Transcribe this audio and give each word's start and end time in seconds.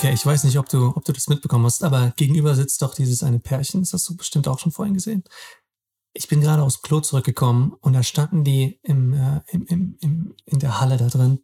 Okay, 0.00 0.14
ich 0.14 0.24
weiß 0.24 0.44
nicht, 0.44 0.58
ob 0.58 0.66
du, 0.66 0.94
ob 0.96 1.04
du 1.04 1.12
das 1.12 1.28
mitbekommen 1.28 1.66
hast, 1.66 1.84
aber 1.84 2.14
gegenüber 2.16 2.54
sitzt 2.54 2.80
doch 2.80 2.94
dieses 2.94 3.22
eine 3.22 3.38
Pärchen. 3.38 3.82
Das 3.82 3.92
hast 3.92 4.08
du 4.08 4.16
bestimmt 4.16 4.48
auch 4.48 4.58
schon 4.58 4.72
vorhin 4.72 4.94
gesehen. 4.94 5.24
Ich 6.14 6.26
bin 6.26 6.40
gerade 6.40 6.62
aus 6.62 6.80
dem 6.80 6.82
Klo 6.84 7.00
zurückgekommen 7.00 7.74
und 7.82 7.92
da 7.92 8.02
standen 8.02 8.42
die 8.42 8.80
im, 8.82 9.12
äh, 9.12 9.42
im, 9.48 9.66
im, 9.66 9.98
im, 10.00 10.34
in 10.46 10.58
der 10.58 10.80
Halle 10.80 10.96
da 10.96 11.08
drin 11.08 11.40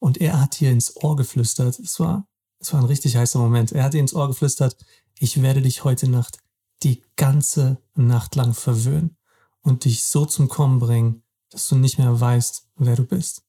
und 0.00 0.20
er 0.20 0.40
hat 0.40 0.56
hier 0.56 0.72
ins 0.72 0.96
Ohr 0.96 1.14
geflüstert. 1.14 1.78
Es 1.78 2.00
war, 2.00 2.26
es 2.58 2.72
war 2.72 2.80
ein 2.80 2.86
richtig 2.86 3.14
heißer 3.14 3.38
Moment. 3.38 3.70
Er 3.70 3.84
hat 3.84 3.94
ihr 3.94 4.00
ins 4.00 4.14
Ohr 4.14 4.26
geflüstert, 4.26 4.76
ich 5.16 5.40
werde 5.40 5.62
dich 5.62 5.84
heute 5.84 6.10
Nacht 6.10 6.38
die 6.82 7.04
ganze 7.14 7.80
Nacht 7.94 8.34
lang 8.34 8.54
verwöhnen 8.54 9.18
und 9.62 9.84
dich 9.84 10.02
so 10.02 10.26
zum 10.26 10.48
Kommen 10.48 10.80
bringen, 10.80 11.22
dass 11.50 11.68
du 11.68 11.76
nicht 11.76 12.00
mehr 12.00 12.20
weißt, 12.20 12.70
wer 12.74 12.96
du 12.96 13.04
bist. 13.04 13.44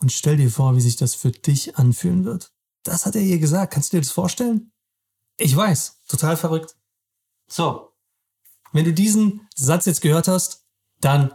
Und 0.00 0.12
stell 0.12 0.38
dir 0.38 0.50
vor, 0.50 0.76
wie 0.76 0.80
sich 0.80 0.96
das 0.96 1.14
für 1.14 1.30
dich 1.30 1.76
anfühlen 1.76 2.24
wird. 2.24 2.54
Das 2.88 3.04
hat 3.04 3.16
er 3.16 3.22
ihr 3.22 3.38
gesagt. 3.38 3.74
Kannst 3.74 3.92
du 3.92 3.98
dir 3.98 4.00
das 4.00 4.10
vorstellen? 4.10 4.72
Ich 5.36 5.54
weiß, 5.54 6.00
total 6.08 6.38
verrückt. 6.38 6.74
So, 7.46 7.92
wenn 8.72 8.86
du 8.86 8.94
diesen 8.94 9.46
Satz 9.54 9.84
jetzt 9.84 10.00
gehört 10.00 10.26
hast, 10.26 10.64
dann 11.00 11.34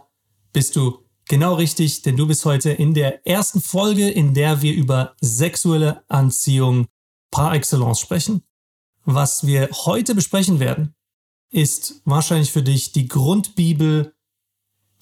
bist 0.52 0.74
du 0.74 1.04
genau 1.28 1.54
richtig, 1.54 2.02
denn 2.02 2.16
du 2.16 2.26
bist 2.26 2.44
heute 2.44 2.70
in 2.70 2.92
der 2.92 3.24
ersten 3.24 3.60
Folge, 3.60 4.10
in 4.10 4.34
der 4.34 4.62
wir 4.62 4.74
über 4.74 5.14
sexuelle 5.20 6.02
Anziehung 6.08 6.88
par 7.30 7.54
excellence 7.54 8.00
sprechen. 8.00 8.42
Was 9.04 9.46
wir 9.46 9.68
heute 9.70 10.16
besprechen 10.16 10.58
werden, 10.58 10.94
ist 11.50 12.02
wahrscheinlich 12.04 12.50
für 12.50 12.64
dich 12.64 12.90
die 12.90 13.06
Grundbibel 13.06 14.16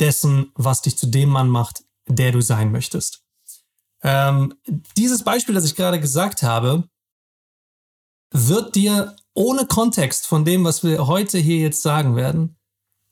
dessen, 0.00 0.52
was 0.54 0.82
dich 0.82 0.98
zu 0.98 1.06
dem 1.06 1.30
Mann 1.30 1.48
macht, 1.48 1.84
der 2.06 2.30
du 2.32 2.42
sein 2.42 2.72
möchtest. 2.72 3.21
Ähm, 4.02 4.54
dieses 4.96 5.22
Beispiel, 5.22 5.54
das 5.54 5.64
ich 5.64 5.76
gerade 5.76 6.00
gesagt 6.00 6.42
habe, 6.42 6.88
wird 8.32 8.74
dir 8.74 9.16
ohne 9.34 9.66
Kontext 9.66 10.26
von 10.26 10.44
dem, 10.44 10.64
was 10.64 10.82
wir 10.82 11.06
heute 11.06 11.38
hier 11.38 11.58
jetzt 11.58 11.82
sagen 11.82 12.16
werden, 12.16 12.56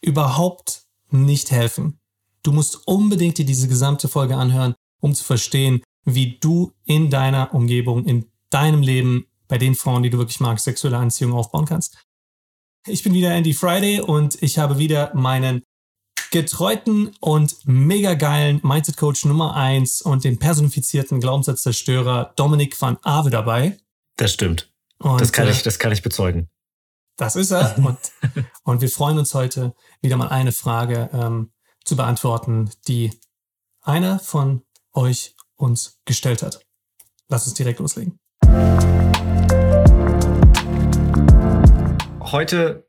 überhaupt 0.01 0.85
nicht 1.11 1.51
helfen. 1.51 2.01
Du 2.43 2.53
musst 2.53 2.87
unbedingt 2.87 3.39
dir 3.39 3.45
diese 3.45 3.69
gesamte 3.69 4.09
Folge 4.09 4.37
anhören, 4.37 4.75
um 5.01 5.15
zu 5.15 5.25
verstehen, 5.25 5.83
wie 6.05 6.39
du 6.39 6.73
in 6.85 7.11
deiner 7.11 7.55
Umgebung, 7.55 8.07
in 8.07 8.31
deinem 8.49 8.83
Leben, 8.83 9.27
bei 9.49 9.59
den 9.59 9.75
Frauen, 9.75 10.03
die 10.03 10.11
du 10.11 10.19
wirklich 10.19 10.41
magst, 10.41 10.65
sexuelle 10.65 10.97
Anziehung 10.97 11.33
aufbauen 11.33 11.67
kannst. 11.67 11.99
Ich 12.87 13.03
bin 13.03 13.13
wieder 13.13 13.33
Andy 13.35 13.53
Friday 13.53 14.01
und 14.01 14.43
ich 14.43 14.59
habe 14.59 14.79
wieder 14.79 15.15
meinen 15.15 15.63
getreuten 16.31 17.11
und 17.21 17.57
mega 17.65 18.15
geilen 18.15 18.61
Mindset 18.63 18.97
Coach 18.97 19.25
Nummer 19.25 19.57
eins 19.57 20.01
und 20.01 20.25
den 20.25 20.39
personifizierten 20.39 21.21
Glaubenssatzerstörer 21.21 22.33
Dominik 22.37 22.81
van 22.81 22.99
Ave 23.03 23.31
dabei. 23.31 23.79
Das 24.17 24.33
stimmt. 24.33 24.73
Und, 24.99 25.21
das 25.21 25.33
kann 25.33 25.49
ich, 25.49 25.63
das 25.63 25.79
kann 25.79 25.93
ich 25.93 26.03
bezeugen. 26.03 26.49
Das 27.17 27.37
ist 27.37 27.51
er. 27.51 27.77
Und, 27.85 27.99
und 28.65 28.81
wir 28.81 28.89
freuen 28.89 29.19
uns 29.19 29.35
heute 29.35 29.75
wieder 30.01 30.17
mal 30.17 30.29
eine 30.29 30.53
Frage 30.53 31.11
ähm, 31.13 31.53
zu 31.85 31.95
beantworten, 31.97 32.71
die 32.89 33.11
einer 33.83 34.19
von 34.19 34.63
euch 34.93 35.35
uns 35.57 36.01
gestellt 36.07 36.43
hat. 36.43 36.65
Lass 37.29 37.47
uns 37.47 37.55
direkt 37.55 37.79
loslegen. 37.79 38.19
Heute 42.21 42.89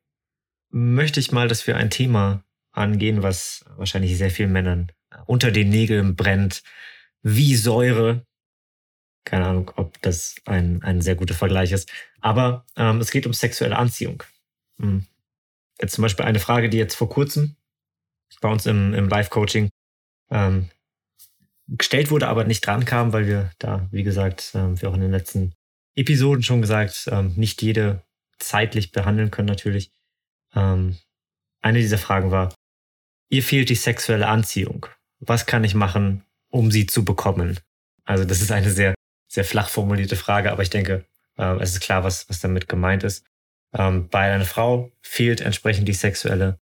möchte 0.70 1.20
ich 1.20 1.34
mal, 1.34 1.50
dass 1.50 1.68
wir 1.68 1.76
ein 1.76 1.90
Thema 1.90 2.46
angehen, 2.72 3.24
was 3.24 3.66
wahrscheinlich 3.76 4.18
sehr 4.18 4.32
vielen 4.32 4.52
Männern 4.52 4.92
unter 5.26 5.52
den 5.52 5.70
Nägeln 5.70 6.16
brennt, 6.16 6.64
wie 7.22 7.56
Säure. 7.56 8.26
Keine 9.26 9.46
Ahnung, 9.46 9.72
ob 9.76 10.02
das 10.02 10.36
ein, 10.46 10.82
ein 10.84 11.02
sehr 11.02 11.16
guter 11.16 11.36
Vergleich 11.36 11.72
ist. 11.72 11.92
Aber 12.22 12.66
ähm, 12.76 13.00
es 13.00 13.12
geht 13.12 13.26
um 13.26 13.34
sexuelle 13.34 13.78
Anziehung. 13.78 14.24
Hm. 14.80 15.06
Jetzt 15.80 15.94
zum 15.94 16.02
Beispiel 16.02 16.26
eine 16.26 16.40
Frage, 16.40 16.70
die 16.70 16.78
jetzt 16.78 16.96
vor 16.96 17.10
kurzem 17.10 17.56
bei 18.40 18.50
uns 18.50 18.66
im, 18.66 18.94
im 18.94 19.10
Live-Coaching 19.10 19.70
ähm, 20.30 20.70
gestellt 21.68 22.12
wurde, 22.12 22.28
aber 22.28 22.44
nicht 22.44 22.66
dran 22.66 22.86
kam, 22.86 23.14
weil 23.14 23.28
wir 23.28 23.52
da, 23.60 23.88
wie 23.92 24.04
gesagt, 24.04 24.52
ähm, 24.56 24.82
wir 24.82 24.90
auch 24.90 24.96
in 24.96 25.02
den 25.02 25.12
letzten 25.12 25.54
Episoden 25.96 26.44
schon 26.44 26.62
gesagt, 26.62 27.08
ähm, 27.12 27.34
nicht 27.36 27.62
jede 27.62 28.02
zeitlich 28.40 28.92
behandeln 28.92 29.32
können 29.32 29.48
natürlich. 29.48 29.92
Ähm, 30.56 30.98
eine 31.62 31.80
dieser 31.80 31.98
Fragen 31.98 32.32
war, 32.32 32.54
ihr 33.32 33.42
fehlt 33.42 33.70
die 33.70 33.76
sexuelle 33.76 34.28
Anziehung. 34.28 34.86
Was 35.20 35.48
kann 35.48 35.64
ich 35.64 35.74
machen, 35.74 36.24
um 36.50 36.70
sie 36.70 36.86
zu 36.86 37.04
bekommen? 37.04 37.60
Also 38.04 38.26
das 38.26 38.42
ist 38.42 38.52
eine 38.52 38.70
sehr, 38.70 38.94
sehr 39.28 39.46
flach 39.46 39.70
formulierte 39.70 40.16
Frage, 40.16 40.52
aber 40.52 40.62
ich 40.62 40.70
denke, 40.70 41.06
äh, 41.38 41.56
es 41.62 41.72
ist 41.72 41.82
klar, 41.82 42.04
was, 42.04 42.30
was 42.30 42.40
damit 42.40 42.68
gemeint 42.68 43.04
ist. 43.04 43.26
Ähm, 43.74 44.10
bei 44.10 44.32
einer 44.32 44.46
Frau 44.46 44.92
fehlt 45.02 45.42
entsprechend 45.42 45.88
die 45.88 45.94
sexuelle 45.94 46.60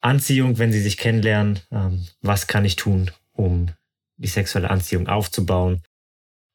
Anziehung, 0.00 0.58
wenn 0.58 0.72
sie 0.72 0.82
sich 0.82 0.96
kennenlernen. 0.96 1.60
Ähm, 1.70 2.06
was 2.20 2.46
kann 2.48 2.64
ich 2.64 2.76
tun, 2.76 3.12
um 3.32 3.70
die 4.16 4.28
sexuelle 4.28 4.70
Anziehung 4.70 5.06
aufzubauen? 5.06 5.82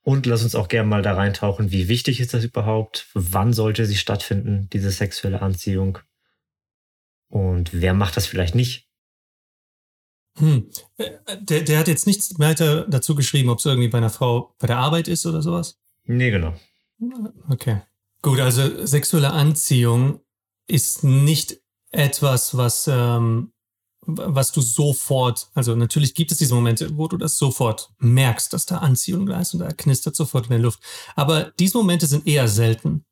Und 0.05 0.25
lass 0.25 0.43
uns 0.43 0.55
auch 0.55 0.67
gerne 0.67 0.89
mal 0.89 1.01
da 1.01 1.13
reintauchen, 1.13 1.71
wie 1.71 1.87
wichtig 1.87 2.19
ist 2.19 2.33
das 2.33 2.43
überhaupt? 2.43 3.07
Wann 3.13 3.53
sollte 3.53 3.85
sie 3.85 3.95
stattfinden, 3.95 4.67
diese 4.73 4.91
sexuelle 4.91 5.41
Anziehung? 5.41 5.99
Und 7.29 7.69
wer 7.71 7.93
macht 7.93 8.17
das 8.17 8.27
vielleicht 8.27 8.55
nicht? 8.55 8.89
Hm. 10.37 10.69
Äh, 10.97 11.11
der, 11.39 11.61
der 11.61 11.79
hat 11.79 11.87
jetzt 11.87 12.07
nichts 12.07 12.39
weiter 12.39 12.87
dazu 12.87 13.15
geschrieben, 13.15 13.49
ob 13.49 13.59
es 13.59 13.65
irgendwie 13.65 13.89
bei 13.89 13.99
einer 13.99 14.09
Frau 14.09 14.55
bei 14.59 14.67
der 14.67 14.77
Arbeit 14.77 15.07
ist 15.07 15.25
oder 15.25 15.41
sowas? 15.41 15.77
Nee, 16.05 16.31
genau. 16.31 16.53
Okay. 17.49 17.81
Gut, 18.21 18.39
also 18.39 18.85
sexuelle 18.85 19.31
Anziehung 19.31 20.21
ist 20.67 21.03
nicht 21.03 21.59
etwas, 21.91 22.57
was, 22.57 22.87
ähm, 22.87 23.51
was 24.05 24.51
du 24.51 24.61
sofort, 24.61 25.49
also 25.53 25.75
natürlich 25.75 26.15
gibt 26.15 26.31
es 26.31 26.37
diese 26.37 26.55
Momente, 26.55 26.97
wo 26.97 27.07
du 27.07 27.17
das 27.17 27.37
sofort 27.37 27.89
merkst, 27.99 28.51
dass 28.53 28.65
da 28.65 28.77
Anziehung 28.77 29.25
da 29.25 29.39
ist 29.39 29.53
und 29.53 29.59
da 29.59 29.71
knistert 29.71 30.15
sofort 30.15 30.45
in 30.45 30.51
der 30.51 30.59
Luft. 30.59 30.79
Aber 31.15 31.51
diese 31.59 31.77
Momente 31.77 32.07
sind 32.07 32.27
eher 32.27 32.47
selten. 32.47 33.05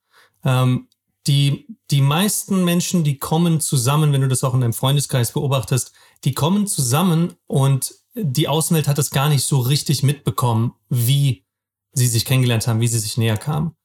Ähm, 0.43 0.87
die, 1.27 1.67
die 1.91 2.01
meisten 2.01 2.65
Menschen, 2.65 3.03
die 3.03 3.17
kommen 3.17 3.59
zusammen, 3.59 4.11
wenn 4.11 4.21
du 4.21 4.27
das 4.27 4.43
auch 4.43 4.55
in 4.55 4.61
deinem 4.61 4.73
Freundeskreis 4.73 5.33
beobachtest, 5.33 5.91
die 6.23 6.33
kommen 6.33 6.67
zusammen 6.67 7.33
und 7.47 7.95
die 8.13 8.47
Außenwelt 8.47 8.87
hat 8.87 8.99
es 8.99 9.09
gar 9.09 9.29
nicht 9.29 9.43
so 9.43 9.59
richtig 9.59 10.03
mitbekommen, 10.03 10.73
wie 10.89 11.45
sie 11.93 12.07
sich 12.07 12.25
kennengelernt 12.25 12.67
haben, 12.67 12.81
wie 12.81 12.87
sie 12.87 12.99
sich 12.99 13.17
näher 13.17 13.37
kamen. 13.37 13.75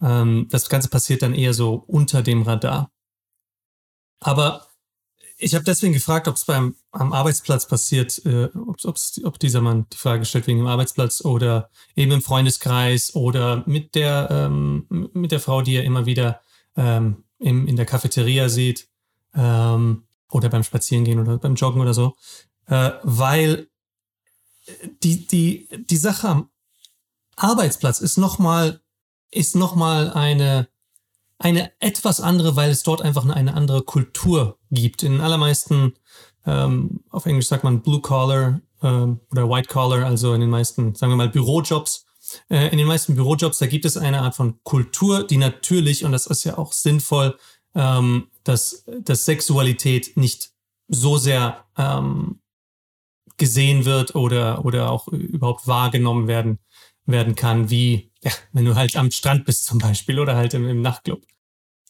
Ähm, 0.00 0.48
das 0.50 0.68
Ganze 0.68 0.88
passiert 0.88 1.22
dann 1.22 1.34
eher 1.34 1.54
so 1.54 1.74
unter 1.86 2.22
dem 2.22 2.42
Radar. 2.42 2.90
Aber 4.20 4.68
ich 5.36 5.54
habe 5.54 5.64
deswegen 5.64 5.92
gefragt, 5.92 6.28
ob 6.28 6.36
es 6.36 6.44
beim 6.44 6.76
am 6.92 7.12
Arbeitsplatz 7.12 7.66
passiert, 7.66 8.24
äh, 8.24 8.48
ob's, 8.54 8.84
ob's, 8.84 9.20
ob 9.24 9.38
dieser 9.38 9.60
Mann 9.60 9.86
die 9.92 9.96
Frage 9.96 10.24
stellt 10.24 10.46
wegen 10.46 10.58
dem 10.58 10.68
Arbeitsplatz 10.68 11.24
oder 11.24 11.70
eben 11.96 12.12
im 12.12 12.22
Freundeskreis 12.22 13.14
oder 13.16 13.64
mit 13.66 13.94
der 13.94 14.28
ähm, 14.30 15.10
mit 15.12 15.32
der 15.32 15.40
Frau, 15.40 15.62
die 15.62 15.74
er 15.74 15.84
immer 15.84 16.06
wieder 16.06 16.42
ähm, 16.76 17.24
im, 17.38 17.66
in 17.66 17.76
der 17.76 17.86
Cafeteria 17.86 18.48
sieht 18.48 18.88
ähm, 19.34 20.04
oder 20.32 20.48
beim 20.48 20.64
Spazierengehen 20.64 21.20
oder 21.20 21.38
beim 21.38 21.54
Joggen 21.54 21.80
oder 21.80 21.94
so, 21.94 22.16
äh, 22.66 22.90
weil 23.02 23.68
die, 25.02 25.26
die, 25.26 25.68
die 25.90 25.96
Sache 25.96 26.28
am 26.28 26.50
Arbeitsplatz 27.36 28.00
ist 28.00 28.18
nochmal 28.18 28.80
ist 29.32 29.56
nochmal 29.56 30.10
eine, 30.12 30.68
eine 31.38 31.72
etwas 31.80 32.20
andere, 32.20 32.54
weil 32.54 32.70
es 32.70 32.82
dort 32.82 33.02
einfach 33.02 33.26
eine 33.26 33.54
andere 33.54 33.82
Kultur 33.82 34.58
gibt. 34.70 35.02
In 35.02 35.20
allermeisten, 35.20 35.94
ähm, 36.46 37.00
auf 37.10 37.26
Englisch 37.26 37.48
sagt 37.48 37.64
man 37.64 37.80
Blue 37.80 38.00
Collar 38.00 38.60
ähm, 38.82 39.20
oder 39.30 39.48
White 39.48 39.68
Collar, 39.68 40.04
also 40.04 40.34
in 40.34 40.42
den 40.42 40.50
meisten, 40.50 40.94
sagen 40.94 41.12
wir 41.12 41.16
mal, 41.16 41.30
Bürojobs, 41.30 42.04
äh, 42.50 42.68
in 42.68 42.78
den 42.78 42.86
meisten 42.86 43.16
Bürojobs, 43.16 43.58
da 43.58 43.66
gibt 43.66 43.86
es 43.86 43.96
eine 43.96 44.20
Art 44.20 44.34
von 44.34 44.62
Kultur, 44.62 45.26
die 45.26 45.38
natürlich, 45.38 46.04
und 46.04 46.12
das 46.12 46.26
ist 46.26 46.44
ja 46.44 46.58
auch 46.58 46.72
sinnvoll, 46.72 47.36
ähm, 47.74 48.28
dass, 48.44 48.84
dass 49.00 49.24
Sexualität 49.24 50.16
nicht 50.16 50.52
so 50.88 51.16
sehr 51.16 51.64
ähm, 51.76 52.40
gesehen 53.36 53.84
wird 53.84 54.14
oder, 54.14 54.64
oder 54.64 54.90
auch 54.90 55.08
überhaupt 55.08 55.66
wahrgenommen 55.66 56.28
werden, 56.28 56.58
werden 57.06 57.34
kann, 57.34 57.70
wie 57.70 58.12
ja, 58.22 58.30
wenn 58.52 58.64
du 58.64 58.74
halt 58.74 58.96
am 58.96 59.10
Strand 59.10 59.44
bist 59.44 59.64
zum 59.64 59.78
Beispiel 59.78 60.20
oder 60.20 60.36
halt 60.36 60.54
im, 60.54 60.68
im 60.68 60.80
Nachtclub. 60.80 61.24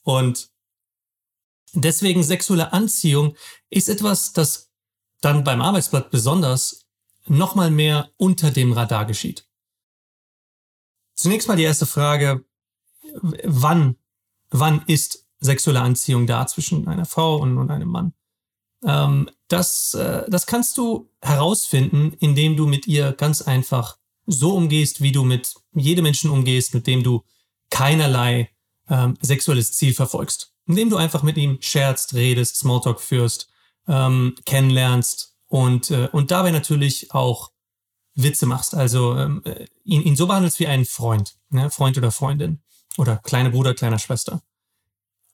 Und 0.02 0.50
deswegen 1.75 2.22
sexuelle 2.22 2.72
Anziehung 2.72 3.37
ist 3.70 3.88
etwas, 3.88 4.32
das 4.32 4.70
dann 5.20 5.44
beim 5.44 5.60
Arbeitsblatt 5.60 6.10
besonders 6.10 6.87
nochmal 7.26 7.70
mehr 7.70 8.10
unter 8.16 8.50
dem 8.50 8.72
Radar 8.72 9.06
geschieht. 9.06 9.46
Zunächst 11.14 11.49
mal 11.49 11.56
die 11.56 11.62
erste 11.62 11.87
Frage, 11.87 12.44
wann, 13.20 13.96
wann 14.50 14.82
ist 14.87 15.22
sexuelle 15.43 15.81
Anziehung 15.81 16.27
da 16.27 16.47
zwischen 16.47 16.89
einer 16.89 17.05
Frau 17.05 17.37
und, 17.37 17.59
und 17.59 17.71
einem 17.71 17.89
Mann? 17.89 18.15
Ähm, 18.85 19.29
das, 19.49 19.94
äh, 19.94 20.25
das 20.29 20.47
kannst 20.47 20.79
du 20.79 21.11
herausfinden, 21.21 22.15
indem 22.21 22.56
du 22.56 22.67
mit 22.67 22.87
ihr 22.87 23.12
ganz 23.12 23.43
einfach 23.43 23.99
so 24.27 24.55
umgehst, 24.55 25.03
wie 25.03 25.12
du 25.12 25.25
mit 25.25 25.55
jedem 25.75 26.05
Menschen 26.05 26.31
umgehst, 26.31 26.75
mit 26.75 26.87
dem 26.87 27.03
du 27.03 27.23
keinerlei 27.71 28.50
ähm, 28.89 29.17
sexuelles 29.21 29.73
Ziel 29.73 29.94
verfolgst. 29.94 30.55
Indem 30.67 30.91
du 30.91 30.97
einfach 30.97 31.23
mit 31.23 31.37
ihm 31.37 31.59
scherzt, 31.61 32.15
redest, 32.15 32.56
Smalltalk 32.56 33.00
führst, 33.00 33.49
ähm, 33.88 34.37
kennenlernst 34.47 35.37
und, 35.49 35.91
äh, 35.91 36.09
und 36.12 36.31
dabei 36.31 36.50
natürlich 36.50 37.12
auch 37.12 37.50
Witze 38.15 38.47
machst. 38.47 38.75
Also 38.75 39.17
ähm, 39.17 39.43
äh, 39.45 39.67
ihn, 39.85 40.03
ihn 40.03 40.17
so 40.17 40.27
behandelst 40.27 40.59
wie 40.61 40.67
einen 40.67 40.85
Freund, 40.85 41.37
ne? 41.50 41.71
Freund 41.71 41.97
oder 41.99 42.11
Freundin 42.11 42.62
oder 42.99 43.17
kleine 43.17 43.50
Bruder, 43.50 43.75
kleiner 43.75 43.99
Schwester. 43.99 44.43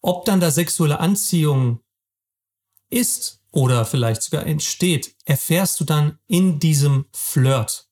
Ob 0.01 0.25
dann 0.25 0.41
da 0.41 0.51
sexuelle 0.51 1.01
Anziehung 1.01 1.81
ist 2.91 3.43
oder 3.51 3.85
vielleicht 3.85 4.23
sogar 4.23 4.47
entsteht, 4.47 5.15
erfährst 5.25 5.81
du 5.81 5.85
dann 5.85 6.19
in 6.27 6.59
diesem 6.59 7.07
Flirt, 7.13 7.89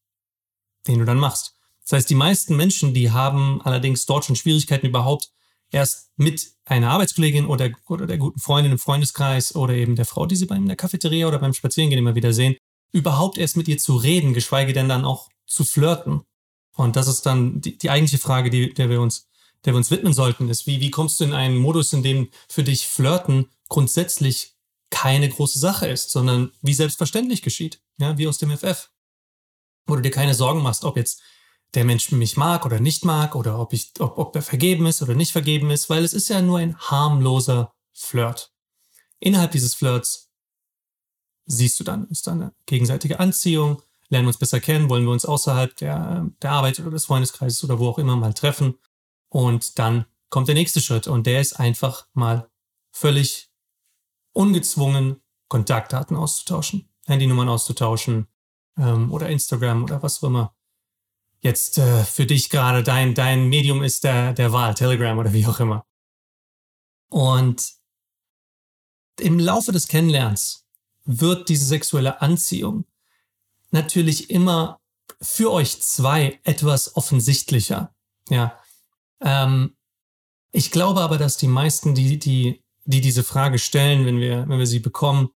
den 0.86 0.98
du 0.98 1.04
dann 1.04 1.18
machst. 1.18 1.56
Das 1.82 1.92
heißt, 1.98 2.10
die 2.10 2.14
meisten 2.14 2.56
Menschen, 2.56 2.94
die 2.94 3.10
haben 3.10 3.60
allerdings 3.62 4.06
dort 4.06 4.24
schon 4.24 4.36
Schwierigkeiten 4.36 4.86
überhaupt 4.86 5.30
erst 5.70 6.10
mit 6.16 6.52
einer 6.64 6.90
Arbeitskollegin 6.90 7.46
oder, 7.46 7.70
oder 7.88 8.06
der 8.06 8.18
guten 8.18 8.40
Freundin 8.40 8.72
im 8.72 8.78
Freundeskreis 8.78 9.54
oder 9.54 9.74
eben 9.74 9.96
der 9.96 10.04
Frau, 10.04 10.26
die 10.26 10.36
sie 10.36 10.46
beim 10.46 10.62
in 10.62 10.68
der 10.68 10.76
Cafeteria 10.76 11.28
oder 11.28 11.38
beim 11.38 11.52
Spazierengehen 11.52 11.98
immer 11.98 12.14
wieder 12.14 12.32
sehen, 12.32 12.56
überhaupt 12.92 13.38
erst 13.38 13.56
mit 13.56 13.68
ihr 13.68 13.78
zu 13.78 13.96
reden, 13.96 14.34
geschweige 14.34 14.72
denn 14.72 14.88
dann 14.88 15.04
auch 15.04 15.28
zu 15.46 15.64
flirten. 15.64 16.22
Und 16.74 16.96
das 16.96 17.08
ist 17.08 17.24
dann 17.26 17.60
die, 17.60 17.78
die 17.78 17.90
eigentliche 17.90 18.18
Frage, 18.18 18.50
die, 18.50 18.74
der 18.74 18.90
wir 18.90 19.00
uns, 19.00 19.28
der 19.64 19.72
wir 19.72 19.78
uns 19.78 19.90
widmen 19.90 20.12
sollten, 20.12 20.48
ist, 20.48 20.66
wie, 20.66 20.80
wie 20.80 20.90
kommst 20.90 21.20
du 21.20 21.24
in 21.24 21.32
einen 21.32 21.56
Modus, 21.56 21.92
in 21.92 22.02
dem 22.02 22.30
für 22.48 22.62
dich 22.62 22.86
Flirten 22.86 23.50
grundsätzlich 23.68 24.54
keine 24.90 25.28
große 25.28 25.58
Sache 25.58 25.88
ist, 25.88 26.10
sondern 26.10 26.52
wie 26.62 26.74
selbstverständlich 26.74 27.42
geschieht, 27.42 27.80
ja, 27.98 28.16
wie 28.18 28.28
aus 28.28 28.38
dem 28.38 28.56
FF. 28.56 28.90
Wo 29.86 29.96
du 29.96 30.02
dir 30.02 30.10
keine 30.10 30.34
Sorgen 30.34 30.62
machst, 30.62 30.84
ob 30.84 30.96
jetzt 30.96 31.22
der 31.74 31.84
Mensch 31.84 32.10
mich 32.12 32.36
mag 32.36 32.64
oder 32.64 32.80
nicht 32.80 33.04
mag 33.04 33.34
oder 33.34 33.58
ob 33.58 33.72
ich, 33.72 33.92
ob, 33.98 34.18
ob 34.18 34.36
er 34.36 34.42
vergeben 34.42 34.86
ist 34.86 35.02
oder 35.02 35.14
nicht 35.14 35.32
vergeben 35.32 35.70
ist, 35.70 35.90
weil 35.90 36.04
es 36.04 36.12
ist 36.12 36.28
ja 36.28 36.40
nur 36.40 36.58
ein 36.58 36.78
harmloser 36.78 37.74
Flirt. 37.92 38.52
Innerhalb 39.18 39.52
dieses 39.52 39.74
Flirts 39.74 40.30
siehst 41.46 41.78
du 41.80 41.84
dann, 41.84 42.08
ist 42.08 42.26
da 42.26 42.32
eine 42.32 42.52
gegenseitige 42.66 43.20
Anziehung, 43.20 43.82
lernen 44.08 44.26
wir 44.26 44.30
uns 44.30 44.38
besser 44.38 44.60
kennen, 44.60 44.88
wollen 44.88 45.04
wir 45.04 45.12
uns 45.12 45.24
außerhalb 45.24 45.76
der, 45.76 46.30
der 46.42 46.50
Arbeit 46.50 46.78
oder 46.80 46.90
des 46.90 47.06
Freundeskreises 47.06 47.62
oder 47.64 47.78
wo 47.78 47.88
auch 47.88 47.98
immer 47.98 48.16
mal 48.16 48.34
treffen. 48.34 48.78
Und 49.28 49.78
dann 49.78 50.06
kommt 50.30 50.48
der 50.48 50.54
nächste 50.54 50.80
Schritt 50.80 51.06
und 51.06 51.26
der 51.26 51.40
ist 51.40 51.54
einfach 51.54 52.06
mal 52.12 52.50
völlig 52.92 53.50
ungezwungen 54.32 55.22
Kontaktdaten 55.48 56.16
auszutauschen, 56.16 56.88
Handynummern 57.06 57.48
auszutauschen 57.48 58.26
ähm, 58.78 59.12
oder 59.12 59.28
Instagram 59.28 59.84
oder 59.84 60.02
was 60.02 60.22
auch 60.22 60.28
immer 60.28 60.56
jetzt 61.40 61.78
äh, 61.78 62.04
für 62.04 62.26
dich 62.26 62.50
gerade 62.50 62.82
dein, 62.82 63.14
dein 63.14 63.48
Medium 63.48 63.82
ist 63.82 64.04
der, 64.04 64.32
der 64.32 64.52
Wahl, 64.52 64.74
Telegram 64.74 65.16
oder 65.18 65.32
wie 65.32 65.46
auch 65.46 65.60
immer. 65.60 65.86
Und 67.08 67.72
im 69.18 69.38
Laufe 69.38 69.72
des 69.72 69.88
Kennenlernens 69.88 70.66
wird 71.04 71.48
diese 71.48 71.64
sexuelle 71.64 72.20
Anziehung 72.20 72.84
natürlich 73.70 74.30
immer 74.30 74.80
für 75.20 75.52
euch 75.52 75.80
zwei 75.80 76.40
etwas 76.42 76.96
offensichtlicher. 76.96 77.94
Ja. 78.28 78.58
Ähm, 79.20 79.76
ich 80.52 80.70
glaube 80.70 81.00
aber, 81.00 81.18
dass 81.18 81.36
die 81.36 81.48
meisten, 81.48 81.94
die, 81.94 82.18
die, 82.18 82.62
die 82.84 83.00
diese 83.00 83.24
Frage 83.24 83.58
stellen, 83.58 84.06
wenn 84.06 84.20
wir, 84.20 84.48
wenn 84.48 84.58
wir 84.58 84.66
sie 84.66 84.80
bekommen, 84.80 85.30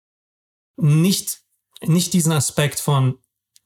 nicht, 0.78 1.42
nicht 1.82 2.14
diesen 2.14 2.32
Aspekt 2.32 2.80
von, 2.80 3.18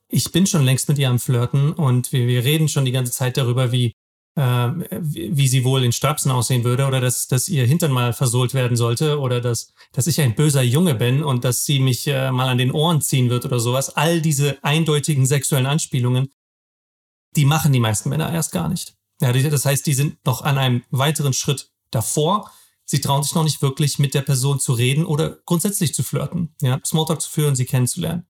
ich 0.08 0.32
bin 0.32 0.46
schon 0.46 0.64
längst 0.64 0.88
mit 0.90 0.98
ihr 0.98 1.10
am 1.10 1.20
Flirten 1.20 1.74
und 1.74 2.12
wir, 2.12 2.28
wir 2.28 2.44
reden 2.44 2.68
schon 2.68 2.86
die 2.86 2.92
ganze 2.92 3.12
Zeit 3.12 3.38
darüber, 3.38 3.72
wie, 3.72 3.94
äh, 4.36 4.70
wie, 4.92 5.48
sie 5.48 5.64
wohl 5.64 5.84
in 5.84 5.92
Strapsen 5.92 6.32
aussehen 6.32 6.64
würde 6.64 6.86
oder 6.86 7.02
dass, 7.02 7.28
dass 7.28 7.50
ihr 7.50 7.66
Hintern 7.66 7.92
mal 7.92 8.14
versohlt 8.14 8.54
werden 8.54 8.78
sollte 8.78 9.20
oder 9.20 9.42
dass, 9.42 9.74
dass 9.92 10.08
ich 10.08 10.22
ein 10.22 10.36
böser 10.36 10.62
Junge 10.62 10.96
bin 10.96 11.24
und 11.24 11.44
dass 11.44 11.66
sie 11.66 11.80
mich 11.80 12.08
äh, 12.08 12.32
mal 12.32 12.48
an 12.48 12.58
den 12.58 12.72
Ohren 12.72 13.02
ziehen 13.02 13.30
wird 13.30 13.46
oder 13.46 13.60
sowas. 13.60 13.90
All 13.90 14.22
diese 14.22 14.64
eindeutigen 14.64 15.26
sexuellen 15.26 15.66
Anspielungen, 15.66 16.32
die 17.36 17.46
machen 17.46 17.74
die 17.74 17.80
meisten 17.80 18.10
Männer 18.10 18.32
erst 18.32 18.52
gar 18.52 18.70
nicht. 18.70 18.96
Ja, 19.22 19.32
das 19.32 19.66
heißt, 19.66 19.86
die 19.86 19.94
sind 19.94 20.26
noch 20.26 20.42
an 20.42 20.58
einem 20.58 20.84
weiteren 20.90 21.34
Schritt 21.34 21.72
davor. 21.92 22.52
Sie 22.86 23.00
trauen 23.00 23.24
sich 23.24 23.36
noch 23.36 23.44
nicht 23.44 23.62
wirklich 23.62 24.00
mit 24.00 24.14
der 24.14 24.22
Person 24.22 24.60
zu 24.60 24.74
reden 24.74 25.06
oder 25.06 25.38
grundsätzlich 25.46 25.94
zu 25.94 26.04
flirten, 26.04 26.56
ja, 26.62 26.80
Smalltalk 26.84 27.22
zu 27.22 27.30
führen, 27.30 27.56
sie 27.56 27.66
kennenzulernen. 27.66 28.28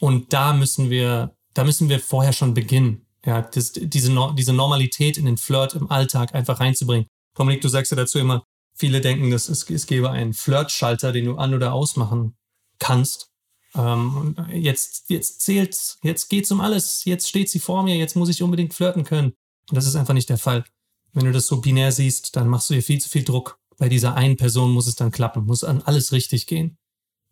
Und 0.00 0.32
da 0.32 0.52
müssen 0.52 0.90
wir, 0.90 1.36
da 1.54 1.62
müssen 1.62 1.88
wir 1.88 2.00
vorher 2.00 2.32
schon 2.32 2.54
beginnen. 2.54 3.06
Ja, 3.24 3.42
das, 3.42 3.72
diese, 3.72 4.34
diese 4.36 4.52
Normalität 4.52 5.16
in 5.16 5.26
den 5.26 5.36
Flirt 5.36 5.74
im 5.74 5.90
Alltag 5.90 6.34
einfach 6.34 6.58
reinzubringen. 6.58 7.06
Dominik, 7.36 7.60
du 7.60 7.68
sagst 7.68 7.92
ja 7.92 7.96
dazu 7.96 8.18
immer, 8.18 8.42
viele 8.74 9.00
denken, 9.00 9.30
dass 9.30 9.48
es, 9.48 9.68
es 9.70 9.86
gäbe 9.86 10.10
einen 10.10 10.34
Flirtschalter, 10.34 11.12
den 11.12 11.26
du 11.26 11.36
an- 11.36 11.54
oder 11.54 11.72
ausmachen 11.72 12.36
kannst. 12.80 13.30
Ähm, 13.74 14.34
jetzt, 14.50 15.08
jetzt 15.08 15.40
zählt, 15.42 15.98
jetzt 16.02 16.28
geht's 16.28 16.50
um 16.50 16.60
alles. 16.60 17.04
Jetzt 17.04 17.28
steht 17.28 17.48
sie 17.48 17.60
vor 17.60 17.84
mir, 17.84 17.96
jetzt 17.96 18.16
muss 18.16 18.28
ich 18.28 18.42
unbedingt 18.42 18.74
flirten 18.74 19.04
können. 19.04 19.34
Und 19.68 19.76
das 19.76 19.86
ist 19.86 19.96
einfach 19.96 20.14
nicht 20.14 20.28
der 20.28 20.38
Fall. 20.38 20.64
Wenn 21.12 21.24
du 21.24 21.32
das 21.32 21.46
so 21.46 21.60
binär 21.60 21.92
siehst, 21.92 22.36
dann 22.36 22.48
machst 22.48 22.70
du 22.70 22.74
dir 22.74 22.82
viel 22.82 23.00
zu 23.00 23.08
viel 23.08 23.24
Druck. 23.24 23.58
Bei 23.78 23.88
dieser 23.88 24.14
einen 24.14 24.36
Person 24.36 24.72
muss 24.72 24.86
es 24.86 24.94
dann 24.94 25.10
klappen, 25.10 25.44
muss 25.44 25.64
an 25.64 25.82
alles 25.82 26.12
richtig 26.12 26.46
gehen. 26.46 26.78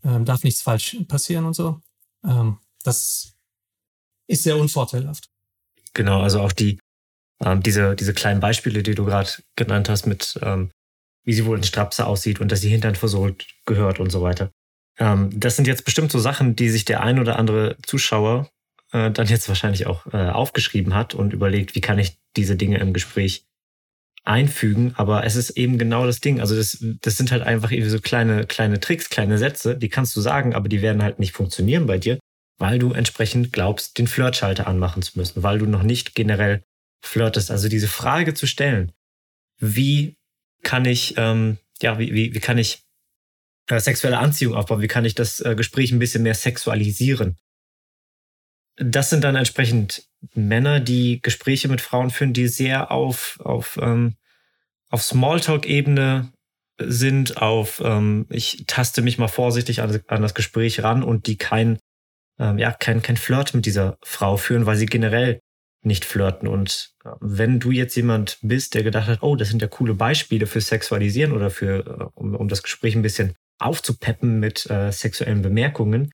Ähm, 0.04 0.24
darf 0.24 0.44
nichts 0.44 0.62
falsch 0.62 0.96
passieren 1.08 1.44
und 1.44 1.54
so. 1.54 1.80
Ähm, 2.24 2.58
das 2.82 3.34
ist 4.26 4.42
sehr 4.42 4.56
unvorteilhaft. 4.56 5.30
Genau, 5.94 6.20
also 6.20 6.40
auch 6.40 6.52
die, 6.52 6.78
ähm, 7.42 7.62
diese, 7.62 7.96
diese 7.96 8.14
kleinen 8.14 8.40
Beispiele, 8.40 8.82
die 8.82 8.94
du 8.94 9.04
gerade 9.04 9.30
genannt 9.56 9.88
hast, 9.88 10.06
mit 10.06 10.38
ähm, 10.42 10.70
wie 11.24 11.32
sie 11.32 11.44
wohl 11.44 11.58
in 11.58 11.64
Strapse 11.64 12.06
aussieht 12.06 12.40
und 12.40 12.50
dass 12.50 12.60
sie 12.60 12.70
Hintern 12.70 12.94
versohlt 12.94 13.46
gehört 13.66 14.00
und 14.00 14.10
so 14.10 14.22
weiter. 14.22 14.50
Ähm, 14.98 15.30
das 15.38 15.56
sind 15.56 15.66
jetzt 15.66 15.84
bestimmt 15.84 16.12
so 16.12 16.18
Sachen, 16.18 16.56
die 16.56 16.70
sich 16.70 16.84
der 16.84 17.02
ein 17.02 17.18
oder 17.18 17.38
andere 17.38 17.76
Zuschauer 17.86 18.50
äh, 18.92 19.10
dann 19.10 19.26
jetzt 19.26 19.48
wahrscheinlich 19.48 19.86
auch 19.86 20.06
äh, 20.12 20.28
aufgeschrieben 20.28 20.94
hat 20.94 21.14
und 21.14 21.32
überlegt, 21.32 21.74
wie 21.74 21.80
kann 21.80 21.98
ich 21.98 22.18
diese 22.36 22.56
Dinge 22.56 22.78
im 22.78 22.92
Gespräch 22.92 23.44
einfügen, 24.24 24.92
aber 24.96 25.24
es 25.24 25.36
ist 25.36 25.50
eben 25.50 25.78
genau 25.78 26.04
das 26.04 26.20
Ding. 26.20 26.40
Also 26.40 26.54
das, 26.54 26.78
das 27.00 27.16
sind 27.16 27.32
halt 27.32 27.42
einfach 27.42 27.70
irgendwie 27.70 27.90
so 27.90 28.00
kleine, 28.00 28.46
kleine 28.46 28.80
Tricks, 28.80 29.08
kleine 29.08 29.38
Sätze, 29.38 29.76
die 29.76 29.88
kannst 29.88 30.14
du 30.14 30.20
sagen, 30.20 30.54
aber 30.54 30.68
die 30.68 30.82
werden 30.82 31.02
halt 31.02 31.18
nicht 31.18 31.32
funktionieren 31.32 31.86
bei 31.86 31.98
dir, 31.98 32.18
weil 32.58 32.78
du 32.78 32.92
entsprechend 32.92 33.52
glaubst, 33.52 33.98
den 33.98 34.06
Flirtschalter 34.06 34.66
anmachen 34.66 35.02
zu 35.02 35.18
müssen, 35.18 35.42
weil 35.42 35.58
du 35.58 35.66
noch 35.66 35.82
nicht 35.82 36.14
generell 36.14 36.62
flirtest. 37.02 37.50
Also 37.50 37.68
diese 37.68 37.88
Frage 37.88 38.34
zu 38.34 38.46
stellen, 38.46 38.92
wie 39.58 40.16
kann 40.62 40.84
ich, 40.84 41.14
ähm, 41.16 41.56
ja, 41.80 41.98
wie, 41.98 42.12
wie, 42.12 42.34
wie 42.34 42.40
kann 42.40 42.58
ich 42.58 42.82
äh, 43.68 43.80
sexuelle 43.80 44.18
Anziehung 44.18 44.54
aufbauen, 44.54 44.82
wie 44.82 44.88
kann 44.88 45.06
ich 45.06 45.14
das 45.14 45.40
äh, 45.40 45.54
Gespräch 45.54 45.92
ein 45.92 45.98
bisschen 45.98 46.22
mehr 46.22 46.34
sexualisieren? 46.34 47.38
Das 48.76 49.10
sind 49.10 49.24
dann 49.24 49.36
entsprechend 49.36 50.04
Männer, 50.34 50.80
die 50.80 51.20
Gespräche 51.22 51.68
mit 51.68 51.80
Frauen 51.80 52.10
führen, 52.10 52.32
die 52.32 52.48
sehr 52.48 52.90
auf, 52.90 53.38
auf, 53.42 53.78
ähm, 53.80 54.16
auf 54.90 55.02
Smalltalk-Ebene 55.02 56.32
sind, 56.78 57.36
auf 57.36 57.82
ähm, 57.84 58.26
ich 58.30 58.64
taste 58.66 59.02
mich 59.02 59.18
mal 59.18 59.28
vorsichtig 59.28 59.82
an, 59.82 60.00
an 60.06 60.22
das 60.22 60.34
Gespräch 60.34 60.82
ran 60.82 61.02
und 61.02 61.26
die 61.26 61.36
kein, 61.36 61.78
ähm, 62.38 62.58
ja, 62.58 62.72
kein, 62.72 63.02
kein 63.02 63.16
Flirt 63.16 63.54
mit 63.54 63.66
dieser 63.66 63.98
Frau 64.02 64.36
führen, 64.36 64.66
weil 64.66 64.76
sie 64.76 64.86
generell 64.86 65.40
nicht 65.82 66.04
flirten. 66.04 66.48
Und 66.48 66.92
wenn 67.20 67.60
du 67.60 67.70
jetzt 67.70 67.96
jemand 67.96 68.38
bist, 68.42 68.74
der 68.74 68.82
gedacht 68.82 69.08
hat, 69.08 69.22
oh, 69.22 69.36
das 69.36 69.48
sind 69.48 69.62
ja 69.62 69.68
coole 69.68 69.94
Beispiele 69.94 70.46
für 70.46 70.60
Sexualisieren 70.60 71.32
oder 71.32 71.50
für, 71.50 71.86
äh, 71.86 72.04
um, 72.14 72.34
um 72.34 72.48
das 72.48 72.62
Gespräch 72.62 72.94
ein 72.94 73.02
bisschen 73.02 73.34
aufzupeppen 73.58 74.40
mit 74.40 74.68
äh, 74.70 74.90
sexuellen 74.90 75.42
Bemerkungen, 75.42 76.10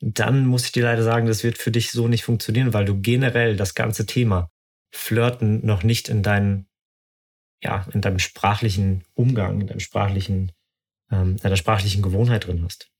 dann 0.00 0.46
muss 0.46 0.64
ich 0.64 0.72
dir 0.72 0.84
leider 0.84 1.02
sagen, 1.02 1.26
das 1.26 1.42
wird 1.42 1.58
für 1.58 1.70
dich 1.70 1.90
so 1.90 2.08
nicht 2.08 2.24
funktionieren, 2.24 2.72
weil 2.72 2.84
du 2.84 3.00
generell 3.00 3.56
das 3.56 3.74
ganze 3.74 4.06
Thema 4.06 4.50
Flirten 4.90 5.64
noch 5.66 5.82
nicht 5.82 6.08
in 6.08 6.22
deinem, 6.22 6.66
ja, 7.62 7.86
in 7.92 8.00
deinem 8.00 8.18
sprachlichen 8.18 9.04
Umgang, 9.14 9.60
in 9.60 9.66
deinem 9.66 9.80
sprachlichen, 9.80 10.52
ähm, 11.10 11.36
deiner 11.38 11.56
sprachlichen 11.56 12.02
Gewohnheit 12.02 12.46
drin 12.46 12.62
hast. 12.64 12.90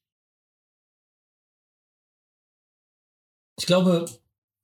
Ich 3.59 3.67
glaube, 3.67 4.07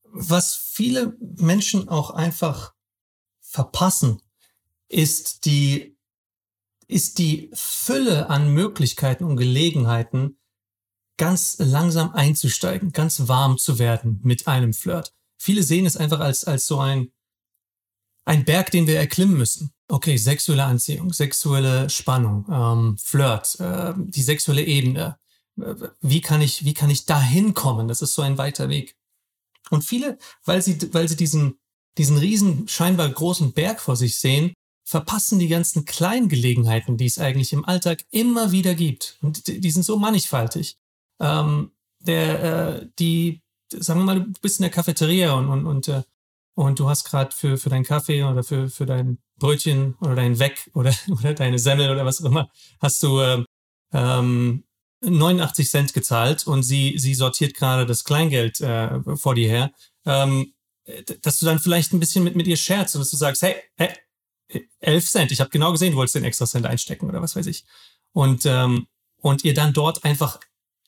was 0.05 0.55
viele 0.55 1.17
Menschen 1.21 1.89
auch 1.89 2.11
einfach 2.11 2.75
verpassen, 3.41 4.23
ist 4.89 5.45
die, 5.45 5.97
ist 6.87 7.19
die 7.19 7.51
Fülle 7.55 8.29
an 8.29 8.53
Möglichkeiten 8.53 9.25
und 9.25 9.37
Gelegenheiten, 9.37 10.39
ganz 11.17 11.57
langsam 11.59 12.13
einzusteigen, 12.13 12.93
ganz 12.93 13.29
warm 13.29 13.59
zu 13.59 13.79
werden 13.79 14.21
mit 14.23 14.47
einem 14.47 14.73
Flirt. 14.73 15.13
Viele 15.39 15.63
sehen 15.63 15.87
es 15.87 15.97
einfach 15.97 16.21
als, 16.21 16.45
als 16.45 16.67
so 16.67 16.81
ein, 16.81 17.13
ein 18.25 18.45
Berg, 18.45 18.71
den 18.71 18.87
wir 18.87 18.99
erklimmen 18.99 19.37
müssen. 19.37 19.73
Okay, 19.89 20.17
sexuelle 20.17 20.65
Anziehung, 20.65 21.13
sexuelle 21.13 21.91
Spannung, 21.91 22.47
ähm, 22.51 22.97
Flirt, 22.99 23.61
äh, 23.61 23.93
die 23.97 24.23
sexuelle 24.23 24.65
Ebene. 24.65 25.19
Wie 26.01 26.21
kann 26.21 26.41
ich, 26.41 26.65
wie 26.65 26.75
kann 26.75 26.91
ich 26.91 27.07
da 27.07 27.21
hinkommen? 27.21 27.87
Das 27.87 28.03
ist 28.03 28.15
so 28.15 28.23
ein 28.23 28.39
weiter 28.39 28.69
Weg. 28.69 28.97
Und 29.71 29.83
viele, 29.83 30.19
weil 30.45 30.63
sie, 30.63 30.93
weil 30.93 31.09
sie 31.09 31.17
diesen, 31.17 31.59
diesen 31.97 32.17
riesen, 32.17 32.67
scheinbar 32.67 33.09
großen 33.09 33.53
Berg 33.53 33.81
vor 33.81 33.97
sich 33.97 34.19
sehen, 34.19 34.53
verpassen 34.85 35.39
die 35.39 35.49
ganzen 35.49 35.85
kleinen 35.85 36.29
Gelegenheiten, 36.29 36.97
die 36.97 37.07
es 37.07 37.19
eigentlich 37.19 37.53
im 37.53 37.65
Alltag 37.65 38.05
immer 38.11 38.53
wieder 38.53 38.75
gibt. 38.75 39.19
Und 39.23 39.47
die 39.47 39.71
sind 39.71 39.85
so 39.85 39.99
mannigfaltig. 39.99 40.77
Ähm, 41.21 41.73
der, 42.01 42.43
äh, 42.43 42.87
die, 42.99 43.43
sagen 43.71 44.01
wir 44.01 44.05
mal, 44.05 44.21
du 44.21 44.41
bist 44.41 44.59
in 44.59 44.65
der 44.65 44.71
Cafeteria 44.71 45.33
und, 45.35 45.49
und, 45.49 45.67
und, 45.67 45.89
äh, 45.89 46.03
und 46.55 46.79
du 46.79 46.89
hast 46.89 47.05
gerade 47.05 47.35
für, 47.35 47.57
für 47.57 47.71
deinen 47.71 47.85
Kaffee 47.85 48.23
oder 48.23 48.45
für, 48.45 48.69
für 48.69 48.87
dein 48.87 49.19
Brötchen 49.39 49.97
oder 50.01 50.15
dein 50.15 50.39
Weg 50.39 50.71
oder, 50.75 50.95
oder 51.11 51.35
deine 51.35 51.59
Semmel 51.59 51.91
oder 51.91 52.05
was 52.05 52.21
auch 52.21 52.27
immer, 52.27 52.51
hast 52.81 53.03
du 53.03 53.21
äh, 53.21 53.45
ähm, 53.93 54.65
89 55.03 55.69
Cent 55.69 55.93
gezahlt 55.93 56.47
und 56.47 56.63
sie, 56.63 56.99
sie 56.99 57.15
sortiert 57.15 57.55
gerade 57.55 57.87
das 57.87 58.05
Kleingeld 58.05 58.61
äh, 58.61 59.01
vor 59.17 59.35
dir 59.35 59.49
her. 59.49 59.73
Ähm, 60.07 60.55
dass 61.23 61.39
du 61.39 61.47
dann 61.47 61.59
vielleicht 61.59 61.93
ein 61.93 62.01
bisschen 62.01 62.25
mit, 62.25 62.37
mit 62.37 62.47
ihr 62.47 62.57
scherzt 62.57 62.95
und 62.95 63.01
dass 63.01 63.11
du 63.11 63.17
sagst, 63.17 63.43
hey, 63.43 63.57
hey 63.77 63.91
11 64.81 65.09
Cent, 65.09 65.33
ich 65.33 65.41
habe 65.41 65.51
genau 65.51 65.73
gesehen, 65.73 65.93
du 65.93 65.97
wolltest 65.97 66.17
den 66.17 66.25
extra 66.25 66.47
Cent 66.47 66.67
einstecken 66.67 67.09
oder 67.09 67.23
was 67.23 67.37
weiß 67.37 67.47
ich. 67.47 67.65
Und, 68.13 68.45
ähm, 68.47 68.87
und 69.21 69.45
ihr 69.45 69.55
dann 69.55 69.73
dort 69.73 70.05
einfach 70.05 70.39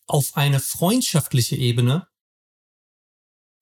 auf 0.07 0.37
eine 0.37 0.61
freundschaftliche 0.61 1.57
Ebene, 1.57 2.07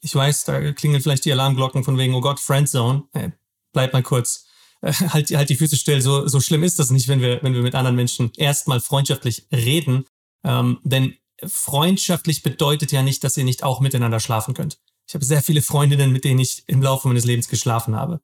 ich 0.01 0.15
weiß, 0.15 0.45
da 0.45 0.73
klingeln 0.73 1.03
vielleicht 1.03 1.25
die 1.25 1.33
Alarmglocken 1.33 1.83
von 1.83 1.97
wegen, 1.97 2.15
oh 2.15 2.21
Gott, 2.21 2.39
Friendzone, 2.39 3.05
hey, 3.15 3.33
bleib 3.73 3.93
mal 3.93 4.03
kurz, 4.03 4.47
äh, 4.83 4.93
halt, 4.93 5.31
halt 5.31 5.49
die 5.49 5.57
Füße 5.57 5.77
still, 5.77 6.03
so, 6.03 6.29
so 6.29 6.41
schlimm 6.41 6.63
ist 6.63 6.79
das 6.79 6.91
nicht, 6.91 7.09
wenn 7.09 7.21
wir, 7.21 7.43
wenn 7.43 7.55
wir 7.55 7.63
mit 7.63 7.75
anderen 7.75 7.97
Menschen 7.97 8.31
erstmal 8.37 8.81
freundschaftlich 8.81 9.47
reden, 9.51 10.05
ähm, 10.45 10.79
denn 10.85 11.17
freundschaftlich 11.47 12.43
bedeutet 12.43 12.93
ja 12.93 13.03
nicht, 13.03 13.25
dass 13.25 13.37
ihr 13.37 13.45
nicht 13.45 13.63
auch 13.63 13.81
miteinander 13.81 14.21
schlafen 14.21 14.55
könnt. 14.55 14.79
Ich 15.07 15.15
habe 15.15 15.25
sehr 15.25 15.43
viele 15.43 15.63
Freundinnen, 15.63 16.13
mit 16.13 16.25
denen 16.25 16.41
ich 16.41 16.65
im 16.67 16.83
Laufe 16.83 17.09
meines 17.09 17.25
Lebens 17.25 17.49
geschlafen 17.49 17.95
habe. 17.97 18.21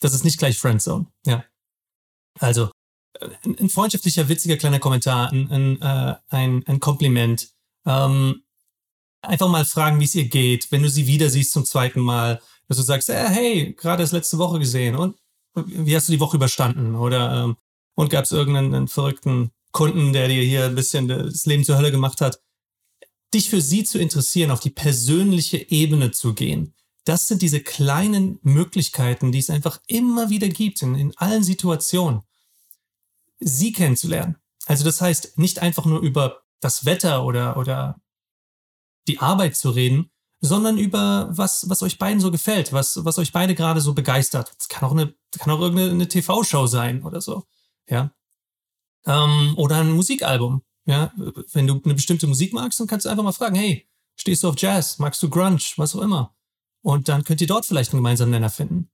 Das 0.00 0.14
ist 0.14 0.24
nicht 0.24 0.38
gleich 0.38 0.58
Friendzone. 0.58 1.06
Ja. 1.26 1.44
Also, 2.38 2.70
äh, 3.20 3.28
ein, 3.44 3.68
freundschaftlicher, 3.68 4.28
witziger 4.28 4.56
kleiner 4.56 4.78
Kommentar, 4.78 5.30
ein, 5.32 5.50
ein, 5.50 5.82
äh, 5.82 6.16
ein, 6.28 6.64
ein 6.66 6.80
Kompliment. 6.80 7.50
Ähm, 7.86 8.42
einfach 9.22 9.48
mal 9.48 9.64
fragen, 9.64 10.00
wie 10.00 10.04
es 10.04 10.14
ihr 10.14 10.28
geht, 10.28 10.70
wenn 10.70 10.82
du 10.82 10.88
sie 10.88 11.06
wieder 11.06 11.30
siehst 11.30 11.52
zum 11.52 11.64
zweiten 11.64 12.00
Mal, 12.00 12.40
dass 12.68 12.78
du 12.78 12.82
sagst, 12.82 13.10
äh, 13.10 13.28
hey, 13.28 13.74
gerade 13.74 14.02
erst 14.02 14.12
letzte 14.12 14.38
Woche 14.38 14.58
gesehen 14.58 14.96
und 14.96 15.16
wie 15.54 15.94
hast 15.94 16.08
du 16.08 16.12
die 16.12 16.20
Woche 16.20 16.36
überstanden? 16.36 16.94
Oder 16.94 17.44
ähm, 17.44 17.56
und 17.94 18.08
gab 18.10 18.24
es 18.24 18.32
irgendeinen 18.32 18.88
verrückten 18.88 19.50
Kunden, 19.70 20.12
der 20.12 20.28
dir 20.28 20.42
hier 20.42 20.64
ein 20.64 20.74
bisschen 20.74 21.08
das 21.08 21.44
Leben 21.44 21.64
zur 21.64 21.76
Hölle 21.76 21.90
gemacht 21.90 22.20
hat? 22.20 22.40
Dich 23.34 23.50
für 23.50 23.60
sie 23.60 23.84
zu 23.84 23.98
interessieren, 23.98 24.50
auf 24.50 24.60
die 24.60 24.70
persönliche 24.70 25.70
Ebene 25.70 26.10
zu 26.10 26.34
gehen 26.34 26.74
das 27.04 27.26
sind 27.26 27.42
diese 27.42 27.60
kleinen 27.60 28.38
Möglichkeiten, 28.42 29.32
die 29.32 29.38
es 29.38 29.50
einfach 29.50 29.80
immer 29.86 30.30
wieder 30.30 30.48
gibt 30.48 30.82
in, 30.82 30.94
in 30.94 31.16
allen 31.16 31.42
Situationen, 31.42 32.22
sie 33.40 33.72
kennenzulernen. 33.72 34.36
Also 34.66 34.84
das 34.84 35.00
heißt, 35.00 35.38
nicht 35.38 35.58
einfach 35.58 35.84
nur 35.84 36.00
über 36.00 36.41
das 36.62 36.86
Wetter 36.86 37.24
oder, 37.24 37.56
oder 37.58 38.00
die 39.08 39.18
Arbeit 39.18 39.56
zu 39.56 39.70
reden, 39.70 40.10
sondern 40.40 40.78
über 40.78 41.28
was, 41.30 41.68
was 41.68 41.82
euch 41.82 41.98
beiden 41.98 42.20
so 42.20 42.30
gefällt, 42.30 42.72
was, 42.72 43.04
was 43.04 43.18
euch 43.18 43.32
beide 43.32 43.54
gerade 43.54 43.80
so 43.80 43.94
begeistert. 43.94 44.52
Das 44.56 44.68
kann 44.68 44.88
auch 44.88 44.92
eine, 44.92 45.14
kann 45.38 45.52
auch 45.52 45.60
irgendeine 45.60 46.08
TV-Show 46.08 46.66
sein 46.66 47.02
oder 47.02 47.20
so, 47.20 47.44
ja. 47.88 48.12
Ähm, 49.04 49.54
oder 49.56 49.76
ein 49.76 49.92
Musikalbum, 49.92 50.62
ja. 50.86 51.12
Wenn 51.52 51.66
du 51.66 51.80
eine 51.84 51.94
bestimmte 51.94 52.26
Musik 52.26 52.52
magst, 52.52 52.80
dann 52.80 52.86
kannst 52.86 53.06
du 53.06 53.10
einfach 53.10 53.24
mal 53.24 53.32
fragen, 53.32 53.56
hey, 53.56 53.88
stehst 54.16 54.42
du 54.42 54.48
auf 54.48 54.58
Jazz? 54.58 54.98
Magst 54.98 55.22
du 55.22 55.28
Grunge? 55.28 55.60
Was 55.76 55.94
auch 55.94 56.02
immer. 56.02 56.34
Und 56.82 57.08
dann 57.08 57.24
könnt 57.24 57.40
ihr 57.40 57.46
dort 57.46 57.66
vielleicht 57.66 57.92
einen 57.92 57.98
gemeinsamen 57.98 58.30
Nenner 58.30 58.50
finden. 58.50 58.90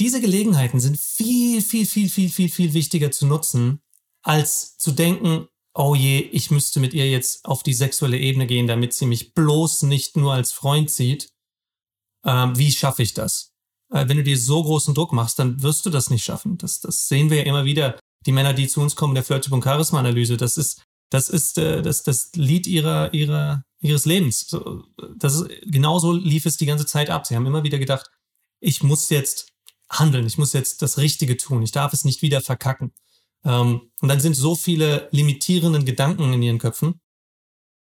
Diese 0.00 0.20
Gelegenheiten 0.20 0.78
sind 0.78 0.98
viel, 0.98 1.60
viel, 1.62 1.86
viel, 1.86 2.08
viel, 2.08 2.30
viel, 2.30 2.48
viel 2.48 2.74
wichtiger 2.74 3.10
zu 3.10 3.26
nutzen, 3.26 3.82
als 4.22 4.76
zu 4.76 4.92
denken, 4.92 5.48
oh 5.78 5.94
je, 5.94 6.18
ich 6.18 6.50
müsste 6.50 6.80
mit 6.80 6.92
ihr 6.92 7.08
jetzt 7.08 7.44
auf 7.44 7.62
die 7.62 7.72
sexuelle 7.72 8.18
Ebene 8.18 8.46
gehen, 8.46 8.66
damit 8.66 8.92
sie 8.92 9.06
mich 9.06 9.32
bloß 9.32 9.82
nicht 9.82 10.16
nur 10.16 10.34
als 10.34 10.50
Freund 10.50 10.90
sieht. 10.90 11.30
Ähm, 12.26 12.58
wie 12.58 12.72
schaffe 12.72 13.04
ich 13.04 13.14
das? 13.14 13.52
Äh, 13.92 14.08
wenn 14.08 14.16
du 14.16 14.24
dir 14.24 14.36
so 14.36 14.60
großen 14.60 14.92
Druck 14.92 15.12
machst, 15.12 15.38
dann 15.38 15.62
wirst 15.62 15.86
du 15.86 15.90
das 15.90 16.10
nicht 16.10 16.24
schaffen. 16.24 16.58
Das, 16.58 16.80
das 16.80 17.06
sehen 17.06 17.30
wir 17.30 17.38
ja 17.38 17.44
immer 17.44 17.64
wieder. 17.64 17.98
Die 18.26 18.32
Männer, 18.32 18.54
die 18.54 18.66
zu 18.66 18.80
uns 18.80 18.96
kommen, 18.96 19.14
der 19.14 19.22
Flirttyp 19.22 19.52
und 19.52 19.62
Charisma-Analyse, 19.62 20.36
das 20.36 20.58
ist, 20.58 20.82
das 21.10 21.28
ist 21.28 21.58
äh, 21.58 21.80
das, 21.80 22.02
das 22.02 22.32
Lied 22.34 22.66
ihrer, 22.66 23.14
ihrer, 23.14 23.62
ihres 23.80 24.04
Lebens. 24.04 24.48
So, 24.48 24.82
das 25.16 25.36
ist, 25.36 25.48
genauso 25.62 26.12
lief 26.12 26.44
es 26.44 26.56
die 26.56 26.66
ganze 26.66 26.86
Zeit 26.86 27.08
ab. 27.08 27.24
Sie 27.24 27.36
haben 27.36 27.46
immer 27.46 27.62
wieder 27.62 27.78
gedacht, 27.78 28.10
ich 28.60 28.82
muss 28.82 29.10
jetzt 29.10 29.52
handeln, 29.88 30.26
ich 30.26 30.38
muss 30.38 30.52
jetzt 30.54 30.82
das 30.82 30.98
Richtige 30.98 31.36
tun, 31.36 31.62
ich 31.62 31.70
darf 31.70 31.92
es 31.92 32.04
nicht 32.04 32.20
wieder 32.20 32.40
verkacken. 32.40 32.92
Ähm, 33.44 33.90
und 34.00 34.08
dann 34.08 34.20
sind 34.20 34.34
so 34.34 34.54
viele 34.54 35.08
limitierenden 35.12 35.84
Gedanken 35.84 36.32
in 36.32 36.42
ihren 36.42 36.58
Köpfen, 36.58 37.00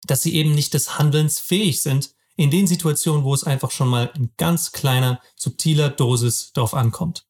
dass 0.05 0.23
sie 0.23 0.35
eben 0.35 0.53
nicht 0.53 0.73
des 0.73 0.97
Handelns 0.97 1.39
fähig 1.39 1.81
sind, 1.81 2.13
in 2.35 2.51
den 2.51 2.67
Situationen, 2.67 3.23
wo 3.23 3.33
es 3.33 3.43
einfach 3.43 3.71
schon 3.71 3.89
mal 3.89 4.11
in 4.15 4.31
ganz 4.37 4.71
kleiner, 4.71 5.19
subtiler 5.35 5.89
Dosis 5.89 6.53
drauf 6.53 6.73
ankommt. 6.73 7.25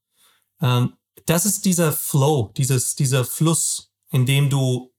Ähm, 0.62 0.94
das 1.26 1.46
ist 1.46 1.66
dieser 1.66 1.94
Flow, 1.94 2.52
dieses, 2.58 2.96
dieser 2.96 3.26
Fluss, 3.26 3.92
in 4.12 4.26
dem 4.26 4.50
du 4.50 4.94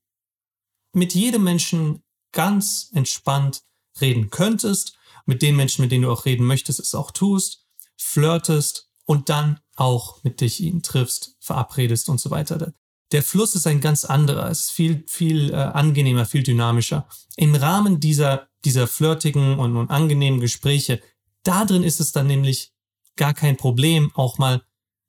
mit 0.92 1.14
jedem 1.14 1.44
Menschen 1.44 2.02
ganz 2.32 2.90
entspannt 2.94 3.62
reden 4.00 4.30
könntest, 4.30 4.96
mit 5.26 5.42
den 5.42 5.56
Menschen, 5.56 5.82
mit 5.82 5.92
denen 5.92 6.04
du 6.04 6.10
auch 6.10 6.24
reden 6.24 6.46
möchtest, 6.46 6.80
es 6.80 6.94
auch 6.94 7.10
tust, 7.10 7.66
flirtest 7.96 8.90
und 9.04 9.28
dann 9.28 9.60
auch 9.76 10.22
mit 10.24 10.40
dich 10.40 10.60
ihn 10.60 10.82
triffst, 10.82 11.36
verabredest 11.40 12.08
und 12.08 12.20
so 12.20 12.30
weiter. 12.30 12.72
Der 13.12 13.22
Fluss 13.22 13.54
ist 13.54 13.66
ein 13.66 13.80
ganz 13.80 14.04
anderer, 14.04 14.50
ist 14.50 14.70
viel, 14.70 15.04
viel 15.06 15.50
äh, 15.50 15.56
angenehmer, 15.56 16.26
viel 16.26 16.42
dynamischer. 16.42 17.08
Im 17.36 17.54
Rahmen 17.54 18.00
dieser, 18.00 18.48
dieser 18.64 18.86
flirtigen 18.86 19.58
und, 19.58 19.76
und 19.76 19.90
angenehmen 19.90 20.40
Gespräche, 20.40 21.00
da 21.42 21.64
drin 21.64 21.82
ist 21.82 22.00
es 22.00 22.12
dann 22.12 22.26
nämlich 22.26 22.72
gar 23.16 23.34
kein 23.34 23.56
Problem, 23.56 24.12
auch 24.14 24.38
mal, 24.38 24.62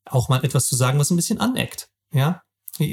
auch 0.05 0.29
mal 0.29 0.43
etwas 0.43 0.67
zu 0.67 0.75
sagen, 0.75 0.99
was 0.99 1.09
ein 1.09 1.17
bisschen 1.17 1.39
aneckt. 1.39 1.89
Ja? 2.13 2.41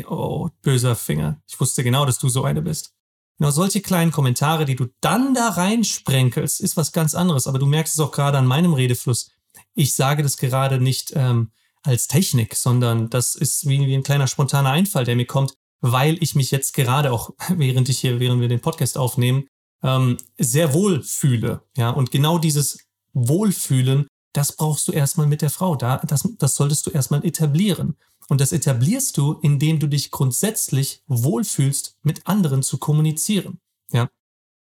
Oh, 0.09 0.49
böser 0.63 0.97
Finger. 0.97 1.41
Ich 1.47 1.59
wusste 1.61 1.85
genau, 1.85 2.05
dass 2.05 2.19
du 2.19 2.29
so 2.29 2.45
eine 2.45 2.63
bist. 2.63 2.93
Genau, 3.39 3.51
solche 3.51 3.83
kleinen 3.83 4.13
Kommentare, 4.13 4.65
die 4.65 4.77
du 4.77 4.87
dann 5.01 5.35
da 5.35 5.51
reinsprenkelst, 5.51 6.61
ist 6.61 6.77
was 6.77 6.93
ganz 6.93 7.15
anderes. 7.15 7.47
Aber 7.47 7.59
du 7.59 7.67
merkst 7.67 7.95
es 7.95 8.01
auch 8.01 8.11
gerade 8.11 8.39
an 8.39 8.47
meinem 8.47 8.73
Redefluss. 8.73 9.31
Ich 9.75 9.95
sage 9.95 10.23
das 10.23 10.39
gerade 10.39 10.81
nicht 10.81 11.13
ähm, 11.15 11.53
als 11.87 12.09
Technik, 12.09 12.55
sondern 12.55 13.11
das 13.11 13.35
ist 13.35 13.67
wie, 13.69 13.87
wie 13.87 13.95
ein 13.95 14.03
kleiner 14.03 14.27
spontaner 14.27 14.71
Einfall, 14.71 15.05
der 15.05 15.17
mir 15.17 15.27
kommt, 15.27 15.55
weil 15.81 16.23
ich 16.23 16.35
mich 16.35 16.51
jetzt 16.51 16.75
gerade 16.75 17.13
auch, 17.13 17.31
während 17.49 17.89
ich 17.89 18.01
hier, 18.01 18.21
während 18.21 18.41
wir 18.41 18.49
den 18.49 18.61
Podcast 18.61 18.99
aufnehmen, 18.99 19.47
ähm, 19.83 20.17
sehr 20.39 20.73
wohl 20.73 21.03
fühle. 21.03 21.63
Ja, 21.77 21.91
und 21.91 22.11
genau 22.11 22.39
dieses 22.39 22.79
Wohlfühlen, 23.13 24.07
das 24.33 24.57
brauchst 24.57 24.89
du 24.89 24.93
erstmal 24.93 25.27
mit 25.27 25.43
der 25.43 25.51
Frau. 25.51 25.77
Da, 25.77 25.99
das, 25.99 26.29
das 26.39 26.57
solltest 26.57 26.87
du 26.87 26.91
erstmal 26.91 27.25
etablieren. 27.25 27.97
Und 28.29 28.41
das 28.41 28.53
etablierst 28.53 29.17
du, 29.17 29.35
indem 29.43 29.79
du 29.79 29.87
dich 29.87 30.11
grundsätzlich 30.11 31.03
wohlfühlst, 31.07 31.97
mit 32.03 32.27
anderen 32.27 32.63
zu 32.63 32.79
kommunizieren. 32.79 33.61
Ja. 33.93 34.11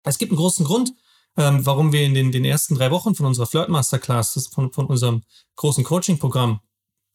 Es 0.03 0.17
gibt 0.17 0.31
einen 0.31 0.37
großen 0.39 0.65
Grund, 0.65 0.93
ähm, 1.37 1.65
warum 1.65 1.93
wir 1.93 2.03
in 2.03 2.13
den, 2.13 2.31
den 2.31 2.45
ersten 2.45 2.75
drei 2.75 2.91
Wochen 2.91 3.15
von 3.15 3.25
unserer 3.25 3.45
Flirt 3.45 3.69
Masterclass, 3.69 4.49
von, 4.53 4.73
von 4.73 4.87
unserem 4.87 5.23
großen 5.55 5.83
Coaching-Programm, 5.83 6.59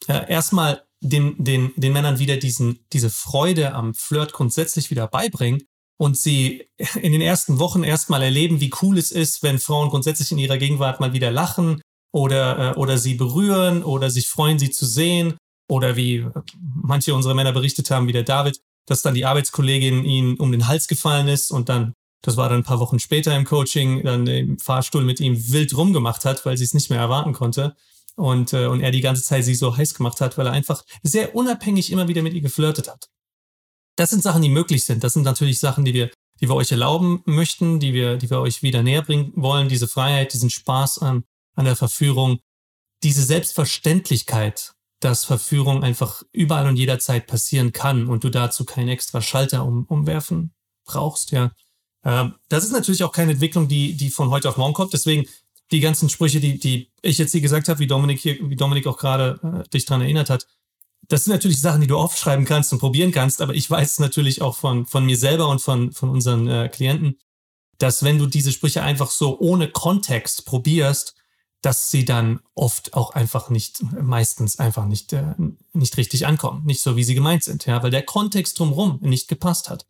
äh, 0.09 0.31
erstmal 0.31 0.83
den, 1.01 1.43
den, 1.43 1.73
den 1.77 1.93
Männern 1.93 2.19
wieder 2.19 2.37
diesen, 2.37 2.85
diese 2.93 3.11
Freude 3.11 3.75
am 3.75 3.95
Flirt 3.95 4.33
grundsätzlich 4.33 4.91
wieder 4.91 5.09
beibringen 5.09 5.63
und 5.99 6.17
sie 6.17 6.69
in 7.01 7.13
den 7.13 7.21
ersten 7.21 7.59
Wochen 7.59 7.83
erstmal 7.83 8.23
erleben, 8.23 8.61
wie 8.61 8.73
cool 8.83 8.99
es 8.99 9.11
ist, 9.11 9.43
wenn 9.43 9.59
Frauen 9.59 9.91
grundsätzlich 9.91 10.33
in 10.33 10.39
ihrer 10.39 10.59
Gegenwart 10.59 11.01
mal 11.01 11.13
wieder 11.13 11.31
lachen 11.31 11.81
oder, 12.13 12.73
äh, 12.73 12.75
oder 12.77 12.99
sie 12.99 13.15
berühren 13.15 13.83
oder 13.83 14.11
sich 14.11 14.29
freuen, 14.29 14.59
sie 14.59 14.71
zu 14.71 14.87
sehen 14.87 15.35
oder 15.69 15.97
wie 15.97 16.27
manche 16.59 17.15
unserer 17.15 17.35
Männer 17.35 17.53
berichtet 17.53 17.91
haben, 17.91 18.07
wie 18.07 18.13
der 18.13 18.25
David, 18.25 18.61
dass 18.87 19.03
dann 19.03 19.15
die 19.15 19.25
Arbeitskollegin 19.25 20.05
ihn 20.05 20.37
um 20.39 20.53
den 20.53 20.69
Hals 20.69 20.87
gefallen 20.87 21.29
ist 21.29 21.51
und 21.51 21.69
dann, 21.69 21.95
das 22.23 22.37
war 22.37 22.49
dann 22.49 22.59
ein 22.59 22.65
paar 22.65 22.81
Wochen 22.81 22.99
später 22.99 23.37
im 23.37 23.45
Coaching, 23.45 24.03
dann 24.05 24.27
im 24.27 24.59
Fahrstuhl 24.59 25.05
mit 25.05 25.21
ihm 25.21 25.53
wild 25.53 25.77
rumgemacht 25.77 26.25
hat, 26.25 26.45
weil 26.45 26.57
sie 26.57 26.65
es 26.65 26.75
nicht 26.75 26.91
mehr 26.91 27.01
erwarten 27.01 27.33
konnte. 27.33 27.75
Und, 28.17 28.53
äh, 28.53 28.67
und 28.67 28.81
er 28.81 28.91
die 28.91 29.01
ganze 29.01 29.23
Zeit 29.23 29.45
sie 29.45 29.55
so 29.55 29.77
heiß 29.77 29.95
gemacht 29.95 30.21
hat, 30.21 30.37
weil 30.37 30.47
er 30.47 30.53
einfach 30.53 30.85
sehr 31.03 31.35
unabhängig 31.35 31.91
immer 31.91 32.09
wieder 32.09 32.23
mit 32.23 32.35
ihr 32.35 32.43
geflirtet 32.43 32.89
hat. 32.89 33.09
Das 33.97 34.11
sind 34.11 34.23
Sachen, 34.23 34.43
die 34.43 34.49
möglich 34.49 34.85
sind. 34.85 35.05
Das 35.05 35.15
sind 35.15 35.23
natürlich 35.23 35.59
Sachen, 35.59 35.85
die 35.85 35.95
wir, 35.95 36.11
die 36.41 36.49
wir 36.49 36.55
euch 36.55 36.73
erlauben 36.73 37.23
möchten, 37.25 37.81
die 37.81 37.93
wir, 37.93 38.17
die 38.17 38.31
wir 38.31 38.41
euch 38.41 38.63
wieder 38.63 38.83
näher 38.83 39.03
bringen 39.03 39.33
wollen. 39.37 39.69
Diese 39.69 39.89
Freiheit, 39.89 40.33
diesen 40.33 40.51
Spaß 40.51 40.99
an, 40.99 41.25
an 41.55 41.65
der 41.65 41.77
Verführung, 41.77 42.41
diese 43.03 43.23
Selbstverständlichkeit, 43.23 44.73
dass 45.01 45.25
Verführung 45.25 45.83
einfach 45.83 46.23
überall 46.33 46.69
und 46.69 46.77
jederzeit 46.77 47.27
passieren 47.27 47.73
kann 47.73 48.07
und 48.07 48.25
du 48.25 48.31
dazu 48.31 48.65
keinen 48.65 48.89
extra 48.89 49.21
Schalter 49.21 49.65
um, 49.65 49.85
umwerfen 49.87 50.55
brauchst, 50.85 51.33
ja. 51.33 51.53
Ähm, 52.05 52.35
das 52.49 52.65
ist 52.65 52.73
natürlich 52.73 53.05
auch 53.05 53.13
keine 53.13 53.33
Entwicklung, 53.33 53.69
die, 53.69 53.97
die 53.97 54.11
von 54.11 54.31
heute 54.31 54.49
auf 54.49 54.57
morgen 54.57 54.75
kommt. 54.75 54.93
Deswegen 54.93 55.27
die 55.73 55.81
ganzen 55.81 56.09
Sprüche, 56.09 56.41
die, 56.41 56.59
die 56.59 56.91
ich 57.03 57.19
jetzt 57.19 57.33
hier 57.33 57.41
gesagt 57.41 57.69
habe, 57.69 57.81
wie 57.81 57.87
Dominik 57.87 58.21
hier, 58.21 58.39
wie 58.49 58.57
Dominik 58.57 58.87
auch 58.87 58.99
gerade 58.99 59.41
äh, 59.43 59.69
dich 59.71 59.87
dran 59.87 60.01
erinnert 60.01 60.31
hat, 60.31 60.47
das 61.09 61.25
sind 61.25 61.33
natürlich 61.33 61.61
Sachen, 61.61 61.81
die 61.81 61.87
du 61.87 61.99
aufschreiben 61.99 62.45
kannst 62.45 62.73
und 62.73 62.79
probieren 62.79 63.11
kannst, 63.11 63.43
aber 63.43 63.55
ich 63.55 63.69
weiß 63.69 63.99
natürlich 63.99 64.41
auch 64.41 64.57
von, 64.57 64.87
von 64.87 65.05
mir 65.05 65.17
selber 65.17 65.49
und 65.49 65.61
von, 65.61 65.93
von 65.93 66.11
unseren 66.11 66.47
äh, 66.49 66.69
Klienten, 66.69 67.19
dass 67.79 68.05
wenn 68.05 68.19
du 68.19 68.27
diese 68.27 68.53
Sprüche 68.53 68.83
einfach 68.83 69.11
so 69.11 69.39
ohne 69.41 69.69
Kontext 69.69 70.47
probierst, 70.47 71.17
dass 71.63 71.91
sie 71.91 72.05
dann 72.05 72.41
oft 72.55 72.95
auch 72.95 73.11
einfach 73.11 73.49
nicht, 73.49 73.83
meistens 74.01 74.59
einfach 74.59 74.87
nicht, 74.87 75.13
äh, 75.13 75.35
nicht 75.73 75.97
richtig 75.97 76.27
ankommen. 76.27 76.65
Nicht 76.65 76.83
so, 76.83 76.97
wie 76.97 77.05
sie 77.05 77.15
gemeint 77.15 77.45
sind, 77.45 77.67
ja, 77.67 77.83
weil 77.83 77.91
der 77.91 78.03
Kontext 78.03 78.59
drumherum 78.59 78.99
nicht 79.01 79.29
gepasst 79.29 79.71
hat. 79.71 79.87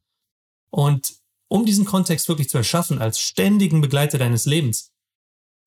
Und 0.71 1.15
um 1.49 1.67
diesen 1.67 1.85
Kontext 1.85 2.29
wirklich 2.29 2.49
zu 2.49 2.59
erschaffen 2.59 3.01
als 3.01 3.21
ständigen 3.21 3.81
Begleiter 3.81 4.19
deines 4.19 4.47
Lebens, 4.47 4.91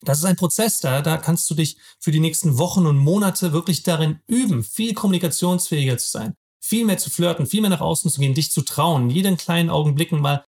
das 0.01 0.19
ist 0.19 0.25
ein 0.25 0.35
Prozess, 0.35 0.79
da, 0.79 1.01
da 1.01 1.17
kannst 1.17 1.49
du 1.49 1.55
dich 1.55 1.77
für 1.99 2.11
die 2.11 2.19
nächsten 2.19 2.57
Wochen 2.57 2.85
und 2.85 2.97
Monate 2.97 3.53
wirklich 3.53 3.83
darin 3.83 4.19
üben, 4.27 4.63
viel 4.63 4.93
kommunikationsfähiger 4.93 5.97
zu 5.97 6.09
sein, 6.09 6.35
viel 6.61 6.85
mehr 6.85 6.97
zu 6.97 7.09
flirten, 7.09 7.45
viel 7.45 7.61
mehr 7.61 7.69
nach 7.69 7.81
außen 7.81 8.11
zu 8.11 8.19
gehen, 8.19 8.33
dich 8.33 8.51
zu 8.51 8.61
trauen, 8.61 9.09
jeden 9.09 9.37
kleinen 9.37 9.69
Augenblicken 9.69 10.19
mal, 10.19 10.45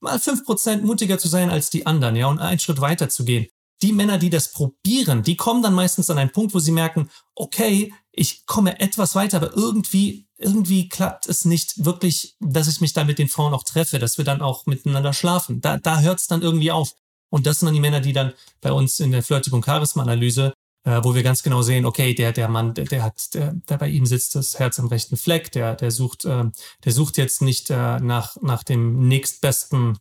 mal 0.00 0.18
fünf 0.18 0.44
Prozent 0.44 0.84
mutiger 0.84 1.18
zu 1.18 1.28
sein 1.28 1.50
als 1.50 1.70
die 1.70 1.86
anderen, 1.86 2.16
ja, 2.16 2.26
und 2.26 2.38
einen 2.38 2.58
Schritt 2.58 2.80
weiter 2.80 3.08
zu 3.08 3.24
gehen. 3.24 3.46
Die 3.82 3.92
Männer, 3.92 4.18
die 4.18 4.30
das 4.30 4.52
probieren, 4.52 5.24
die 5.24 5.36
kommen 5.36 5.62
dann 5.62 5.74
meistens 5.74 6.08
an 6.08 6.18
einen 6.18 6.30
Punkt, 6.30 6.54
wo 6.54 6.60
sie 6.60 6.70
merken, 6.70 7.10
okay, 7.34 7.92
ich 8.12 8.46
komme 8.46 8.78
etwas 8.78 9.14
weiter, 9.14 9.38
aber 9.38 9.56
irgendwie, 9.56 10.28
irgendwie 10.36 10.88
klappt 10.88 11.26
es 11.26 11.44
nicht 11.44 11.84
wirklich, 11.84 12.36
dass 12.38 12.68
ich 12.68 12.80
mich 12.80 12.92
da 12.92 13.04
mit 13.04 13.18
den 13.18 13.28
Frauen 13.28 13.54
auch 13.54 13.64
treffe, 13.64 13.98
dass 13.98 14.18
wir 14.18 14.24
dann 14.24 14.42
auch 14.42 14.66
miteinander 14.66 15.12
schlafen. 15.12 15.60
Da, 15.60 15.78
da 15.78 16.00
hört 16.00 16.20
es 16.20 16.28
dann 16.28 16.42
irgendwie 16.42 16.70
auf. 16.70 16.94
Und 17.32 17.46
das 17.46 17.60
sind 17.60 17.66
dann 17.66 17.74
die 17.74 17.80
Männer, 17.80 18.00
die 18.00 18.12
dann 18.12 18.34
bei 18.60 18.72
uns 18.72 19.00
in 19.00 19.10
der 19.10 19.22
Flirty- 19.22 19.50
und 19.50 19.64
Charisma-Analyse, 19.64 20.52
äh, 20.84 21.00
wo 21.02 21.14
wir 21.14 21.22
ganz 21.22 21.42
genau 21.42 21.62
sehen, 21.62 21.86
okay, 21.86 22.12
der, 22.12 22.32
der 22.32 22.46
Mann, 22.46 22.74
der, 22.74 22.84
der 22.84 23.02
hat, 23.02 23.32
der, 23.32 23.54
der 23.54 23.78
bei 23.78 23.88
ihm 23.88 24.04
sitzt 24.04 24.34
das 24.34 24.58
Herz 24.58 24.78
am 24.78 24.88
rechten 24.88 25.16
Fleck, 25.16 25.50
der, 25.50 25.74
der 25.74 25.90
sucht, 25.90 26.26
äh, 26.26 26.44
der 26.84 26.92
sucht 26.92 27.16
jetzt 27.16 27.40
nicht 27.40 27.70
äh, 27.70 28.00
nach, 28.00 28.36
nach 28.42 28.62
dem 28.64 29.08
nächstbesten 29.08 29.98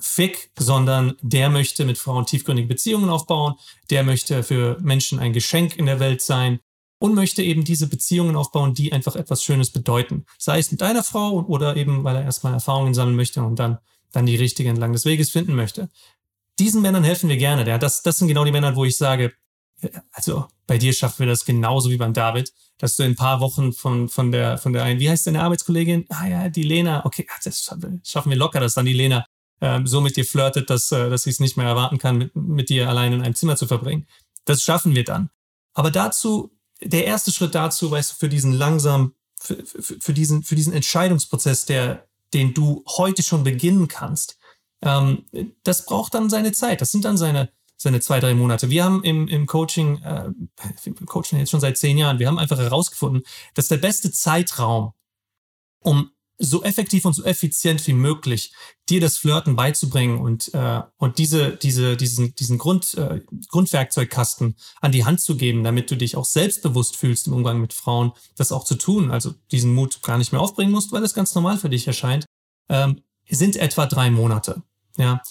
Fick, 0.00 0.50
sondern 0.58 1.16
der 1.20 1.50
möchte 1.50 1.84
mit 1.84 1.98
Frauen 1.98 2.24
tiefgründige 2.24 2.68
Beziehungen 2.68 3.10
aufbauen, 3.10 3.56
der 3.90 4.02
möchte 4.02 4.42
für 4.42 4.78
Menschen 4.80 5.18
ein 5.18 5.34
Geschenk 5.34 5.76
in 5.76 5.84
der 5.84 6.00
Welt 6.00 6.22
sein 6.22 6.60
und 6.98 7.14
möchte 7.14 7.42
eben 7.42 7.64
diese 7.64 7.88
Beziehungen 7.88 8.36
aufbauen, 8.36 8.72
die 8.72 8.94
einfach 8.94 9.16
etwas 9.16 9.44
Schönes 9.44 9.70
bedeuten. 9.70 10.24
Sei 10.38 10.58
es 10.60 10.70
mit 10.70 10.80
deiner 10.80 11.02
Frau 11.02 11.44
oder 11.46 11.76
eben, 11.76 12.04
weil 12.04 12.16
er 12.16 12.22
erstmal 12.22 12.54
Erfahrungen 12.54 12.94
sammeln 12.94 13.16
möchte 13.16 13.42
und 13.42 13.58
dann, 13.58 13.78
dann 14.12 14.24
die 14.24 14.36
richtige 14.36 14.70
entlang 14.70 14.94
des 14.94 15.04
Weges 15.04 15.28
finden 15.28 15.54
möchte 15.54 15.90
diesen 16.58 16.82
Männern 16.82 17.04
helfen 17.04 17.28
wir 17.28 17.36
gerne. 17.36 17.66
Ja, 17.66 17.78
das, 17.78 18.02
das 18.02 18.18
sind 18.18 18.28
genau 18.28 18.44
die 18.44 18.52
Männer, 18.52 18.76
wo 18.76 18.84
ich 18.84 18.96
sage, 18.96 19.32
also 20.12 20.46
bei 20.66 20.78
dir 20.78 20.92
schaffen 20.92 21.20
wir 21.20 21.26
das 21.26 21.44
genauso 21.44 21.90
wie 21.90 21.96
beim 21.96 22.12
David, 22.12 22.52
dass 22.78 22.96
du 22.96 23.04
in 23.04 23.12
ein 23.12 23.16
paar 23.16 23.40
Wochen 23.40 23.72
von, 23.72 24.08
von 24.08 24.32
der, 24.32 24.58
von 24.58 24.72
der 24.72 24.84
einen, 24.84 25.00
wie 25.00 25.08
heißt 25.08 25.26
deine 25.26 25.42
Arbeitskollegin? 25.42 26.06
Ah 26.08 26.26
ja, 26.26 26.48
die 26.48 26.62
Lena. 26.62 27.04
Okay, 27.04 27.26
das 27.44 27.70
schaffen 28.04 28.30
wir 28.30 28.36
locker, 28.36 28.60
dass 28.60 28.74
dann 28.74 28.86
die 28.86 28.92
Lena 28.92 29.24
ähm, 29.60 29.86
so 29.86 30.00
mit 30.00 30.16
dir 30.16 30.24
flirtet, 30.24 30.70
dass, 30.70 30.92
äh, 30.92 31.10
dass 31.10 31.22
sie 31.22 31.30
es 31.30 31.40
nicht 31.40 31.56
mehr 31.56 31.66
erwarten 31.66 31.98
kann, 31.98 32.18
mit, 32.18 32.34
mit 32.36 32.68
dir 32.68 32.88
allein 32.88 33.12
in 33.12 33.22
einem 33.22 33.34
Zimmer 33.34 33.56
zu 33.56 33.66
verbringen. 33.66 34.06
Das 34.44 34.62
schaffen 34.62 34.94
wir 34.94 35.04
dann. 35.04 35.30
Aber 35.74 35.90
dazu, 35.90 36.52
der 36.80 37.06
erste 37.06 37.32
Schritt 37.32 37.54
dazu, 37.54 37.90
weißt 37.90 38.12
du, 38.12 38.14
für 38.16 38.28
diesen 38.28 38.52
langsam, 38.52 39.14
für, 39.40 39.64
für, 39.64 39.96
für 40.00 40.12
diesen, 40.12 40.42
für 40.42 40.54
diesen 40.54 40.72
Entscheidungsprozess, 40.72 41.66
der, 41.66 42.06
den 42.34 42.54
du 42.54 42.84
heute 42.86 43.22
schon 43.22 43.44
beginnen 43.44 43.88
kannst, 43.88 44.37
ähm, 44.82 45.24
das 45.64 45.84
braucht 45.84 46.14
dann 46.14 46.30
seine 46.30 46.52
Zeit. 46.52 46.80
Das 46.80 46.90
sind 46.90 47.04
dann 47.04 47.16
seine, 47.16 47.50
seine 47.76 48.00
zwei, 48.00 48.20
drei 48.20 48.34
Monate. 48.34 48.70
Wir 48.70 48.84
haben 48.84 49.02
im, 49.04 49.28
im 49.28 49.46
Coaching, 49.46 50.02
äh, 50.02 50.30
wir 50.84 50.94
coachen 51.06 51.38
jetzt 51.38 51.50
schon 51.50 51.60
seit 51.60 51.78
zehn 51.78 51.98
Jahren, 51.98 52.18
wir 52.18 52.28
haben 52.28 52.38
einfach 52.38 52.58
herausgefunden, 52.58 53.22
dass 53.54 53.68
der 53.68 53.78
beste 53.78 54.10
Zeitraum, 54.10 54.92
um 55.80 56.10
so 56.38 56.62
effektiv 56.62 57.04
und 57.04 57.14
so 57.14 57.24
effizient 57.24 57.84
wie 57.88 57.92
möglich 57.92 58.52
dir 58.88 59.00
das 59.00 59.18
Flirten 59.18 59.56
beizubringen 59.56 60.20
und, 60.20 60.54
äh, 60.54 60.82
und 60.96 61.18
diese, 61.18 61.56
diese, 61.56 61.96
diesen, 61.96 62.34
diesen 62.36 62.58
Grund, 62.58 62.94
äh, 62.94 63.20
Grundwerkzeugkasten 63.48 64.54
an 64.80 64.92
die 64.92 65.04
Hand 65.04 65.20
zu 65.20 65.36
geben, 65.36 65.64
damit 65.64 65.90
du 65.90 65.96
dich 65.96 66.14
auch 66.16 66.24
selbstbewusst 66.24 66.96
fühlst 66.96 67.26
im 67.26 67.32
Umgang 67.32 67.60
mit 67.60 67.72
Frauen, 67.72 68.12
das 68.36 68.52
auch 68.52 68.64
zu 68.64 68.76
tun, 68.76 69.10
also 69.10 69.34
diesen 69.50 69.74
Mut 69.74 70.00
gar 70.02 70.16
nicht 70.16 70.30
mehr 70.30 70.40
aufbringen 70.40 70.72
musst, 70.72 70.92
weil 70.92 71.02
es 71.02 71.14
ganz 71.14 71.34
normal 71.34 71.58
für 71.58 71.70
dich 71.70 71.88
erscheint, 71.88 72.24
ähm, 72.68 73.02
sind 73.28 73.56
etwa 73.56 73.86
drei 73.86 74.10
Monate. 74.10 74.62
Ja. 74.98 75.22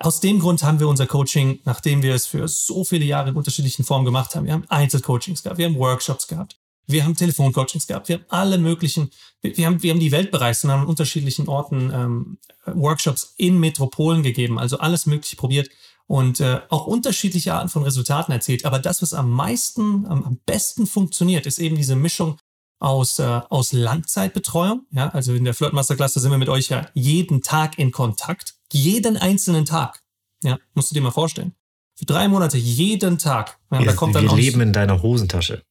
Aus 0.00 0.20
dem 0.20 0.38
Grund 0.38 0.62
haben 0.62 0.78
wir 0.78 0.86
unser 0.86 1.06
Coaching, 1.06 1.60
nachdem 1.64 2.02
wir 2.02 2.14
es 2.14 2.26
für 2.26 2.46
so 2.46 2.84
viele 2.84 3.04
Jahre 3.04 3.30
in 3.30 3.36
unterschiedlichen 3.36 3.84
Formen 3.84 4.04
gemacht 4.04 4.34
haben, 4.34 4.46
wir 4.46 4.52
haben 4.52 4.64
Einzelcoachings 4.68 5.42
gehabt, 5.42 5.58
wir 5.58 5.66
haben 5.66 5.76
Workshops 5.76 6.28
gehabt, 6.28 6.56
wir 6.86 7.04
haben 7.04 7.16
Telefoncoachings 7.16 7.88
gehabt, 7.88 8.08
wir 8.08 8.16
haben 8.16 8.24
alle 8.28 8.58
möglichen, 8.58 9.10
wir 9.40 9.66
haben, 9.66 9.82
wir 9.82 9.90
haben 9.90 10.00
die 10.00 10.12
Welt 10.12 10.30
bereist 10.30 10.64
und 10.64 10.70
haben 10.70 10.82
an 10.82 10.86
unterschiedlichen 10.86 11.48
Orten 11.48 11.90
ähm, 11.92 12.38
Workshops 12.64 13.34
in 13.36 13.58
Metropolen 13.58 14.22
gegeben, 14.22 14.58
also 14.58 14.78
alles 14.78 15.06
Mögliche 15.06 15.34
probiert 15.34 15.68
und 16.06 16.40
äh, 16.40 16.60
auch 16.70 16.86
unterschiedliche 16.86 17.54
Arten 17.54 17.68
von 17.68 17.82
Resultaten 17.82 18.32
erzielt. 18.32 18.64
Aber 18.64 18.78
das, 18.78 19.02
was 19.02 19.12
am 19.14 19.30
meisten, 19.30 20.06
am, 20.06 20.24
am 20.24 20.40
besten 20.46 20.86
funktioniert, 20.86 21.44
ist 21.46 21.58
eben 21.58 21.76
diese 21.76 21.96
Mischung 21.96 22.38
aus, 22.78 23.18
äh, 23.18 23.40
aus 23.48 23.72
Langzeitbetreuung. 23.72 24.86
Ja, 24.90 25.08
also 25.10 25.34
in 25.34 25.44
der 25.44 25.54
Flirt 25.54 25.72
Masterclass, 25.72 26.12
da 26.12 26.20
sind 26.20 26.30
wir 26.30 26.38
mit 26.38 26.48
euch 26.48 26.68
ja 26.68 26.86
jeden 26.94 27.42
Tag 27.42 27.78
in 27.78 27.92
Kontakt. 27.92 28.54
Jeden 28.72 29.16
einzelnen 29.16 29.64
Tag. 29.64 30.02
Ja, 30.42 30.58
musst 30.74 30.90
du 30.90 30.94
dir 30.94 31.00
mal 31.00 31.10
vorstellen. 31.10 31.54
Für 31.98 32.04
drei 32.04 32.28
Monate 32.28 32.58
jeden 32.58 33.18
Tag. 33.18 33.58
Ja, 33.72 33.82
da 33.82 33.92
kommt 33.92 34.14
dann 34.14 34.22
wir 34.22 34.36
leben 34.36 34.60
in 34.60 34.72
deiner 34.72 35.02
Hosentasche. 35.02 35.64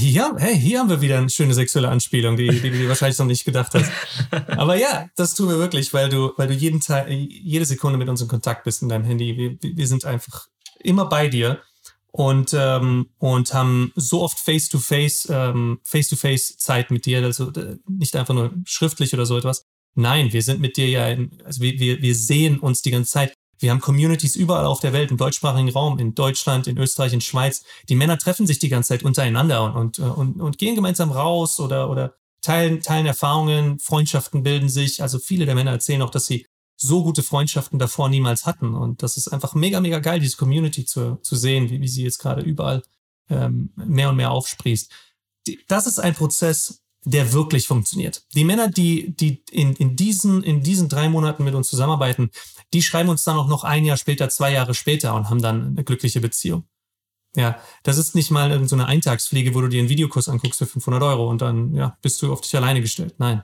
Ja, 0.00 0.34
hey, 0.36 0.54
hier 0.54 0.80
haben 0.80 0.90
wir 0.90 1.00
wieder 1.00 1.16
eine 1.16 1.30
schöne 1.30 1.54
sexuelle 1.54 1.88
Anspielung, 1.88 2.36
die, 2.36 2.60
die 2.60 2.70
du 2.70 2.88
wahrscheinlich 2.88 3.18
noch 3.18 3.24
nicht 3.24 3.46
gedacht 3.46 3.72
hast. 3.72 3.90
Aber 4.48 4.76
ja, 4.76 5.08
das 5.16 5.34
tun 5.34 5.48
wir 5.48 5.58
wirklich, 5.58 5.94
weil 5.94 6.10
du, 6.10 6.32
weil 6.36 6.48
du 6.48 6.52
jeden 6.52 6.80
Tag, 6.80 7.08
jede 7.08 7.64
Sekunde 7.64 7.96
mit 7.96 8.10
uns 8.10 8.20
in 8.20 8.28
Kontakt 8.28 8.64
bist 8.64 8.82
in 8.82 8.90
deinem 8.90 9.04
Handy. 9.04 9.58
Wir, 9.62 9.76
wir 9.76 9.86
sind 9.86 10.04
einfach 10.04 10.46
immer 10.78 11.06
bei 11.06 11.28
dir 11.28 11.62
und, 12.12 12.54
ähm, 12.54 13.08
und 13.18 13.54
haben 13.54 13.92
so 13.96 14.22
oft 14.22 14.38
Face-to-Face, 14.38 15.28
ähm, 15.30 15.80
Face-to-Face 15.82 16.58
Zeit 16.58 16.90
mit 16.90 17.06
dir, 17.06 17.24
also 17.24 17.50
äh, 17.52 17.78
nicht 17.88 18.14
einfach 18.14 18.34
nur 18.34 18.52
schriftlich 18.64 19.14
oder 19.14 19.26
so 19.26 19.38
etwas. 19.38 19.64
Nein, 19.94 20.32
wir 20.32 20.42
sind 20.42 20.60
mit 20.60 20.76
dir 20.76 20.88
ja, 20.88 21.08
in, 21.08 21.42
also 21.44 21.62
wir, 21.62 21.78
wir, 21.78 22.00
wir 22.00 22.14
sehen 22.14 22.58
uns 22.58 22.82
die 22.82 22.90
ganze 22.90 23.10
Zeit. 23.10 23.34
Wir 23.58 23.70
haben 23.70 23.80
Communities 23.80 24.36
überall 24.36 24.66
auf 24.66 24.80
der 24.80 24.92
Welt, 24.92 25.10
im 25.10 25.16
deutschsprachigen 25.16 25.70
Raum, 25.70 25.98
in 25.98 26.14
Deutschland, 26.14 26.66
in 26.66 26.76
Österreich, 26.78 27.12
in 27.12 27.20
Schweiz. 27.20 27.64
Die 27.88 27.94
Männer 27.94 28.18
treffen 28.18 28.46
sich 28.46 28.58
die 28.58 28.68
ganze 28.68 28.88
Zeit 28.88 29.04
untereinander 29.04 29.62
und, 29.64 29.76
und, 29.76 29.98
äh, 29.98 30.02
und, 30.02 30.40
und 30.40 30.58
gehen 30.58 30.74
gemeinsam 30.74 31.10
raus 31.10 31.60
oder, 31.60 31.88
oder 31.88 32.14
teilen, 32.42 32.82
teilen 32.82 33.06
Erfahrungen, 33.06 33.78
Freundschaften 33.78 34.42
bilden 34.42 34.68
sich. 34.68 35.02
Also 35.02 35.18
viele 35.18 35.46
der 35.46 35.54
Männer 35.54 35.70
erzählen 35.70 36.02
auch, 36.02 36.10
dass 36.10 36.26
sie 36.26 36.46
so 36.82 37.02
gute 37.02 37.22
Freundschaften 37.22 37.78
davor 37.78 38.08
niemals 38.08 38.44
hatten. 38.44 38.74
Und 38.74 39.02
das 39.02 39.16
ist 39.16 39.28
einfach 39.28 39.54
mega, 39.54 39.80
mega 39.80 39.98
geil, 40.00 40.20
diese 40.20 40.36
Community 40.36 40.84
zu, 40.84 41.18
zu 41.22 41.36
sehen, 41.36 41.70
wie, 41.70 41.80
wie 41.80 41.88
sie 41.88 42.02
jetzt 42.02 42.18
gerade 42.18 42.42
überall 42.42 42.82
ähm, 43.30 43.70
mehr 43.76 44.10
und 44.10 44.16
mehr 44.16 44.30
aufsprießt. 44.30 44.90
Das 45.68 45.86
ist 45.86 45.98
ein 45.98 46.14
Prozess, 46.14 46.82
der 47.04 47.32
wirklich 47.32 47.66
funktioniert. 47.66 48.24
Die 48.34 48.44
Männer, 48.44 48.68
die, 48.68 49.14
die 49.16 49.42
in, 49.50 49.74
in, 49.74 49.96
diesen, 49.96 50.42
in 50.42 50.62
diesen 50.62 50.88
drei 50.88 51.08
Monaten 51.08 51.44
mit 51.44 51.54
uns 51.54 51.68
zusammenarbeiten, 51.68 52.30
die 52.72 52.82
schreiben 52.82 53.08
uns 53.08 53.24
dann 53.24 53.36
auch 53.36 53.48
noch 53.48 53.64
ein 53.64 53.84
Jahr 53.84 53.96
später, 53.96 54.28
zwei 54.28 54.52
Jahre 54.52 54.74
später 54.74 55.14
und 55.14 55.28
haben 55.28 55.42
dann 55.42 55.68
eine 55.68 55.84
glückliche 55.84 56.20
Beziehung. 56.20 56.64
Ja, 57.34 57.58
das 57.82 57.96
ist 57.96 58.14
nicht 58.14 58.30
mal 58.30 58.68
so 58.68 58.76
Eintagspflege, 58.76 59.54
wo 59.54 59.62
du 59.62 59.68
dir 59.68 59.80
einen 59.80 59.88
Videokurs 59.88 60.28
anguckst 60.28 60.58
für 60.58 60.66
500 60.66 61.02
Euro 61.02 61.30
und 61.30 61.40
dann 61.40 61.74
ja, 61.74 61.96
bist 62.02 62.20
du 62.20 62.30
auf 62.30 62.42
dich 62.42 62.54
alleine 62.54 62.82
gestellt. 62.82 63.14
Nein, 63.18 63.42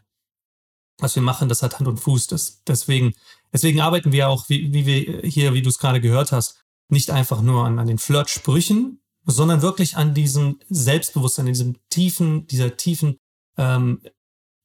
was 0.99 1.15
wir 1.15 1.23
machen, 1.23 1.49
das 1.49 1.63
hat 1.63 1.79
Hand 1.79 1.89
und 1.89 1.99
Fuß. 1.99 2.27
Das, 2.27 2.63
deswegen, 2.67 3.15
deswegen 3.53 3.81
arbeiten 3.81 4.13
wir 4.13 4.29
auch, 4.29 4.49
wie, 4.49 4.73
wie 4.73 4.87
wir 4.87 5.23
hier, 5.29 5.55
wie 5.55 5.63
du 5.63 5.69
es 5.69 5.79
gerade 5.79 6.01
gehört 6.01 6.33
hast, 6.33 6.65
nicht 6.89 7.11
einfach 7.11 7.41
nur 7.41 7.65
an, 7.65 7.79
an 7.79 7.87
den 7.87 7.99
Flirtsprüchen, 7.99 9.01
sondern 9.25 9.63
wirklich 9.63 9.97
an 9.97 10.15
diesem 10.15 10.59
Selbstbewusstsein, 10.69 11.47
an 11.47 11.53
diesem 11.53 11.77
tiefen, 11.91 12.47
dieser 12.47 12.77
tiefen, 12.77 13.19
ähm, 13.57 14.03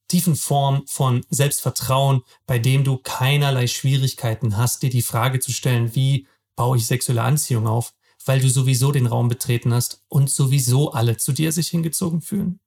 tiefen 0.08 0.36
Form 0.36 0.84
von 0.88 1.26
Selbstvertrauen, 1.30 2.22
bei 2.46 2.60
dem 2.60 2.84
du 2.84 2.98
keinerlei 2.98 3.68
Schwierigkeiten 3.68 4.58
hast, 4.58 4.84
dir 4.84 4.90
die 4.90 5.02
Frage 5.02 5.40
zu 5.40 5.52
stellen, 5.52 5.96
wie 5.96 6.28
baue 6.56 6.78
ich 6.78 6.86
sexuelle 6.86 7.24
Anziehung 7.24 7.68
auf, 7.68 7.94
weil 8.26 8.40
du 8.40 8.50
sowieso 8.50 8.92
den 8.92 9.08
Raum 9.08 9.28
betreten 9.28 9.74
hast 9.74 10.04
und 10.08 10.30
sowieso 10.30 10.92
alle 10.92 11.18
zu 11.18 11.34
dir 11.34 11.52
sich 11.52 11.68
hingezogen 11.70 12.22
fühlen. 12.22 12.60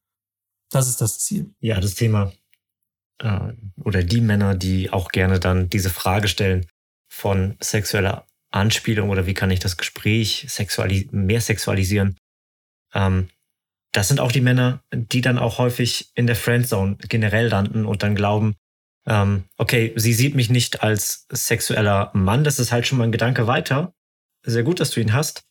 Das 0.70 0.88
ist 0.88 1.00
das 1.00 1.18
Ziel. 1.20 1.54
Ja, 1.60 1.80
das 1.80 1.94
Thema 1.94 2.32
äh, 3.18 3.52
oder 3.80 4.02
die 4.02 4.20
Männer, 4.20 4.54
die 4.54 4.92
auch 4.92 5.08
gerne 5.08 5.40
dann 5.40 5.68
diese 5.68 5.90
Frage 5.90 6.28
stellen 6.28 6.66
von 7.08 7.56
sexueller 7.60 8.26
Anspielung 8.50 9.10
oder 9.10 9.26
wie 9.26 9.34
kann 9.34 9.50
ich 9.50 9.60
das 9.60 9.76
Gespräch 9.76 10.46
sexualis 10.48 11.06
mehr 11.10 11.40
sexualisieren. 11.40 12.16
Ähm, 12.94 13.28
das 13.92 14.08
sind 14.08 14.20
auch 14.20 14.32
die 14.32 14.40
Männer, 14.40 14.82
die 14.92 15.20
dann 15.20 15.38
auch 15.38 15.58
häufig 15.58 16.10
in 16.14 16.26
der 16.26 16.36
Friendzone 16.36 16.96
generell 17.08 17.48
landen 17.48 17.86
und 17.86 18.02
dann 18.02 18.14
glauben, 18.14 18.56
ähm, 19.06 19.44
okay, 19.56 19.92
sie 19.96 20.12
sieht 20.12 20.34
mich 20.34 20.50
nicht 20.50 20.82
als 20.82 21.26
sexueller 21.30 22.10
Mann, 22.12 22.44
das 22.44 22.58
ist 22.58 22.72
halt 22.72 22.86
schon 22.86 22.98
mal 22.98 23.04
ein 23.04 23.12
Gedanke 23.12 23.46
weiter. 23.46 23.94
Sehr 24.44 24.64
gut, 24.64 24.80
dass 24.80 24.90
du 24.90 25.00
ihn 25.00 25.12
hast. 25.12 25.44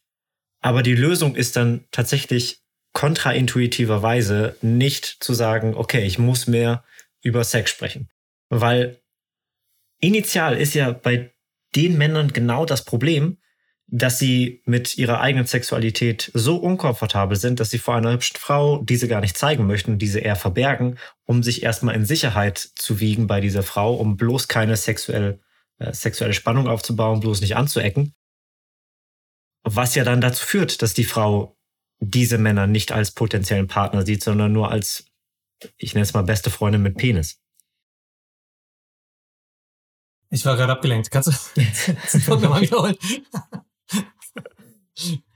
Aber 0.61 0.83
die 0.83 0.95
Lösung 0.95 1.35
ist 1.35 1.55
dann 1.55 1.85
tatsächlich 1.91 2.59
kontraintuitiverweise 2.93 4.57
nicht 4.61 5.17
zu 5.19 5.33
sagen, 5.33 5.75
okay, 5.75 6.05
ich 6.05 6.17
muss 6.17 6.47
mehr 6.47 6.83
über 7.25 7.43
Sex 7.43 7.71
sprechen. 7.71 8.09
Weil 8.49 9.01
initial 9.99 10.55
ist 10.55 10.75
ja 10.75 10.91
bei 10.91 11.33
den 11.75 11.97
Männern 11.97 12.31
genau 12.31 12.65
das 12.65 12.85
Problem, 12.85 13.39
dass 13.87 14.17
sie 14.19 14.61
mit 14.65 14.97
ihrer 14.97 15.21
eigenen 15.21 15.45
Sexualität 15.45 16.31
so 16.33 16.57
unkomfortabel 16.57 17.37
sind, 17.37 17.59
dass 17.59 17.69
sie 17.69 17.77
vor 17.77 17.95
einer 17.95 18.11
hübschen 18.11 18.37
Frau 18.37 18.81
diese 18.81 19.07
gar 19.07 19.21
nicht 19.21 19.37
zeigen 19.37 19.67
möchten, 19.67 19.97
diese 19.97 20.19
eher 20.19 20.35
verbergen, 20.35 20.97
um 21.25 21.43
sich 21.43 21.63
erstmal 21.63 21.95
in 21.95 22.05
Sicherheit 22.05 22.57
zu 22.57 22.99
wiegen 22.99 23.27
bei 23.27 23.41
dieser 23.41 23.63
Frau, 23.63 23.95
um 23.95 24.17
bloß 24.17 24.47
keine 24.47 24.75
sexuell, 24.75 25.39
äh, 25.79 25.93
sexuelle 25.93 26.33
Spannung 26.33 26.67
aufzubauen, 26.67 27.19
bloß 27.19 27.41
nicht 27.41 27.55
anzuecken. 27.55 28.13
Was 29.63 29.95
ja 29.95 30.03
dann 30.03 30.21
dazu 30.21 30.45
führt, 30.45 30.81
dass 30.81 30.93
die 30.93 31.03
Frau 31.03 31.57
diese 31.99 32.37
Männer 32.37 32.67
nicht 32.67 32.91
als 32.91 33.11
potenziellen 33.11 33.67
Partner 33.67 34.05
sieht, 34.05 34.23
sondern 34.23 34.51
nur 34.51 34.71
als, 34.71 35.05
ich 35.77 35.93
nenne 35.93 36.03
es 36.03 36.13
mal, 36.13 36.23
beste 36.23 36.49
Freundin 36.49 36.81
mit 36.81 36.97
Penis. 36.97 37.39
Ich 40.29 40.45
war 40.45 40.57
gerade 40.57 40.73
abgelenkt. 40.73 41.11
Kannst 41.11 41.29
du 41.29 41.61
das 42.01 42.27
nochmal 42.27 42.61
wiederholen? 42.61 42.97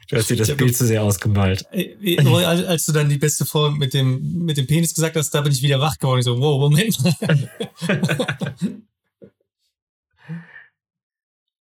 Du 0.10 0.18
hast 0.18 0.30
dir 0.30 0.38
das 0.38 0.56
Bild 0.58 0.76
zu 0.76 0.88
sehr 0.88 1.04
ausgemalt. 1.04 1.68
Als 1.72 2.86
du 2.86 2.92
dann 2.92 3.10
die 3.10 3.20
beste 3.20 3.46
Form 3.46 3.78
mit 3.78 3.94
dem, 3.94 4.44
mit 4.44 4.58
dem 4.58 4.66
Penis 4.66 4.96
gesagt 4.96 5.16
hast, 5.16 5.30
da 5.32 5.42
bin 5.42 5.52
ich 5.52 5.62
wieder 5.62 5.80
wach 5.80 5.98
geworden. 6.00 6.20
Ich 6.20 6.26
so, 6.26 6.40
wow, 6.40 6.60
Moment 6.60 6.98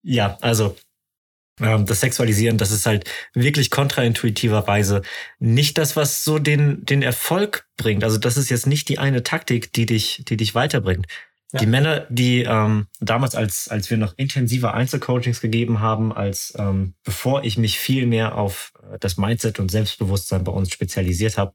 ja, 0.03 0.39
also 0.41 0.75
das 1.59 2.01
Sexualisieren, 2.01 2.59
das 2.59 2.71
ist 2.71 2.87
halt 2.87 3.11
wirklich 3.35 3.71
kontraintuitiverweise 3.71 5.03
nicht 5.39 5.79
das, 5.79 5.97
was 5.97 6.25
so 6.25 6.39
den, 6.39 6.85
den 6.85 7.03
Erfolg 7.03 7.67
bringt. 7.77 8.05
Also 8.05 8.19
das 8.19 8.37
ist 8.37 8.51
jetzt 8.51 8.67
nicht 8.67 8.89
die 8.89 8.99
eine 8.99 9.23
Taktik, 9.23 9.73
die 9.73 9.87
dich, 9.87 10.25
die 10.29 10.37
dich 10.37 10.55
weiterbringt. 10.55 11.07
Ja. 11.53 11.61
Die 11.61 11.67
Männer, 11.67 12.07
die 12.11 12.43
ähm, 12.43 12.89
damals, 13.01 13.35
als, 13.35 13.69
als 13.69 13.89
wir 13.89 13.97
noch 13.97 14.13
intensiver 14.19 14.75
Einzelcoachings 14.75 15.41
gegeben 15.41 15.81
haben, 15.81 16.13
als 16.13 16.53
ähm, 16.59 16.95
bevor 17.05 17.43
ich 17.43 17.57
mich 17.57 17.79
viel 17.79 18.07
mehr 18.07 18.37
auf 18.37 18.73
äh, 18.83 18.99
das 19.01 19.17
Mindset 19.17 19.59
und 19.59 19.71
Selbstbewusstsein 19.71 20.45
bei 20.45 20.53
uns 20.53 20.71
spezialisiert 20.71 21.39
habe, 21.39 21.55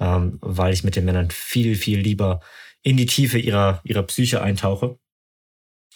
ähm, 0.00 0.38
weil 0.40 0.72
ich 0.72 0.82
mit 0.82 0.96
den 0.96 1.04
Männern 1.04 1.30
viel, 1.30 1.76
viel 1.76 2.00
lieber 2.00 2.40
in 2.82 2.96
die 2.96 3.06
Tiefe 3.06 3.38
ihrer, 3.38 3.80
ihrer 3.84 4.02
Psyche 4.02 4.42
eintauche. 4.42 4.98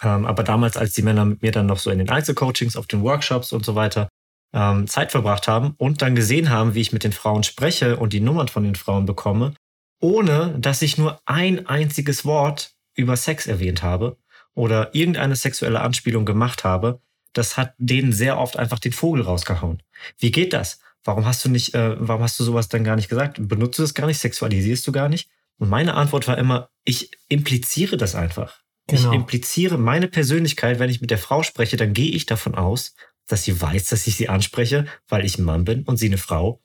Ähm, 0.03 0.25
aber 0.25 0.43
damals, 0.43 0.77
als 0.77 0.93
die 0.93 1.01
Männer 1.01 1.25
mit 1.25 1.41
mir 1.41 1.51
dann 1.51 1.65
noch 1.65 1.79
so 1.79 1.89
in 1.89 1.99
den 1.99 2.09
Einzelcoachings, 2.09 2.75
auf 2.75 2.87
den 2.87 3.01
Workshops 3.03 3.51
und 3.53 3.65
so 3.65 3.75
weiter 3.75 4.09
ähm, 4.53 4.87
Zeit 4.87 5.11
verbracht 5.11 5.47
haben 5.47 5.73
und 5.77 6.01
dann 6.01 6.15
gesehen 6.15 6.49
haben, 6.49 6.75
wie 6.75 6.81
ich 6.81 6.93
mit 6.93 7.03
den 7.03 7.13
Frauen 7.13 7.43
spreche 7.43 7.97
und 7.97 8.13
die 8.13 8.19
Nummern 8.19 8.47
von 8.47 8.63
den 8.63 8.75
Frauen 8.75 9.05
bekomme, 9.05 9.53
ohne 9.99 10.55
dass 10.59 10.81
ich 10.81 10.97
nur 10.97 11.19
ein 11.25 11.67
einziges 11.67 12.25
Wort 12.25 12.73
über 12.95 13.17
Sex 13.17 13.47
erwähnt 13.47 13.81
habe 13.81 14.17
oder 14.53 14.93
irgendeine 14.93 15.35
sexuelle 15.35 15.81
Anspielung 15.81 16.25
gemacht 16.25 16.63
habe, 16.63 17.01
das 17.33 17.57
hat 17.57 17.73
denen 17.77 18.13
sehr 18.13 18.37
oft 18.37 18.57
einfach 18.57 18.79
den 18.79 18.91
Vogel 18.91 19.23
rausgehauen. 19.23 19.81
Wie 20.19 20.31
geht 20.31 20.53
das? 20.53 20.79
Warum 21.03 21.25
hast 21.25 21.43
du 21.43 21.49
nicht, 21.49 21.73
äh, 21.73 21.95
warum 21.99 22.21
hast 22.21 22.39
du 22.39 22.43
sowas 22.43 22.69
dann 22.69 22.83
gar 22.83 22.95
nicht 22.95 23.09
gesagt? 23.09 23.37
Benutzt 23.39 23.79
du 23.79 23.81
das 23.83 23.93
gar 23.93 24.05
nicht? 24.05 24.19
Sexualisierst 24.19 24.85
du 24.85 24.91
gar 24.91 25.09
nicht? 25.09 25.29
Und 25.57 25.69
meine 25.69 25.95
Antwort 25.95 26.27
war 26.27 26.37
immer, 26.37 26.69
ich 26.85 27.11
impliziere 27.27 27.97
das 27.97 28.15
einfach. 28.15 28.62
Genau. 28.87 29.11
Ich 29.11 29.15
impliziere 29.15 29.77
meine 29.77 30.07
Persönlichkeit, 30.07 30.79
wenn 30.79 30.89
ich 30.89 31.01
mit 31.01 31.11
der 31.11 31.17
Frau 31.17 31.43
spreche, 31.43 31.77
dann 31.77 31.93
gehe 31.93 32.11
ich 32.11 32.25
davon 32.25 32.55
aus, 32.55 32.95
dass 33.27 33.43
sie 33.43 33.59
weiß, 33.59 33.85
dass 33.85 34.07
ich 34.07 34.17
sie 34.17 34.29
anspreche, 34.29 34.85
weil 35.07 35.25
ich 35.25 35.37
ein 35.37 35.45
Mann 35.45 35.63
bin 35.63 35.83
und 35.83 35.97
sie 35.97 36.07
eine 36.07 36.17
Frau 36.17 36.61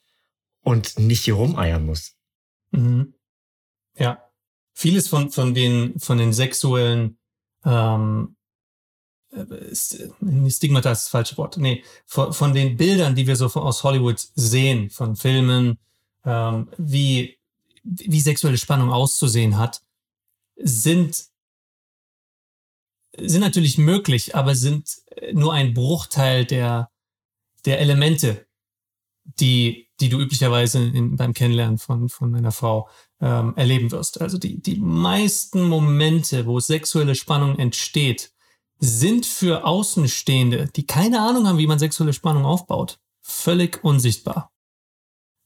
und 0.62 0.98
nicht 0.98 1.24
hier 1.24 1.34
rumeiern 1.34 1.86
muss. 1.86 2.16
Mhm. 2.72 3.14
Ja, 3.96 4.22
vieles 4.74 5.08
von, 5.08 5.30
von 5.30 5.54
den, 5.54 5.98
von 5.98 6.18
den 6.18 6.32
sexuellen, 6.32 7.18
ähm, 7.64 8.36
äh, 9.30 9.74
Stigmata 10.50 10.92
ist 10.92 11.04
das 11.04 11.08
falsche 11.08 11.36
Wort. 11.36 11.56
Nee, 11.56 11.84
von, 12.06 12.32
von 12.32 12.54
den 12.54 12.76
Bildern, 12.76 13.14
die 13.14 13.26
wir 13.26 13.36
so 13.36 13.48
von, 13.48 13.62
aus 13.62 13.84
Hollywood 13.84 14.18
sehen, 14.34 14.90
von 14.90 15.16
Filmen, 15.16 15.78
ähm, 16.24 16.68
wie, 16.78 17.38
wie 17.82 18.20
sexuelle 18.20 18.58
Spannung 18.58 18.92
auszusehen 18.92 19.58
hat, 19.58 19.82
sind, 20.56 21.26
sind 23.20 23.40
natürlich 23.40 23.78
möglich, 23.78 24.34
aber 24.34 24.54
sind 24.54 24.88
nur 25.32 25.52
ein 25.52 25.74
Bruchteil 25.74 26.44
der, 26.44 26.90
der 27.64 27.80
Elemente, 27.80 28.46
die, 29.24 29.88
die 30.00 30.08
du 30.08 30.18
üblicherweise 30.20 30.82
in, 30.82 31.16
beim 31.16 31.34
Kennenlernen 31.34 31.78
von, 31.78 32.08
von 32.08 32.34
einer 32.34 32.52
Frau 32.52 32.88
ähm, 33.20 33.54
erleben 33.56 33.90
wirst. 33.90 34.20
Also 34.20 34.38
die, 34.38 34.60
die 34.60 34.76
meisten 34.76 35.64
Momente, 35.64 36.46
wo 36.46 36.60
sexuelle 36.60 37.14
Spannung 37.14 37.58
entsteht, 37.58 38.32
sind 38.78 39.26
für 39.26 39.64
Außenstehende, 39.64 40.70
die 40.74 40.86
keine 40.86 41.20
Ahnung 41.20 41.46
haben, 41.46 41.58
wie 41.58 41.66
man 41.66 41.78
sexuelle 41.78 42.12
Spannung 42.12 42.44
aufbaut, 42.44 43.00
völlig 43.20 43.82
unsichtbar. 43.82 44.52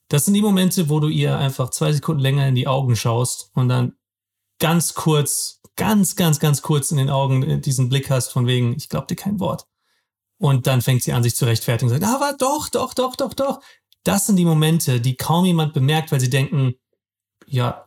Das 0.08 0.26
sind 0.26 0.34
die 0.34 0.42
Momente, 0.42 0.90
wo 0.90 1.00
du 1.00 1.08
ihr 1.08 1.38
einfach 1.38 1.70
zwei 1.70 1.92
Sekunden 1.92 2.20
länger 2.20 2.46
in 2.46 2.54
die 2.54 2.68
Augen 2.68 2.96
schaust 2.96 3.50
und 3.54 3.68
dann 3.68 3.96
ganz 4.58 4.94
kurz, 4.94 5.60
ganz, 5.76 6.16
ganz, 6.16 6.38
ganz 6.38 6.62
kurz 6.62 6.90
in 6.90 6.98
den 6.98 7.10
Augen 7.10 7.42
äh, 7.42 7.60
diesen 7.60 7.88
Blick 7.88 8.10
hast 8.10 8.28
von 8.28 8.46
wegen, 8.46 8.74
ich 8.76 8.88
glaube 8.88 9.06
dir 9.06 9.16
kein 9.16 9.40
Wort. 9.40 9.66
Und 10.38 10.66
dann 10.66 10.82
fängt 10.82 11.02
sie 11.02 11.12
an, 11.12 11.22
sich 11.22 11.36
zu 11.36 11.44
rechtfertigen 11.44 11.90
und 11.90 12.00
sagt, 12.00 12.12
aber 12.12 12.36
doch, 12.36 12.68
doch, 12.68 12.94
doch, 12.94 13.14
doch, 13.16 13.32
doch. 13.32 13.60
Das 14.04 14.26
sind 14.26 14.36
die 14.36 14.44
Momente, 14.44 15.00
die 15.00 15.16
kaum 15.16 15.44
jemand 15.44 15.72
bemerkt, 15.72 16.10
weil 16.10 16.18
sie 16.18 16.30
denken, 16.30 16.74
ja, 17.46 17.86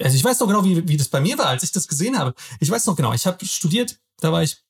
also 0.00 0.16
ich 0.16 0.24
weiß 0.24 0.40
noch 0.40 0.46
genau, 0.46 0.64
wie, 0.64 0.88
wie 0.88 0.96
das 0.96 1.08
bei 1.08 1.20
mir 1.20 1.36
war, 1.38 1.46
als 1.46 1.62
ich 1.62 1.72
das 1.72 1.88
gesehen 1.88 2.18
habe. 2.18 2.34
Ich 2.60 2.70
weiß 2.70 2.86
noch 2.86 2.96
genau, 2.96 3.12
ich 3.12 3.26
habe 3.26 3.44
studiert, 3.44 4.00
da 4.20 4.32
war 4.32 4.42
ich, 4.42 4.62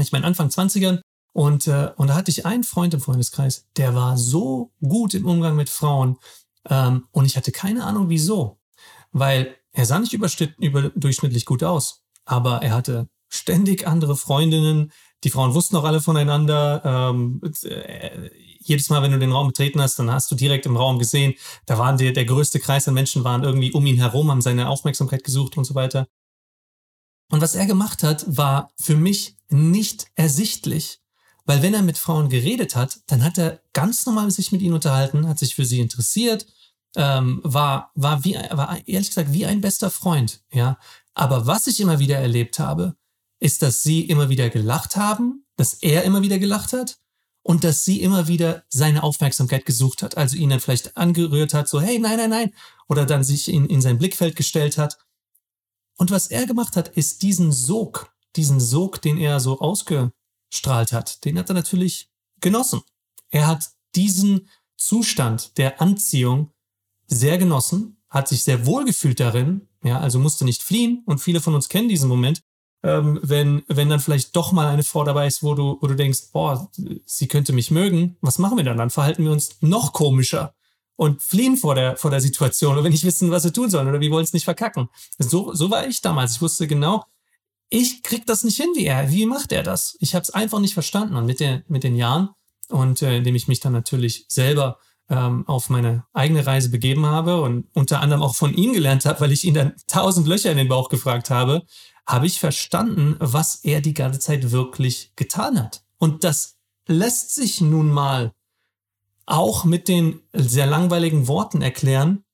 ich 0.00 0.12
mein 0.12 0.24
Anfang 0.24 0.48
20ern 0.48 1.00
und, 1.32 1.66
äh, 1.66 1.92
und 1.96 2.08
da 2.08 2.14
hatte 2.14 2.30
ich 2.30 2.44
einen 2.44 2.64
Freund 2.64 2.94
im 2.94 3.00
Freundeskreis, 3.00 3.68
der 3.76 3.94
war 3.94 4.18
so 4.18 4.72
gut 4.80 5.14
im 5.14 5.26
Umgang 5.26 5.56
mit 5.56 5.70
Frauen 5.70 6.18
ähm, 6.68 7.06
und 7.12 7.24
ich 7.24 7.36
hatte 7.36 7.52
keine 7.52 7.84
Ahnung 7.84 8.08
wieso, 8.08 8.60
weil 9.12 9.56
er 9.72 9.86
sah 9.86 9.98
nicht 9.98 10.12
überdurchschnittlich 10.12 11.44
gut 11.44 11.64
aus, 11.64 12.02
aber 12.24 12.62
er 12.62 12.74
hatte 12.74 13.08
ständig 13.28 13.86
andere 13.86 14.16
Freundinnen, 14.16 14.92
die 15.24 15.30
Frauen 15.30 15.54
wussten 15.54 15.76
auch 15.76 15.84
alle 15.84 16.00
voneinander. 16.00 16.82
Ähm, 16.84 17.40
äh, 17.64 18.30
jedes 18.58 18.90
Mal, 18.90 19.02
wenn 19.02 19.12
du 19.12 19.18
den 19.18 19.32
Raum 19.32 19.48
betreten 19.48 19.80
hast, 19.80 19.98
dann 19.98 20.10
hast 20.10 20.30
du 20.30 20.34
direkt 20.34 20.66
im 20.66 20.76
Raum 20.76 20.98
gesehen, 20.98 21.34
da 21.66 21.78
waren 21.78 21.96
der, 21.96 22.12
der 22.12 22.24
größte 22.24 22.60
Kreis 22.60 22.88
an 22.88 22.94
Menschen 22.94 23.24
waren 23.24 23.42
irgendwie 23.42 23.72
um 23.72 23.86
ihn 23.86 23.96
herum, 23.96 24.30
haben 24.30 24.40
seine 24.40 24.68
Aufmerksamkeit 24.68 25.24
gesucht 25.24 25.56
und 25.56 25.64
so 25.64 25.74
weiter. 25.74 26.06
Und 27.30 27.40
was 27.40 27.54
er 27.54 27.66
gemacht 27.66 28.02
hat, 28.02 28.24
war 28.28 28.70
für 28.78 28.96
mich 28.96 29.36
nicht 29.48 30.06
ersichtlich. 30.14 31.00
Weil 31.44 31.62
wenn 31.62 31.74
er 31.74 31.82
mit 31.82 31.98
Frauen 31.98 32.28
geredet 32.28 32.76
hat, 32.76 33.00
dann 33.06 33.24
hat 33.24 33.38
er 33.38 33.60
ganz 33.72 34.06
normal 34.06 34.30
sich 34.30 34.52
mit 34.52 34.62
ihnen 34.62 34.74
unterhalten, 34.74 35.26
hat 35.26 35.38
sich 35.38 35.54
für 35.54 35.64
sie 35.64 35.80
interessiert, 35.80 36.46
ähm, 36.96 37.40
war, 37.42 37.90
war, 37.94 38.24
wie, 38.24 38.34
war 38.34 38.78
ehrlich 38.86 39.08
gesagt 39.08 39.32
wie 39.32 39.46
ein 39.46 39.60
bester 39.60 39.90
Freund. 39.90 40.42
Ja? 40.52 40.78
Aber 41.14 41.46
was 41.46 41.66
ich 41.66 41.80
immer 41.80 41.98
wieder 41.98 42.18
erlebt 42.18 42.58
habe, 42.58 42.96
ist, 43.40 43.62
dass 43.62 43.82
sie 43.82 44.02
immer 44.02 44.28
wieder 44.28 44.50
gelacht 44.50 44.96
haben, 44.96 45.44
dass 45.56 45.74
er 45.74 46.04
immer 46.04 46.22
wieder 46.22 46.38
gelacht 46.38 46.72
hat 46.72 46.98
und 47.42 47.64
dass 47.64 47.84
sie 47.84 48.00
immer 48.00 48.28
wieder 48.28 48.64
seine 48.68 49.02
Aufmerksamkeit 49.02 49.66
gesucht 49.66 50.02
hat. 50.02 50.16
Also 50.16 50.36
ihn 50.36 50.50
dann 50.50 50.60
vielleicht 50.60 50.96
angerührt 50.96 51.54
hat, 51.54 51.68
so, 51.68 51.80
hey, 51.80 51.98
nein, 51.98 52.18
nein, 52.18 52.30
nein. 52.30 52.54
Oder 52.88 53.04
dann 53.04 53.24
sich 53.24 53.48
in, 53.48 53.66
in 53.66 53.80
sein 53.82 53.98
Blickfeld 53.98 54.36
gestellt 54.36 54.78
hat. 54.78 54.98
Und 55.96 56.10
was 56.10 56.28
er 56.28 56.46
gemacht 56.46 56.76
hat, 56.76 56.88
ist 56.88 57.22
diesen 57.22 57.52
Sog, 57.52 58.12
diesen 58.36 58.60
Sog, 58.60 59.02
den 59.02 59.18
er 59.18 59.40
so 59.40 59.58
ausgestrahlt 59.58 60.92
hat, 60.92 61.24
den 61.24 61.38
hat 61.38 61.50
er 61.50 61.54
natürlich 61.54 62.10
genossen. 62.40 62.82
Er 63.30 63.46
hat 63.46 63.70
diesen 63.94 64.48
Zustand 64.76 65.58
der 65.58 65.80
Anziehung 65.80 66.52
sehr 67.06 67.38
genossen, 67.38 67.96
hat 68.08 68.28
sich 68.28 68.44
sehr 68.44 68.66
wohl 68.66 68.84
gefühlt 68.84 69.20
darin, 69.20 69.68
ja, 69.82 69.98
also 69.98 70.18
musste 70.18 70.44
nicht 70.44 70.62
fliehen 70.62 71.02
und 71.06 71.18
viele 71.18 71.40
von 71.40 71.54
uns 71.54 71.68
kennen 71.68 71.88
diesen 71.88 72.08
Moment, 72.08 72.42
ähm, 72.82 73.20
wenn, 73.22 73.62
wenn 73.68 73.88
dann 73.88 74.00
vielleicht 74.00 74.34
doch 74.36 74.52
mal 74.52 74.68
eine 74.68 74.82
Frau 74.82 75.04
dabei 75.04 75.26
ist, 75.26 75.42
wo 75.42 75.54
du, 75.54 75.78
wo 75.80 75.86
du 75.86 75.94
denkst, 75.94 76.32
boah, 76.32 76.70
sie 77.04 77.28
könnte 77.28 77.52
mich 77.52 77.70
mögen, 77.70 78.16
was 78.20 78.38
machen 78.38 78.56
wir 78.56 78.64
dann? 78.64 78.76
Dann 78.76 78.90
verhalten 78.90 79.24
wir 79.24 79.32
uns 79.32 79.56
noch 79.60 79.92
komischer 79.92 80.54
und 80.96 81.22
fliehen 81.22 81.56
vor 81.56 81.74
der, 81.74 81.96
vor 81.96 82.10
der 82.10 82.20
Situation, 82.20 82.74
oder 82.74 82.84
wir 82.84 82.90
nicht 82.90 83.04
wissen, 83.04 83.30
was 83.30 83.44
wir 83.44 83.52
tun 83.52 83.70
sollen 83.70 83.88
oder 83.88 84.00
wir 84.00 84.10
wollen 84.10 84.24
es 84.24 84.32
nicht 84.32 84.44
verkacken. 84.44 84.88
So, 85.18 85.54
so 85.54 85.70
war 85.70 85.86
ich 85.86 86.00
damals. 86.00 86.36
Ich 86.36 86.42
wusste 86.42 86.66
genau, 86.66 87.04
ich 87.70 88.02
krieg 88.02 88.26
das 88.26 88.44
nicht 88.44 88.56
hin 88.56 88.70
wie 88.74 88.84
er. 88.84 89.10
Wie 89.10 89.26
macht 89.26 89.50
er 89.52 89.62
das? 89.62 89.96
Ich 90.00 90.14
habe 90.14 90.22
es 90.22 90.30
einfach 90.30 90.60
nicht 90.60 90.74
verstanden. 90.74 91.16
Und 91.16 91.24
mit, 91.24 91.40
der, 91.40 91.62
mit 91.68 91.84
den 91.84 91.96
Jahren 91.96 92.30
und 92.68 93.02
äh, 93.02 93.16
indem 93.16 93.34
ich 93.34 93.48
mich 93.48 93.60
dann 93.60 93.72
natürlich 93.72 94.26
selber 94.28 94.78
ähm, 95.08 95.46
auf 95.46 95.68
meine 95.68 96.04
eigene 96.12 96.46
Reise 96.46 96.70
begeben 96.70 97.06
habe 97.06 97.40
und 97.40 97.66
unter 97.74 98.00
anderem 98.00 98.22
auch 98.22 98.34
von 98.34 98.54
ihm 98.54 98.72
gelernt 98.72 99.04
habe, 99.04 99.20
weil 99.20 99.32
ich 99.32 99.44
ihn 99.44 99.54
dann 99.54 99.74
tausend 99.86 100.26
Löcher 100.26 100.50
in 100.50 100.56
den 100.56 100.68
Bauch 100.68 100.88
gefragt 100.88 101.30
habe, 101.30 101.62
habe 102.06 102.26
ich 102.26 102.40
verstanden, 102.40 103.16
was 103.18 103.56
er 103.64 103.80
die 103.80 103.94
ganze 103.94 104.18
Zeit 104.18 104.50
wirklich 104.50 105.12
getan 105.16 105.62
hat. 105.62 105.84
Und 105.98 106.24
das 106.24 106.56
lässt 106.86 107.34
sich 107.34 107.60
nun 107.60 107.90
mal 107.90 108.32
auch 109.26 109.64
mit 109.64 109.88
den 109.88 110.20
sehr 110.32 110.66
langweiligen 110.66 111.28
Worten 111.28 111.62
erklären, 111.62 112.24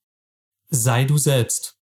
sei 0.71 1.05
du 1.05 1.19
selbst. 1.19 1.77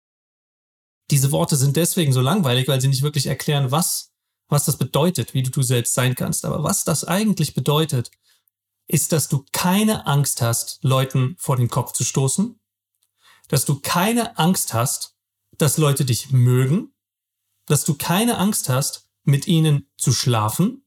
Diese 1.11 1.31
Worte 1.31 1.57
sind 1.57 1.77
deswegen 1.77 2.12
so 2.12 2.20
langweilig, 2.20 2.66
weil 2.66 2.81
sie 2.81 2.88
nicht 2.88 3.03
wirklich 3.03 3.27
erklären, 3.27 3.70
was, 3.70 4.12
was 4.49 4.64
das 4.64 4.77
bedeutet, 4.77 5.35
wie 5.35 5.42
du 5.42 5.51
du 5.51 5.62
selbst 5.62 5.94
sein 5.94 6.16
kannst. 6.16 6.44
Aber 6.44 6.64
was 6.64 6.85
das 6.85 7.05
eigentlich 7.05 7.55
bedeutet, 7.55 8.11
ist, 8.88 9.12
dass 9.12 9.29
du 9.29 9.44
keine 9.53 10.07
Angst 10.07 10.42
hast, 10.42 10.79
Leuten 10.83 11.37
vor 11.38 11.57
den 11.57 11.68
Kopf 11.68 11.92
zu 11.92 12.05
stoßen, 12.05 12.59
dass 13.49 13.64
du 13.64 13.81
keine 13.81 14.38
Angst 14.38 14.75
hast, 14.75 15.16
dass 15.59 15.79
Leute 15.79 16.05
dich 16.05 16.31
mögen, 16.31 16.94
dass 17.66 17.85
du 17.85 17.94
keine 17.94 18.38
Angst 18.38 18.68
hast, 18.68 19.09
mit 19.25 19.46
ihnen 19.49 19.88
zu 19.96 20.12
schlafen. 20.12 20.85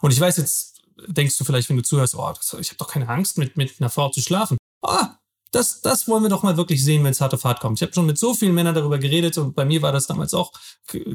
Und 0.00 0.12
ich 0.12 0.20
weiß 0.20 0.38
jetzt, 0.38 0.82
denkst 1.06 1.36
du 1.38 1.44
vielleicht, 1.44 1.68
wenn 1.68 1.76
du 1.76 1.82
zuhörst, 1.82 2.14
oh, 2.16 2.32
ich 2.58 2.68
habe 2.68 2.78
doch 2.78 2.88
keine 2.88 3.08
Angst, 3.08 3.38
mit, 3.38 3.56
mit 3.56 3.80
einer 3.80 3.90
Frau 3.90 4.08
zu 4.10 4.20
schlafen. 4.20 4.56
Ah, 4.82 5.18
das, 5.52 5.80
das 5.80 6.08
wollen 6.08 6.22
wir 6.22 6.28
doch 6.28 6.42
mal 6.42 6.56
wirklich 6.56 6.84
sehen, 6.84 7.04
wenn 7.04 7.12
es 7.12 7.20
hart 7.20 7.32
auf 7.34 7.44
hart 7.44 7.60
kommt. 7.60 7.78
Ich 7.78 7.82
habe 7.82 7.92
schon 7.92 8.06
mit 8.06 8.18
so 8.18 8.34
vielen 8.34 8.54
Männern 8.54 8.74
darüber 8.74 8.98
geredet 8.98 9.38
und 9.38 9.54
bei 9.54 9.64
mir 9.64 9.82
war 9.82 9.92
das 9.92 10.06
damals 10.06 10.34
auch 10.34 10.52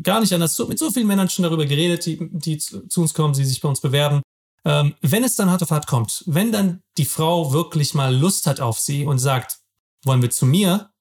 gar 0.02 0.22
nicht 0.22 0.34
anders. 0.34 0.58
Mit 0.68 0.80
so 0.80 0.90
vielen 0.90 1.08
Männern 1.08 1.30
schon 1.30 1.44
darüber 1.44 1.66
geredet, 1.66 2.06
die, 2.06 2.18
die 2.32 2.58
zu 2.58 3.02
uns 3.02 3.14
kommen, 3.14 3.34
die 3.34 3.46
sich 3.46 3.62
bei 3.62 3.70
uns 3.70 3.82
bewerben. 3.82 4.22
Ähm, 4.64 4.96
wenn 5.02 5.24
es 5.24 5.36
dann 5.36 5.50
hart 5.50 5.64
auf 5.64 5.72
hart 5.72 5.88
kommt, 5.88 6.24
wenn 6.28 6.52
dann 6.52 6.84
die 6.98 7.06
Frau 7.06 7.52
wirklich 7.52 7.94
mal 7.94 8.16
Lust 8.16 8.46
hat 8.46 8.60
auf 8.60 8.80
sie 8.80 9.06
und 9.06 9.18
sagt, 9.18 9.60
wollen 10.04 10.22
wir 10.22 10.30
zu 10.30 10.46
mir, 10.46 10.92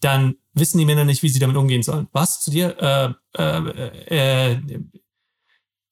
dann 0.00 0.36
wissen 0.54 0.78
die 0.78 0.84
Männer 0.84 1.04
nicht, 1.04 1.22
wie 1.22 1.28
sie 1.28 1.38
damit 1.38 1.56
umgehen 1.56 1.82
sollen. 1.82 2.08
Was 2.12 2.40
zu 2.40 2.50
dir? 2.50 3.16
Äh, 3.36 3.42
äh, 3.42 4.54
äh, 4.54 4.60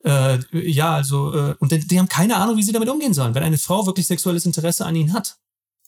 äh, 0.04 0.38
ja, 0.52 0.94
also, 0.94 1.34
äh, 1.34 1.54
und 1.58 1.72
die, 1.72 1.86
die 1.86 1.98
haben 1.98 2.08
keine 2.08 2.36
Ahnung, 2.36 2.56
wie 2.56 2.62
sie 2.62 2.72
damit 2.72 2.88
umgehen 2.88 3.14
sollen, 3.14 3.34
wenn 3.34 3.42
eine 3.42 3.58
Frau 3.58 3.86
wirklich 3.86 4.06
sexuelles 4.06 4.46
Interesse 4.46 4.86
an 4.86 4.96
ihnen 4.96 5.12
hat. 5.12 5.36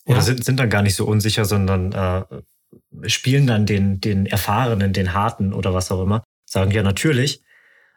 Oder 0.07 0.17
ja. 0.17 0.23
sind, 0.23 0.45
sind 0.45 0.59
dann 0.59 0.71
gar 0.71 0.83
nicht 0.83 0.97
so 0.97 1.07
unsicher, 1.07 1.45
sondern 1.45 1.93
äh, 1.93 3.09
spielen 3.09 3.47
dann 3.47 3.67
den, 3.67 4.01
den 4.01 4.27
Erfahrenen, 4.27 4.93
den 4.93 5.15
Harten 5.15 5.53
oder 5.53 5.75
was 5.75 5.91
auch 5.91 6.03
immer. 6.03 6.25
Sagen 6.45 6.73
ja 6.73 6.83
natürlich. 6.83 7.43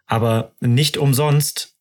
Aber 0.05 0.53
nicht 0.59 0.97
umsonst 0.97 1.72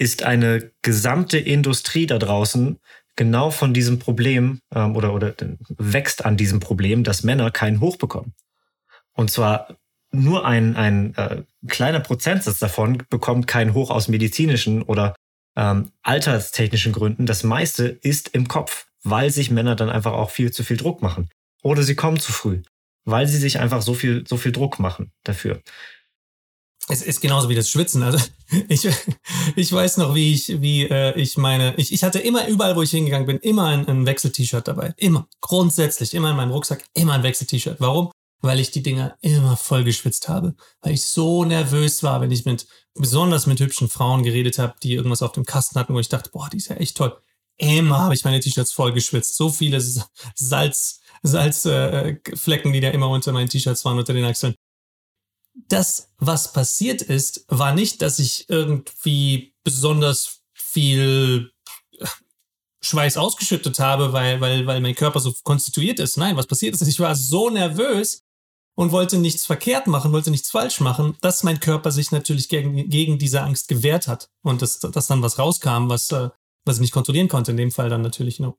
ist 0.00 0.22
eine 0.22 0.72
gesamte 0.80 1.38
Industrie 1.38 2.06
da 2.06 2.18
draußen 2.18 2.78
genau 3.16 3.50
von 3.50 3.74
diesem 3.74 3.98
Problem 3.98 4.60
ähm, 4.74 4.96
oder, 4.96 5.12
oder 5.12 5.34
wächst 5.76 6.24
an 6.24 6.38
diesem 6.38 6.58
Problem, 6.58 7.04
dass 7.04 7.22
Männer 7.22 7.50
keinen 7.50 7.80
Hoch 7.80 7.96
bekommen. 7.96 8.32
Und 9.12 9.30
zwar 9.30 9.76
nur 10.10 10.46
ein, 10.46 10.74
ein 10.74 11.14
äh, 11.16 11.42
kleiner 11.68 12.00
Prozentsatz 12.00 12.58
davon 12.58 13.02
bekommt 13.10 13.46
keinen 13.46 13.74
Hoch 13.74 13.90
aus 13.90 14.08
medizinischen 14.08 14.80
oder 14.80 15.14
ähm, 15.54 15.90
alterstechnischen 16.02 16.92
Gründen. 16.92 17.26
Das 17.26 17.42
meiste 17.42 17.86
ist 17.86 18.30
im 18.30 18.48
Kopf, 18.48 18.86
weil 19.04 19.28
sich 19.28 19.50
Männer 19.50 19.76
dann 19.76 19.90
einfach 19.90 20.14
auch 20.14 20.30
viel 20.30 20.50
zu 20.50 20.64
viel 20.64 20.78
Druck 20.78 21.02
machen. 21.02 21.28
Oder 21.62 21.82
sie 21.82 21.94
kommen 21.94 22.18
zu 22.18 22.32
früh, 22.32 22.62
weil 23.04 23.26
sie 23.26 23.36
sich 23.36 23.60
einfach 23.60 23.82
so 23.82 23.92
viel, 23.92 24.24
so 24.26 24.38
viel 24.38 24.52
Druck 24.52 24.78
machen 24.78 25.12
dafür. 25.24 25.60
Es 26.88 27.02
ist 27.02 27.20
genauso 27.20 27.48
wie 27.48 27.54
das 27.54 27.70
Schwitzen. 27.70 28.02
Also 28.02 28.18
ich, 28.68 28.88
ich 29.56 29.72
weiß 29.72 29.98
noch, 29.98 30.14
wie 30.14 30.34
ich, 30.34 30.60
wie 30.60 30.84
äh, 30.84 31.18
ich 31.18 31.36
meine, 31.36 31.74
ich, 31.76 31.92
ich 31.92 32.02
hatte 32.02 32.18
immer 32.18 32.48
überall, 32.48 32.76
wo 32.76 32.82
ich 32.82 32.90
hingegangen 32.90 33.26
bin, 33.26 33.38
immer 33.38 33.66
ein, 33.66 33.86
ein 33.86 34.06
Wechsel-T-Shirt 34.06 34.66
dabei. 34.66 34.94
Immer. 34.96 35.28
Grundsätzlich. 35.40 36.14
Immer 36.14 36.30
in 36.30 36.36
meinem 36.36 36.50
Rucksack, 36.50 36.84
immer 36.94 37.14
ein 37.14 37.22
Wechsel-T-Shirt. 37.22 37.76
Warum? 37.80 38.10
Weil 38.42 38.58
ich 38.58 38.70
die 38.70 38.82
Dinger 38.82 39.16
immer 39.20 39.56
voll 39.56 39.84
geschwitzt 39.84 40.28
habe. 40.28 40.54
Weil 40.80 40.94
ich 40.94 41.04
so 41.04 41.44
nervös 41.44 42.02
war, 42.02 42.20
wenn 42.22 42.30
ich 42.30 42.44
mit, 42.44 42.66
besonders 42.94 43.46
mit 43.46 43.60
hübschen 43.60 43.88
Frauen 43.88 44.22
geredet 44.22 44.58
habe, 44.58 44.74
die 44.82 44.94
irgendwas 44.94 45.22
auf 45.22 45.32
dem 45.32 45.44
Kasten 45.44 45.78
hatten, 45.78 45.94
wo 45.94 46.00
ich 46.00 46.08
dachte, 46.08 46.30
boah, 46.30 46.48
die 46.50 46.56
ist 46.56 46.68
ja 46.68 46.76
echt 46.76 46.96
toll. 46.96 47.16
Immer 47.58 47.98
habe 47.98 48.14
ich 48.14 48.24
meine 48.24 48.40
T-Shirts 48.40 48.72
voll 48.72 48.92
geschwitzt. 48.94 49.36
So 49.36 49.50
viele 49.50 49.80
Salz, 50.34 51.00
Salzflecken, 51.22 52.70
äh, 52.70 52.72
die 52.72 52.80
da 52.80 52.88
immer 52.88 53.10
unter 53.10 53.32
meinen 53.32 53.50
T-Shirts 53.50 53.84
waren, 53.84 53.98
unter 53.98 54.14
den 54.14 54.24
Achseln 54.24 54.54
das, 55.54 56.10
was 56.18 56.52
passiert 56.52 57.02
ist, 57.02 57.44
war 57.48 57.74
nicht, 57.74 58.02
dass 58.02 58.18
ich 58.18 58.48
irgendwie 58.48 59.54
besonders 59.64 60.42
viel 60.54 61.52
Schweiß 62.82 63.16
ausgeschüttet 63.16 63.78
habe, 63.78 64.12
weil, 64.12 64.40
weil, 64.40 64.66
weil 64.66 64.80
mein 64.80 64.94
Körper 64.94 65.20
so 65.20 65.34
konstituiert 65.44 65.98
ist. 65.98 66.16
Nein, 66.16 66.36
was 66.36 66.46
passiert 66.46 66.74
ist, 66.74 66.86
ich 66.86 67.00
war 67.00 67.14
so 67.14 67.50
nervös 67.50 68.22
und 68.74 68.92
wollte 68.92 69.18
nichts 69.18 69.44
verkehrt 69.44 69.86
machen, 69.86 70.12
wollte 70.12 70.30
nichts 70.30 70.50
falsch 70.50 70.80
machen, 70.80 71.16
dass 71.20 71.42
mein 71.42 71.60
Körper 71.60 71.90
sich 71.92 72.10
natürlich 72.12 72.48
gegen, 72.48 72.88
gegen 72.88 73.18
diese 73.18 73.42
Angst 73.42 73.68
gewehrt 73.68 74.06
hat 74.06 74.30
und 74.42 74.62
dass, 74.62 74.78
dass 74.78 75.06
dann 75.08 75.22
was 75.22 75.38
rauskam, 75.38 75.88
was, 75.88 76.10
äh, 76.12 76.30
was 76.64 76.76
ich 76.76 76.80
nicht 76.80 76.92
kontrollieren 76.92 77.28
konnte. 77.28 77.50
In 77.50 77.58
dem 77.58 77.72
Fall 77.72 77.90
dann 77.90 78.02
natürlich 78.02 78.40
nur 78.40 78.56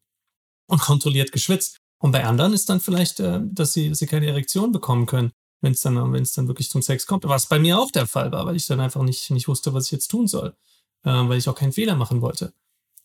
unkontrolliert 0.67 1.32
geschwitzt. 1.32 1.77
Und 1.99 2.12
bei 2.12 2.23
anderen 2.23 2.54
ist 2.54 2.69
dann 2.69 2.80
vielleicht, 2.80 3.19
äh, 3.19 3.39
dass 3.43 3.73
sie, 3.73 3.89
dass 3.89 3.99
sie 3.99 4.08
keine 4.08 4.27
Erektion 4.27 4.71
bekommen 4.71 5.08
können 5.08 5.32
wenn 5.62 5.74
es 5.74 5.82
dann, 5.82 6.12
wenn 6.12 6.24
es 6.24 6.34
dann 6.34 6.47
wirklich 6.47 6.69
zum 6.69 6.82
Sex 6.82 7.06
kommt. 7.06 7.24
Was 7.24 7.47
bei 7.47 7.60
mir 7.60 7.80
auch 7.80 7.91
der 7.91 8.08
Fall 8.08 8.32
war, 8.32 8.45
weil 8.45 8.56
ich 8.56 8.67
dann 8.67 8.80
einfach 8.80 9.04
nicht, 9.04 9.30
nicht 9.30 9.47
wusste, 9.47 9.74
was 9.74 9.86
ich 9.86 9.91
jetzt 9.91 10.10
tun 10.10 10.28
soll, 10.28 10.56
äh, 11.04 11.10
weil 11.10 11.38
ich 11.38 11.47
auch 11.47 11.56
keinen 11.56 11.71
Fehler 11.71 11.95
machen 11.95 12.21
wollte. 12.21 12.54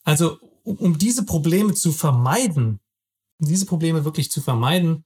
Also, 0.05 0.38
um, 0.64 0.77
um 0.77 0.99
diese 0.99 1.25
Probleme 1.25 1.75
zu 1.75 1.92
vermeiden, 1.92 2.81
um 3.38 3.47
diese 3.47 3.66
Probleme 3.66 4.05
wirklich 4.05 4.31
zu 4.31 4.40
vermeiden, 4.40 5.05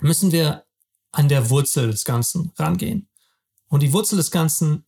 müssen 0.00 0.32
wir 0.32 0.64
an 1.12 1.28
der 1.28 1.50
Wurzel 1.50 1.90
des 1.90 2.04
Ganzen 2.04 2.52
rangehen. 2.56 3.08
Und 3.68 3.82
die 3.82 3.92
Wurzel 3.92 4.16
des 4.16 4.30
Ganzen 4.30 4.84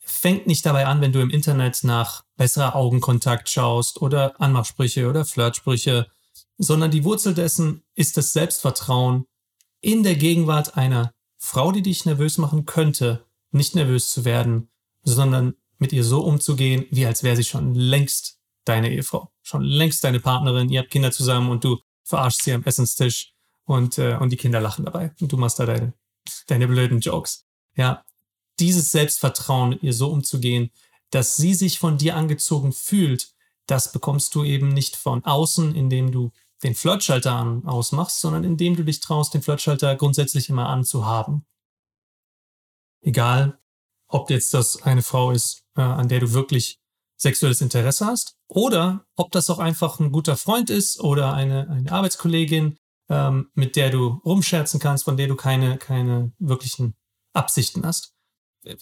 fängt 0.00 0.46
nicht 0.46 0.64
dabei 0.64 0.86
an, 0.86 1.00
wenn 1.00 1.12
du 1.12 1.20
im 1.20 1.30
Internet 1.30 1.82
nach 1.82 2.24
besserer 2.36 2.76
Augenkontakt 2.76 3.48
schaust 3.48 4.00
oder 4.00 4.40
Anmachsprüche 4.40 5.08
oder 5.08 5.24
Flirtsprüche, 5.24 6.06
sondern 6.58 6.90
die 6.90 7.04
Wurzel 7.04 7.34
dessen 7.34 7.82
ist 7.94 8.16
das 8.16 8.32
Selbstvertrauen, 8.32 9.26
in 9.86 10.02
der 10.02 10.16
Gegenwart 10.16 10.76
einer 10.76 11.14
Frau, 11.38 11.70
die 11.70 11.80
dich 11.80 12.04
nervös 12.06 12.38
machen 12.38 12.66
könnte, 12.66 13.24
nicht 13.52 13.76
nervös 13.76 14.08
zu 14.08 14.24
werden, 14.24 14.68
sondern 15.04 15.54
mit 15.78 15.92
ihr 15.92 16.02
so 16.02 16.22
umzugehen, 16.24 16.86
wie 16.90 17.06
als 17.06 17.22
wäre 17.22 17.36
sie 17.36 17.44
schon 17.44 17.72
längst 17.76 18.40
deine 18.64 18.90
Ehefrau, 18.90 19.30
schon 19.42 19.62
längst 19.62 20.02
deine 20.02 20.18
Partnerin, 20.18 20.70
ihr 20.70 20.80
habt 20.80 20.90
Kinder 20.90 21.12
zusammen 21.12 21.50
und 21.50 21.62
du 21.62 21.78
verarschst 22.02 22.42
sie 22.42 22.52
am 22.52 22.64
Essenstisch 22.64 23.32
und, 23.64 23.96
äh, 23.98 24.16
und 24.16 24.30
die 24.30 24.36
Kinder 24.36 24.60
lachen 24.60 24.84
dabei 24.84 25.14
und 25.20 25.30
du 25.30 25.36
machst 25.36 25.60
da 25.60 25.66
deine, 25.66 25.92
deine 26.48 26.66
blöden 26.66 26.98
Jokes. 26.98 27.46
Ja, 27.76 28.04
dieses 28.58 28.90
Selbstvertrauen, 28.90 29.68
mit 29.68 29.84
ihr 29.84 29.92
so 29.92 30.10
umzugehen, 30.10 30.72
dass 31.10 31.36
sie 31.36 31.54
sich 31.54 31.78
von 31.78 31.96
dir 31.96 32.16
angezogen 32.16 32.72
fühlt, 32.72 33.28
das 33.68 33.92
bekommst 33.92 34.34
du 34.34 34.42
eben 34.42 34.66
nicht 34.66 34.96
von 34.96 35.24
außen, 35.24 35.76
indem 35.76 36.10
du 36.10 36.32
den 36.62 36.74
Flirtschalter 36.74 37.32
an, 37.32 37.64
ausmachst, 37.66 38.20
sondern 38.20 38.44
indem 38.44 38.76
du 38.76 38.84
dich 38.84 39.00
traust, 39.00 39.34
den 39.34 39.42
Flirtschalter 39.42 39.94
grundsätzlich 39.96 40.48
immer 40.48 40.68
anzuhaben. 40.68 41.46
Egal, 43.02 43.58
ob 44.08 44.30
jetzt 44.30 44.54
das 44.54 44.82
eine 44.82 45.02
Frau 45.02 45.30
ist, 45.30 45.64
äh, 45.76 45.82
an 45.82 46.08
der 46.08 46.20
du 46.20 46.32
wirklich 46.32 46.80
sexuelles 47.18 47.60
Interesse 47.60 48.06
hast, 48.06 48.36
oder 48.48 49.06
ob 49.16 49.32
das 49.32 49.50
auch 49.50 49.58
einfach 49.58 50.00
ein 50.00 50.12
guter 50.12 50.36
Freund 50.36 50.70
ist 50.70 51.00
oder 51.00 51.34
eine, 51.34 51.68
eine 51.68 51.92
Arbeitskollegin, 51.92 52.78
ähm, 53.08 53.50
mit 53.54 53.76
der 53.76 53.90
du 53.90 54.20
rumscherzen 54.24 54.80
kannst, 54.80 55.04
von 55.04 55.16
der 55.16 55.28
du 55.28 55.36
keine, 55.36 55.78
keine 55.78 56.32
wirklichen 56.38 56.94
Absichten 57.32 57.86
hast. 57.86 58.14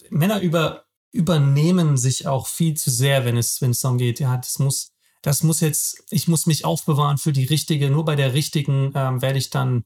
Männer 0.09 0.41
über, 0.41 0.85
übernehmen 1.11 1.97
sich 1.97 2.27
auch 2.27 2.47
viel 2.47 2.75
zu 2.75 2.89
sehr, 2.89 3.25
wenn 3.25 3.37
es, 3.37 3.61
wenn 3.61 3.71
es 3.71 3.81
darum 3.81 3.97
geht, 3.97 4.19
ja, 4.19 4.35
das 4.37 4.59
muss, 4.59 4.91
das 5.25 5.41
muss 5.41 5.59
jetzt, 5.59 6.03
ich 6.11 6.27
muss 6.27 6.45
mich 6.45 6.65
aufbewahren 6.65 7.17
für 7.17 7.33
die 7.33 7.45
richtige, 7.45 7.89
nur 7.89 8.05
bei 8.05 8.15
der 8.15 8.35
richtigen 8.35 8.91
ähm, 8.93 9.23
werde 9.23 9.39
ich 9.39 9.49
dann, 9.49 9.83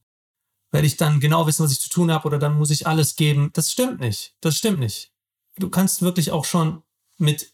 werde 0.69 0.85
ich 0.85 0.97
dann 0.97 1.21
genau 1.21 1.47
wissen, 1.47 1.63
was 1.63 1.71
ich 1.71 1.79
zu 1.79 1.89
tun 1.89 2.11
habe 2.11 2.27
oder 2.27 2.39
dann 2.39 2.57
muss 2.57 2.71
ich 2.71 2.87
alles 2.87 3.15
geben. 3.15 3.49
Das 3.53 3.71
stimmt 3.71 4.01
nicht. 4.01 4.35
Das 4.41 4.57
stimmt 4.57 4.79
nicht. 4.79 5.13
Du 5.55 5.69
kannst 5.69 6.01
wirklich 6.01 6.31
auch 6.31 6.43
schon 6.43 6.83
mit 7.17 7.53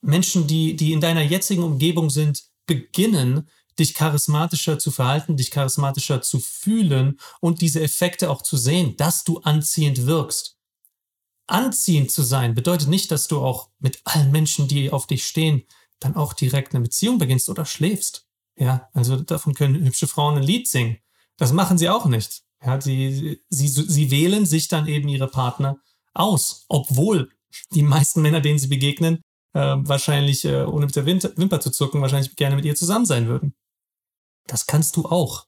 Menschen, 0.00 0.48
die, 0.48 0.74
die 0.74 0.92
in 0.92 1.00
deiner 1.00 1.22
jetzigen 1.22 1.62
Umgebung 1.62 2.10
sind, 2.10 2.46
beginnen, 2.66 3.48
dich 3.78 3.94
charismatischer 3.94 4.80
zu 4.80 4.90
verhalten, 4.90 5.36
dich 5.36 5.52
charismatischer 5.52 6.20
zu 6.20 6.40
fühlen 6.40 7.20
und 7.40 7.60
diese 7.60 7.80
Effekte 7.80 8.28
auch 8.28 8.42
zu 8.42 8.56
sehen, 8.56 8.96
dass 8.96 9.22
du 9.22 9.38
anziehend 9.38 10.06
wirkst. 10.06 10.58
Anziehend 11.46 12.10
zu 12.10 12.22
sein 12.22 12.54
bedeutet 12.54 12.88
nicht, 12.88 13.12
dass 13.12 13.28
du 13.28 13.40
auch 13.40 13.68
mit 13.78 14.00
allen 14.02 14.32
Menschen, 14.32 14.66
die 14.66 14.90
auf 14.90 15.06
dich 15.06 15.24
stehen, 15.26 15.62
dann 16.04 16.16
auch 16.16 16.32
direkt 16.34 16.74
eine 16.74 16.82
Beziehung 16.82 17.18
beginnst 17.18 17.48
oder 17.48 17.64
schläfst. 17.64 18.26
Ja, 18.56 18.88
also 18.92 19.16
davon 19.16 19.54
können 19.54 19.84
hübsche 19.84 20.06
Frauen 20.06 20.36
ein 20.36 20.42
Lied 20.42 20.68
singen. 20.68 20.98
Das 21.36 21.52
machen 21.52 21.78
sie 21.78 21.88
auch 21.88 22.06
nicht. 22.06 22.42
Ja, 22.64 22.80
sie, 22.80 23.40
sie, 23.48 23.68
sie 23.68 24.10
wählen 24.10 24.46
sich 24.46 24.68
dann 24.68 24.86
eben 24.86 25.08
ihre 25.08 25.28
Partner 25.28 25.78
aus, 26.12 26.64
obwohl 26.68 27.30
die 27.72 27.82
meisten 27.82 28.22
Männer, 28.22 28.40
denen 28.40 28.58
sie 28.58 28.68
begegnen, 28.68 29.22
äh, 29.54 29.76
wahrscheinlich, 29.78 30.44
äh, 30.44 30.64
ohne 30.64 30.86
mit 30.86 30.96
der 30.96 31.06
Wimper 31.06 31.60
zu 31.60 31.70
zucken, 31.70 32.00
wahrscheinlich 32.00 32.36
gerne 32.36 32.56
mit 32.56 32.64
ihr 32.64 32.74
zusammen 32.74 33.06
sein 33.06 33.26
würden. 33.26 33.54
Das 34.46 34.66
kannst 34.66 34.96
du 34.96 35.06
auch. 35.06 35.46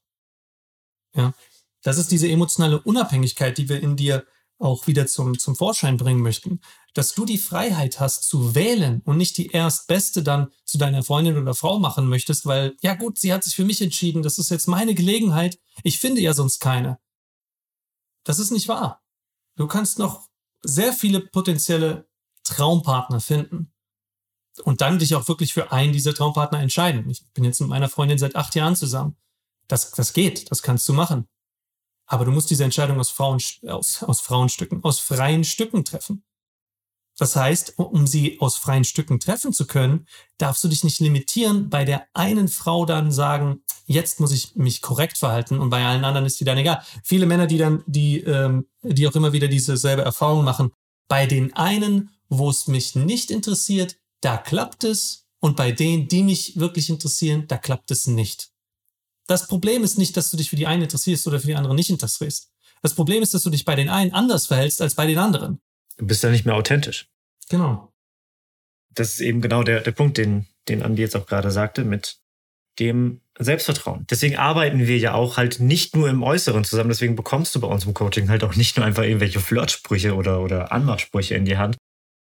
Ja, 1.15 1.33
das 1.83 1.99
ist 1.99 2.11
diese 2.11 2.29
emotionale 2.29 2.81
Unabhängigkeit, 2.81 3.57
die 3.59 3.69
wir 3.69 3.81
in 3.81 3.97
dir 3.97 4.27
auch 4.59 4.87
wieder 4.87 5.07
zum, 5.07 5.39
zum 5.39 5.55
Vorschein 5.55 5.97
bringen 5.97 6.23
möchten, 6.23 6.61
dass 6.95 7.13
du 7.13 7.25
die 7.25 7.39
Freiheit 7.39 8.01
hast 8.01 8.29
zu 8.29 8.55
wählen 8.55 9.03
und 9.05 9.19
nicht 9.19 9.37
die 9.37 9.49
Erstbeste 9.49 10.23
dann 10.23 10.49
zu 10.65 10.79
deiner 10.79 11.03
Freundin 11.03 11.37
oder 11.37 11.55
Frau 11.55 11.79
machen 11.79 12.07
möchtest, 12.09 12.47
weil, 12.47 12.75
ja 12.81 12.95
gut, 12.95 13.19
sie 13.19 13.33
hat 13.33 13.45
sich 13.45 13.55
für 13.55 13.65
mich 13.65 13.83
entschieden, 13.83 14.23
das 14.23 14.39
ist 14.39 14.51
jetzt 14.51 14.67
meine 14.67 14.95
Gelegenheit, 14.95 15.59
ich 15.83 15.99
finde 15.99 16.23
ja 16.23 16.33
sonst 16.33 16.59
keine. 16.59 16.99
Das 18.25 18.39
ist 18.39 18.51
nicht 18.51 18.69
wahr. 18.69 19.03
Du 19.57 19.67
kannst 19.67 19.99
noch 19.99 20.29
sehr 20.63 20.93
viele 20.93 21.21
potenzielle 21.21 22.09
Traumpartner 22.45 23.21
finden 23.21 23.73
und 24.65 24.81
dann 24.81 24.99
dich 24.99 25.15
auch 25.15 25.29
wirklich 25.29 25.53
für 25.53 25.73
einen 25.73 25.93
dieser 25.93 26.15
Traumpartner 26.15 26.61
entscheiden. 26.61 27.09
Ich 27.11 27.25
bin 27.33 27.45
jetzt 27.45 27.61
mit 27.61 27.69
meiner 27.69 27.89
Freundin 27.89 28.19
seit 28.19 28.37
acht 28.37 28.55
Jahren 28.55 28.77
zusammen. 28.77 29.17
Das, 29.69 29.91
das 29.91 30.13
geht, 30.13 30.51
das 30.51 30.63
kannst 30.63 30.89
du 30.89 30.93
machen. 30.93 31.29
Aber 32.07 32.25
du 32.25 32.31
musst 32.31 32.51
diese 32.51 32.65
Entscheidung 32.65 32.99
aus, 33.01 33.11
Frauen, 33.11 33.41
aus, 33.67 34.03
aus 34.03 34.21
Frauenstücken, 34.21 34.83
aus 34.85 35.01
freien 35.01 35.45
Stücken 35.45 35.85
treffen. 35.85 36.25
Das 37.19 37.35
heißt, 37.35 37.75
um 37.79 38.07
sie 38.07 38.39
aus 38.41 38.57
freien 38.57 38.85
Stücken 38.85 39.21
treffen 39.21 39.53
zu 39.53 39.67
können, 39.67 40.07
darfst 40.37 40.63
du 40.63 40.69
dich 40.69 40.85
nicht 40.85 41.01
limitieren, 41.01 41.71
bei 41.71 41.85
der 41.85 42.07
einen 42.13 42.49
Frau 42.49 42.85
dann 42.85 43.11
sagen, 43.11 43.63
jetzt 43.87 44.21
muss 44.21 44.33
ich 44.33 44.55
mich 44.55 44.83
korrekt 44.83 45.17
verhalten 45.17 45.59
und 45.59 45.71
bei 45.71 45.85
allen 45.85 46.05
anderen 46.05 46.27
ist 46.27 46.39
die 46.41 46.45
dann 46.45 46.59
egal. 46.59 46.83
Viele 47.03 47.25
Männer, 47.25 47.47
die 47.47 47.59
dann, 47.59 47.83
die, 47.87 48.21
ähm, 48.21 48.67
die 48.83 49.09
auch 49.09 49.15
immer 49.15 49.33
wieder 49.33 49.49
diese 49.49 49.79
selbe 49.79 50.03
Erfahrung 50.03 50.45
machen, 50.45 50.73
bei 51.09 51.27
den 51.27 51.55
einen, 51.55 52.11
wo 52.29 52.51
es 52.51 52.67
mich 52.67 52.95
nicht 52.95 53.31
interessiert, 53.31 53.97
da 54.21 54.37
klappt 54.37 54.85
es 54.85 55.27
und 55.41 55.57
bei 55.57 55.73
denen, 55.73 56.09
die 56.09 56.23
mich 56.23 56.59
wirklich 56.59 56.91
interessieren, 56.91 57.47
da 57.49 57.57
klappt 57.57 57.91
es 57.91 58.07
nicht. 58.07 58.51
Das 59.27 59.49
Problem 59.49 59.83
ist 59.83 59.99
nicht, 59.99 60.17
dass 60.17 60.31
du 60.31 60.37
dich 60.37 60.51
für 60.51 60.57
die 60.57 60.67
einen 60.67 60.83
interessierst 60.83 61.27
oder 61.27 61.41
für 61.41 61.49
die 61.49 61.57
anderen 61.57 61.77
nicht 61.77 61.91
interessierst. 61.91 62.51
Das 62.83 62.95
Problem 62.95 63.23
ist, 63.23 63.35
dass 63.35 63.43
du 63.43 63.51
dich 63.51 63.65
bei 63.65 63.75
den 63.75 63.89
einen 63.89 64.13
anders 64.13 64.47
verhältst 64.47 64.81
als 64.81 64.95
bei 64.95 65.07
den 65.07 65.19
anderen. 65.19 65.61
Du 65.97 66.07
bist 66.07 66.23
ja 66.23 66.31
nicht 66.31 66.45
mehr 66.45 66.55
authentisch. 66.55 67.09
Genau. 67.49 67.93
Das 68.95 69.15
ist 69.15 69.21
eben 69.21 69.41
genau 69.41 69.63
der, 69.63 69.81
der 69.81 69.93
Punkt, 69.93 70.19
den, 70.19 70.47
den 70.69 70.83
Andi 70.83 71.03
jetzt 71.03 71.17
auch 71.17 71.27
gerade 71.27 71.51
sagte, 71.51 71.85
mit 71.85 72.19
dem 72.79 73.21
Selbstvertrauen. 73.39 74.07
Deswegen 74.11 74.37
arbeiten 74.37 74.87
wir 74.87 74.99
ja 74.99 75.15
auch 75.15 75.37
halt 75.37 75.61
nicht 75.61 75.97
nur 75.97 76.09
im 76.09 76.23
Äußeren 76.23 76.65
zusammen. 76.65 76.91
Deswegen 76.91 77.17
bekommst 77.17 77.55
du 77.55 77.61
bei 77.61 77.69
uns 77.69 77.85
im 77.85 77.95
Coaching 77.95 78.29
halt 78.29 78.45
auch 78.45 78.55
nicht 78.55 78.77
nur 78.77 78.87
einfach 78.87 79.03
irgendwelche 79.03 79.41
Flirtsprüche 79.41 80.15
oder, 80.15 80.41
oder 80.41 80.73
Anmachsprüche 80.73 81.35
in 81.35 81.45
die 81.45 81.57
Hand, 81.57 81.77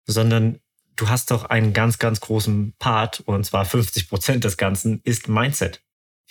sondern 0.05 0.59
du 0.95 1.09
hast 1.09 1.31
doch 1.31 1.45
einen 1.45 1.73
ganz, 1.73 1.99
ganz 1.99 2.19
großen 2.19 2.73
Part, 2.79 3.21
und 3.21 3.45
zwar 3.45 3.65
50 3.65 4.09
Prozent 4.09 4.43
des 4.43 4.57
Ganzen, 4.57 5.01
ist 5.03 5.27
Mindset. 5.27 5.81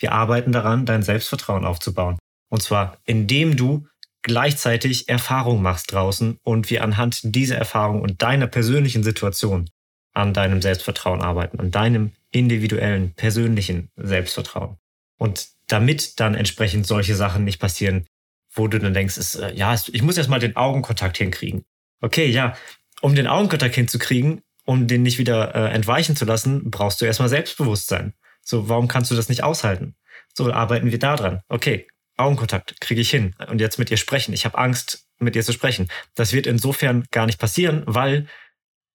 Wir 0.01 0.13
arbeiten 0.13 0.51
daran, 0.51 0.85
dein 0.85 1.03
Selbstvertrauen 1.03 1.63
aufzubauen. 1.63 2.17
Und 2.49 2.63
zwar, 2.63 2.97
indem 3.05 3.55
du 3.55 3.87
gleichzeitig 4.23 5.07
Erfahrung 5.09 5.61
machst 5.61 5.91
draußen 5.91 6.37
und 6.43 6.69
wir 6.69 6.83
anhand 6.83 7.19
dieser 7.23 7.57
Erfahrung 7.57 8.01
und 8.01 8.21
deiner 8.21 8.47
persönlichen 8.47 9.03
Situation 9.03 9.69
an 10.13 10.33
deinem 10.33 10.61
Selbstvertrauen 10.61 11.21
arbeiten, 11.21 11.59
an 11.59 11.71
deinem 11.71 12.11
individuellen, 12.31 13.13
persönlichen 13.13 13.89
Selbstvertrauen. 13.95 14.77
Und 15.17 15.49
damit 15.67 16.19
dann 16.19 16.35
entsprechend 16.35 16.87
solche 16.87 17.15
Sachen 17.15 17.43
nicht 17.43 17.59
passieren, 17.59 18.07
wo 18.53 18.67
du 18.67 18.79
dann 18.79 18.93
denkst, 18.93 19.17
ist, 19.17 19.35
äh, 19.35 19.53
ja, 19.53 19.73
ich 19.73 20.01
muss 20.01 20.17
erst 20.17 20.29
mal 20.29 20.39
den 20.39 20.55
Augenkontakt 20.55 21.17
hinkriegen. 21.17 21.63
Okay, 22.01 22.25
ja, 22.25 22.55
um 23.01 23.15
den 23.15 23.27
Augenkontakt 23.27 23.75
hinzukriegen, 23.75 24.41
um 24.65 24.87
den 24.87 25.03
nicht 25.03 25.19
wieder 25.19 25.55
äh, 25.55 25.71
entweichen 25.71 26.15
zu 26.15 26.25
lassen, 26.25 26.69
brauchst 26.71 27.01
du 27.01 27.05
erstmal 27.05 27.29
Selbstbewusstsein. 27.29 28.13
So, 28.41 28.69
warum 28.69 28.87
kannst 28.87 29.11
du 29.11 29.15
das 29.15 29.29
nicht 29.29 29.43
aushalten? 29.43 29.95
So 30.33 30.51
arbeiten 30.51 30.91
wir 30.91 30.99
da 30.99 31.15
dran. 31.15 31.41
Okay, 31.47 31.87
Augenkontakt 32.17 32.79
kriege 32.81 33.01
ich 33.01 33.09
hin 33.09 33.35
und 33.47 33.59
jetzt 33.59 33.79
mit 33.79 33.91
ihr 33.91 33.97
sprechen. 33.97 34.33
Ich 34.33 34.45
habe 34.45 34.57
Angst, 34.57 35.07
mit 35.19 35.35
ihr 35.35 35.43
zu 35.43 35.53
sprechen. 35.53 35.89
Das 36.15 36.33
wird 36.33 36.47
insofern 36.47 37.05
gar 37.11 37.25
nicht 37.25 37.39
passieren, 37.39 37.83
weil 37.85 38.27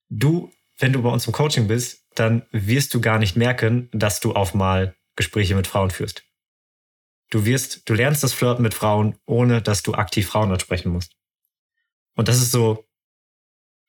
du, 0.09 0.53
wenn 0.79 0.93
du 0.93 1.03
bei 1.03 1.09
uns 1.09 1.27
im 1.27 1.33
Coaching 1.33 1.69
bist, 1.69 2.05
dann 2.15 2.47
wirst 2.51 2.95
du 2.95 3.01
gar 3.01 3.19
nicht 3.19 3.37
merken, 3.37 3.89
dass 3.93 4.21
du 4.21 4.33
auf 4.33 4.55
mal 4.55 4.95
Gespräche 5.17 5.55
mit 5.55 5.67
Frauen 5.67 5.91
führst. 5.91 6.25
Du 7.31 7.45
wirst, 7.45 7.89
du 7.89 7.95
lernst 7.95 8.23
das 8.23 8.33
Flirten 8.33 8.63
mit 8.63 8.75
Frauen, 8.75 9.19
ohne 9.27 9.63
dass 9.63 9.83
du 9.83 9.95
aktiv 9.95 10.29
Frauen 10.29 10.53
ansprechen 10.53 10.91
musst. 10.91 11.17
Und 12.15 12.29
das 12.29 12.37
ist 12.39 12.53
so, 12.53 12.87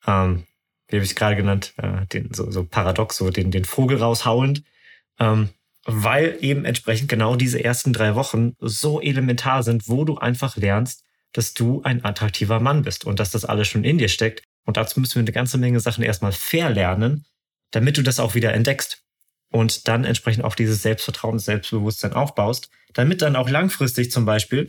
ähm, 0.06 0.46
wie 0.88 0.96
habe 0.96 1.04
ich 1.04 1.10
es 1.10 1.14
gerade 1.14 1.36
genannt, 1.36 1.74
äh, 1.76 2.06
den, 2.06 2.32
so, 2.34 2.50
so 2.50 2.64
paradox, 2.64 3.16
so 3.16 3.30
den, 3.30 3.50
den 3.50 3.64
Vogel 3.64 3.98
raushauend. 3.98 4.64
Ähm, 5.18 5.50
weil 5.84 6.36
eben 6.40 6.64
entsprechend 6.64 7.08
genau 7.08 7.36
diese 7.36 7.64
ersten 7.64 7.92
drei 7.92 8.14
Wochen 8.14 8.52
so 8.60 9.00
elementar 9.00 9.62
sind, 9.62 9.88
wo 9.88 10.04
du 10.04 10.18
einfach 10.18 10.56
lernst, 10.56 11.02
dass 11.32 11.54
du 11.54 11.82
ein 11.82 12.04
attraktiver 12.04 12.60
Mann 12.60 12.82
bist 12.82 13.04
und 13.04 13.20
dass 13.20 13.30
das 13.30 13.44
alles 13.44 13.68
schon 13.68 13.84
in 13.84 13.98
dir 13.98 14.08
steckt. 14.08 14.42
Und 14.64 14.76
dazu 14.76 15.00
müssen 15.00 15.14
wir 15.14 15.20
eine 15.20 15.32
ganze 15.32 15.56
Menge 15.56 15.80
Sachen 15.80 16.04
erstmal 16.04 16.32
verlernen, 16.32 17.24
damit 17.70 17.96
du 17.96 18.02
das 18.02 18.20
auch 18.20 18.34
wieder 18.34 18.52
entdeckst 18.52 19.02
und 19.50 19.88
dann 19.88 20.04
entsprechend 20.04 20.44
auch 20.44 20.54
dieses 20.54 20.82
Selbstvertrauen, 20.82 21.38
Selbstbewusstsein 21.38 22.12
aufbaust, 22.12 22.68
damit 22.92 23.22
dann 23.22 23.36
auch 23.36 23.48
langfristig 23.48 24.10
zum 24.10 24.24
Beispiel, 24.24 24.66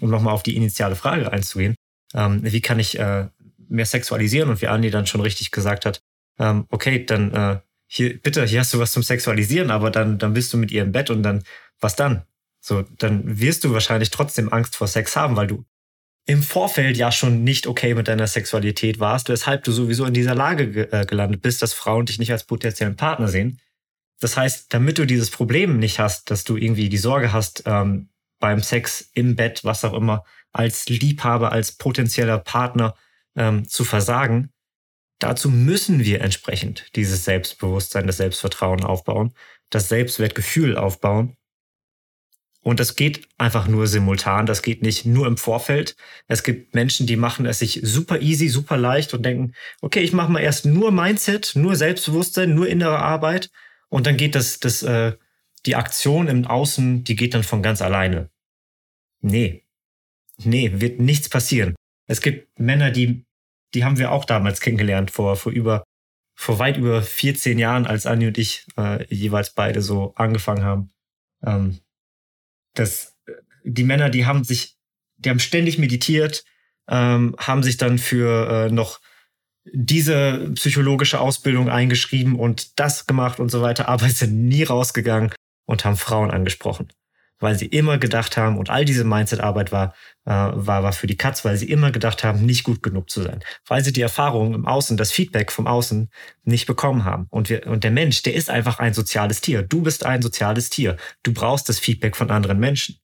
um 0.00 0.10
nochmal 0.10 0.34
auf 0.34 0.42
die 0.42 0.56
initiale 0.56 0.96
Frage 0.96 1.32
einzugehen, 1.32 1.74
ähm, 2.14 2.40
wie 2.42 2.60
kann 2.60 2.78
ich 2.78 2.98
äh, 2.98 3.28
mehr 3.68 3.86
sexualisieren 3.86 4.50
und 4.50 4.60
wie 4.60 4.68
Andi 4.68 4.90
dann 4.90 5.06
schon 5.06 5.20
richtig 5.20 5.50
gesagt 5.50 5.86
hat, 5.86 6.00
ähm, 6.38 6.66
okay, 6.70 7.04
dann 7.04 7.32
äh, 7.32 7.60
hier, 7.86 8.20
bitte, 8.20 8.44
hier 8.44 8.60
hast 8.60 8.74
du 8.74 8.78
was 8.78 8.92
zum 8.92 9.02
Sexualisieren, 9.02 9.70
aber 9.70 9.90
dann, 9.90 10.18
dann 10.18 10.34
bist 10.34 10.52
du 10.52 10.56
mit 10.56 10.70
ihr 10.70 10.82
im 10.82 10.92
Bett 10.92 11.10
und 11.10 11.22
dann, 11.22 11.44
was 11.80 11.96
dann? 11.96 12.24
So, 12.60 12.82
dann 12.98 13.40
wirst 13.40 13.64
du 13.64 13.72
wahrscheinlich 13.72 14.10
trotzdem 14.10 14.52
Angst 14.52 14.76
vor 14.76 14.88
Sex 14.88 15.14
haben, 15.14 15.36
weil 15.36 15.46
du 15.46 15.64
im 16.26 16.42
Vorfeld 16.42 16.96
ja 16.96 17.12
schon 17.12 17.44
nicht 17.44 17.68
okay 17.68 17.94
mit 17.94 18.08
deiner 18.08 18.26
Sexualität 18.26 18.98
warst, 18.98 19.28
weshalb 19.28 19.62
du 19.62 19.70
sowieso 19.70 20.04
in 20.04 20.14
dieser 20.14 20.34
Lage 20.34 20.70
ge 20.70 20.88
äh, 20.90 21.06
gelandet 21.06 21.40
bist, 21.42 21.62
dass 21.62 21.72
Frauen 21.72 22.06
dich 22.06 22.18
nicht 22.18 22.32
als 22.32 22.42
potenziellen 22.42 22.96
Partner 22.96 23.28
sehen. 23.28 23.60
Das 24.18 24.36
heißt, 24.36 24.74
damit 24.74 24.98
du 24.98 25.06
dieses 25.06 25.30
Problem 25.30 25.78
nicht 25.78 26.00
hast, 26.00 26.30
dass 26.30 26.42
du 26.42 26.56
irgendwie 26.56 26.88
die 26.88 26.98
Sorge 26.98 27.32
hast, 27.32 27.62
ähm, 27.66 28.08
beim 28.40 28.60
Sex 28.62 29.08
im 29.12 29.36
Bett, 29.36 29.62
was 29.62 29.84
auch 29.84 29.94
immer, 29.94 30.24
als 30.52 30.88
Liebhaber, 30.88 31.52
als 31.52 31.72
potenzieller 31.72 32.38
Partner 32.38 32.96
ähm, 33.36 33.68
zu 33.68 33.84
versagen, 33.84 34.50
Dazu 35.18 35.50
müssen 35.50 36.04
wir 36.04 36.20
entsprechend 36.20 36.94
dieses 36.94 37.24
Selbstbewusstsein, 37.24 38.06
das 38.06 38.18
Selbstvertrauen 38.18 38.84
aufbauen, 38.84 39.32
das 39.70 39.88
Selbstwertgefühl 39.88 40.76
aufbauen. 40.76 41.36
Und 42.60 42.80
das 42.80 42.96
geht 42.96 43.28
einfach 43.38 43.68
nur 43.68 43.86
simultan, 43.86 44.44
das 44.44 44.60
geht 44.60 44.82
nicht 44.82 45.06
nur 45.06 45.26
im 45.28 45.36
Vorfeld. 45.36 45.96
Es 46.26 46.42
gibt 46.42 46.74
Menschen, 46.74 47.06
die 47.06 47.16
machen 47.16 47.46
es 47.46 47.60
sich 47.60 47.80
super 47.82 48.20
easy, 48.20 48.48
super 48.48 48.76
leicht 48.76 49.14
und 49.14 49.24
denken, 49.24 49.54
okay, 49.80 50.00
ich 50.00 50.12
mache 50.12 50.32
mal 50.32 50.40
erst 50.40 50.66
nur 50.66 50.90
Mindset, 50.90 51.52
nur 51.54 51.76
Selbstbewusstsein, 51.76 52.54
nur 52.54 52.68
innere 52.68 52.98
Arbeit 52.98 53.50
und 53.88 54.06
dann 54.06 54.16
geht 54.16 54.34
das, 54.34 54.58
das, 54.58 54.82
äh, 54.82 55.16
die 55.64 55.76
Aktion 55.76 56.28
im 56.28 56.46
Außen, 56.46 57.04
die 57.04 57.16
geht 57.16 57.34
dann 57.34 57.44
von 57.44 57.62
ganz 57.62 57.82
alleine. 57.82 58.30
Nee. 59.20 59.64
Nee, 60.38 60.72
wird 60.80 61.00
nichts 61.00 61.28
passieren. 61.28 61.74
Es 62.06 62.20
gibt 62.20 62.58
Männer, 62.58 62.90
die 62.90 63.24
die 63.74 63.84
haben 63.84 63.98
wir 63.98 64.12
auch 64.12 64.24
damals 64.24 64.60
kennengelernt, 64.60 65.10
vor, 65.10 65.36
vor 65.36 65.52
über, 65.52 65.84
vor 66.34 66.58
weit 66.58 66.76
über 66.76 67.02
14 67.02 67.58
Jahren, 67.58 67.86
als 67.86 68.06
Anni 68.06 68.26
und 68.26 68.38
ich 68.38 68.66
äh, 68.76 69.04
jeweils 69.14 69.50
beide 69.50 69.82
so 69.82 70.14
angefangen 70.14 70.64
haben. 70.64 70.90
Ähm, 71.44 71.78
das, 72.74 73.16
die 73.64 73.84
Männer, 73.84 74.10
die 74.10 74.26
haben 74.26 74.44
sich, 74.44 74.76
die 75.16 75.30
haben 75.30 75.40
ständig 75.40 75.78
meditiert, 75.78 76.44
ähm, 76.88 77.34
haben 77.38 77.62
sich 77.62 77.76
dann 77.76 77.98
für 77.98 78.66
äh, 78.66 78.70
noch 78.70 79.00
diese 79.64 80.52
psychologische 80.54 81.20
Ausbildung 81.20 81.68
eingeschrieben 81.68 82.36
und 82.36 82.78
das 82.78 83.06
gemacht 83.06 83.40
und 83.40 83.50
so 83.50 83.62
weiter, 83.62 83.88
aber 83.88 84.08
sind 84.08 84.46
nie 84.46 84.62
rausgegangen 84.62 85.32
und 85.66 85.84
haben 85.84 85.96
Frauen 85.96 86.30
angesprochen 86.30 86.88
weil 87.38 87.58
sie 87.58 87.66
immer 87.66 87.98
gedacht 87.98 88.36
haben, 88.36 88.58
und 88.58 88.70
all 88.70 88.84
diese 88.84 89.04
Mindset-Arbeit 89.04 89.72
war, 89.72 89.94
äh, 90.24 90.30
war, 90.30 90.82
war 90.82 90.92
für 90.92 91.06
die 91.06 91.16
Katz, 91.16 91.44
weil 91.44 91.56
sie 91.56 91.68
immer 91.68 91.90
gedacht 91.90 92.24
haben, 92.24 92.44
nicht 92.44 92.64
gut 92.64 92.82
genug 92.82 93.10
zu 93.10 93.22
sein. 93.22 93.40
Weil 93.66 93.84
sie 93.84 93.92
die 93.92 94.00
Erfahrung 94.00 94.54
im 94.54 94.66
Außen, 94.66 94.96
das 94.96 95.12
Feedback 95.12 95.52
vom 95.52 95.66
Außen 95.66 96.10
nicht 96.44 96.66
bekommen 96.66 97.04
haben. 97.04 97.26
Und, 97.30 97.50
wir, 97.50 97.66
und 97.66 97.84
der 97.84 97.90
Mensch, 97.90 98.22
der 98.22 98.34
ist 98.34 98.50
einfach 98.50 98.78
ein 98.78 98.94
soziales 98.94 99.40
Tier. 99.40 99.62
Du 99.62 99.82
bist 99.82 100.06
ein 100.06 100.22
soziales 100.22 100.70
Tier. 100.70 100.96
Du 101.22 101.32
brauchst 101.32 101.68
das 101.68 101.78
Feedback 101.78 102.16
von 102.16 102.30
anderen 102.30 102.58
Menschen. 102.58 102.96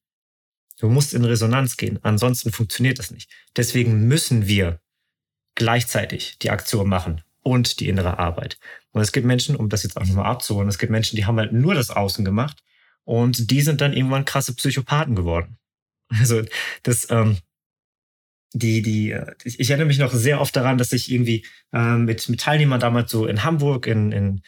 Du 0.79 0.89
musst 0.89 1.15
in 1.15 1.25
Resonanz 1.25 1.77
gehen. 1.77 1.99
Ansonsten 2.03 2.51
funktioniert 2.51 2.99
das 2.99 3.11
nicht. 3.11 3.31
Deswegen 3.57 4.09
müssen 4.09 4.47
wir 4.49 4.81
gleichzeitig 5.55 6.39
die 6.41 6.51
Aktion 6.51 6.89
machen 6.89 7.23
und 7.43 7.81
die 7.81 7.89
innere 7.89 8.19
Arbeit. 8.19 8.59
Und 8.93 9.03
es 9.03 9.13
gibt 9.13 9.27
Menschen, 9.27 9.57
um 9.57 9.69
das 9.69 9.83
jetzt 9.83 9.97
auch 9.97 10.07
nochmal 10.07 10.27
abzuholen, 10.27 10.69
es 10.69 10.79
gibt 10.79 10.91
Menschen, 10.91 11.17
die 11.17 11.27
haben 11.27 11.39
halt 11.39 11.53
nur 11.53 11.75
das 11.75 11.91
Außen 11.91 12.25
gemacht 12.25 12.63
und 13.05 13.51
die 13.51 13.63
sind 13.63 13.81
dann 13.81 13.93
irgendwann 13.93 14.25
krasse 14.25 14.55
Psychopathen 14.55 15.15
geworden. 15.15 15.59
Also 16.21 16.43
das, 16.83 17.09
ähm, 17.11 17.39
die, 18.53 18.83
die, 18.83 19.17
ich, 19.45 19.59
ich 19.59 19.71
erinnere 19.71 19.87
mich 19.87 19.99
noch 19.99 20.13
sehr 20.13 20.43
oft 20.43 20.55
daran, 20.55 20.77
dass 20.77 20.93
ich 20.93 21.11
irgendwie 21.11 21.47
äh, 21.73 21.97
mit, 21.97 22.29
mit 22.29 22.41
Teilnehmern 22.41 22.81
damals 22.81 23.11
so 23.11 23.27
in 23.27 23.45
Hamburg, 23.45 23.87
in, 23.87 24.13
in, 24.13 24.43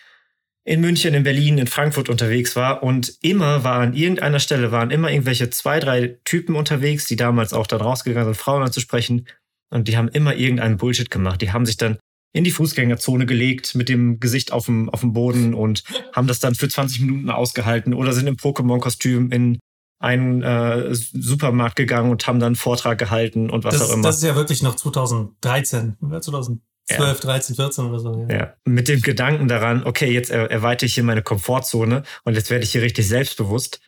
in 0.64 0.82
München, 0.82 1.14
in 1.14 1.22
Berlin, 1.22 1.56
in 1.56 1.66
Frankfurt 1.66 2.10
unterwegs 2.10 2.54
war 2.54 2.82
und 2.82 3.14
immer 3.22 3.64
war 3.64 3.80
an 3.80 3.94
irgendeiner 3.94 4.40
Stelle 4.40 4.72
waren 4.72 4.90
immer 4.90 5.10
irgendwelche 5.10 5.48
zwei, 5.48 5.80
drei 5.80 6.18
Typen 6.24 6.54
unterwegs, 6.54 7.06
die 7.06 7.16
damals 7.16 7.54
auch 7.54 7.66
dann 7.66 7.80
rausgegangen 7.80 8.26
sind, 8.26 8.36
Frauen 8.36 8.62
anzusprechen, 8.62 9.26
und 9.74 9.88
die 9.88 9.96
haben 9.96 10.08
immer 10.08 10.36
irgendeinen 10.36 10.76
Bullshit 10.76 11.10
gemacht. 11.10 11.42
Die 11.42 11.50
haben 11.50 11.66
sich 11.66 11.76
dann 11.76 11.98
in 12.34 12.44
die 12.44 12.50
Fußgängerzone 12.50 13.26
gelegt 13.26 13.74
mit 13.76 13.88
dem 13.88 14.18
Gesicht 14.18 14.52
auf 14.52 14.66
dem, 14.66 14.90
auf 14.90 15.00
dem 15.00 15.12
Boden 15.12 15.54
und 15.54 15.84
haben 16.12 16.26
das 16.26 16.40
dann 16.40 16.56
für 16.56 16.68
20 16.68 17.00
Minuten 17.00 17.30
ausgehalten 17.30 17.94
oder 17.94 18.12
sind 18.12 18.26
im 18.26 18.36
Pokémon-Kostüm 18.36 19.30
in 19.30 19.58
einen 20.00 20.42
äh, 20.42 20.92
Supermarkt 20.92 21.76
gegangen 21.76 22.10
und 22.10 22.26
haben 22.26 22.40
dann 22.40 22.48
einen 22.48 22.56
Vortrag 22.56 22.98
gehalten 22.98 23.50
und 23.50 23.62
was 23.62 23.78
das, 23.78 23.88
auch 23.88 23.94
immer. 23.94 24.02
Das 24.02 24.16
ist 24.16 24.24
ja 24.24 24.34
wirklich 24.34 24.62
noch 24.62 24.74
2013 24.74 25.96
oder 26.02 26.20
2012, 26.20 26.60
ja. 26.90 27.14
13, 27.14 27.56
14 27.56 27.84
oder 27.84 27.98
so. 28.00 28.26
Ja. 28.28 28.36
ja. 28.36 28.54
mit 28.64 28.88
dem 28.88 29.00
Gedanken 29.00 29.46
daran, 29.46 29.84
okay, 29.84 30.12
jetzt 30.12 30.30
erweitere 30.30 30.86
ich 30.86 30.94
hier 30.94 31.04
meine 31.04 31.22
Komfortzone 31.22 32.02
und 32.24 32.34
jetzt 32.34 32.50
werde 32.50 32.64
ich 32.64 32.72
hier 32.72 32.82
richtig 32.82 33.06
selbstbewusst. 33.06 33.80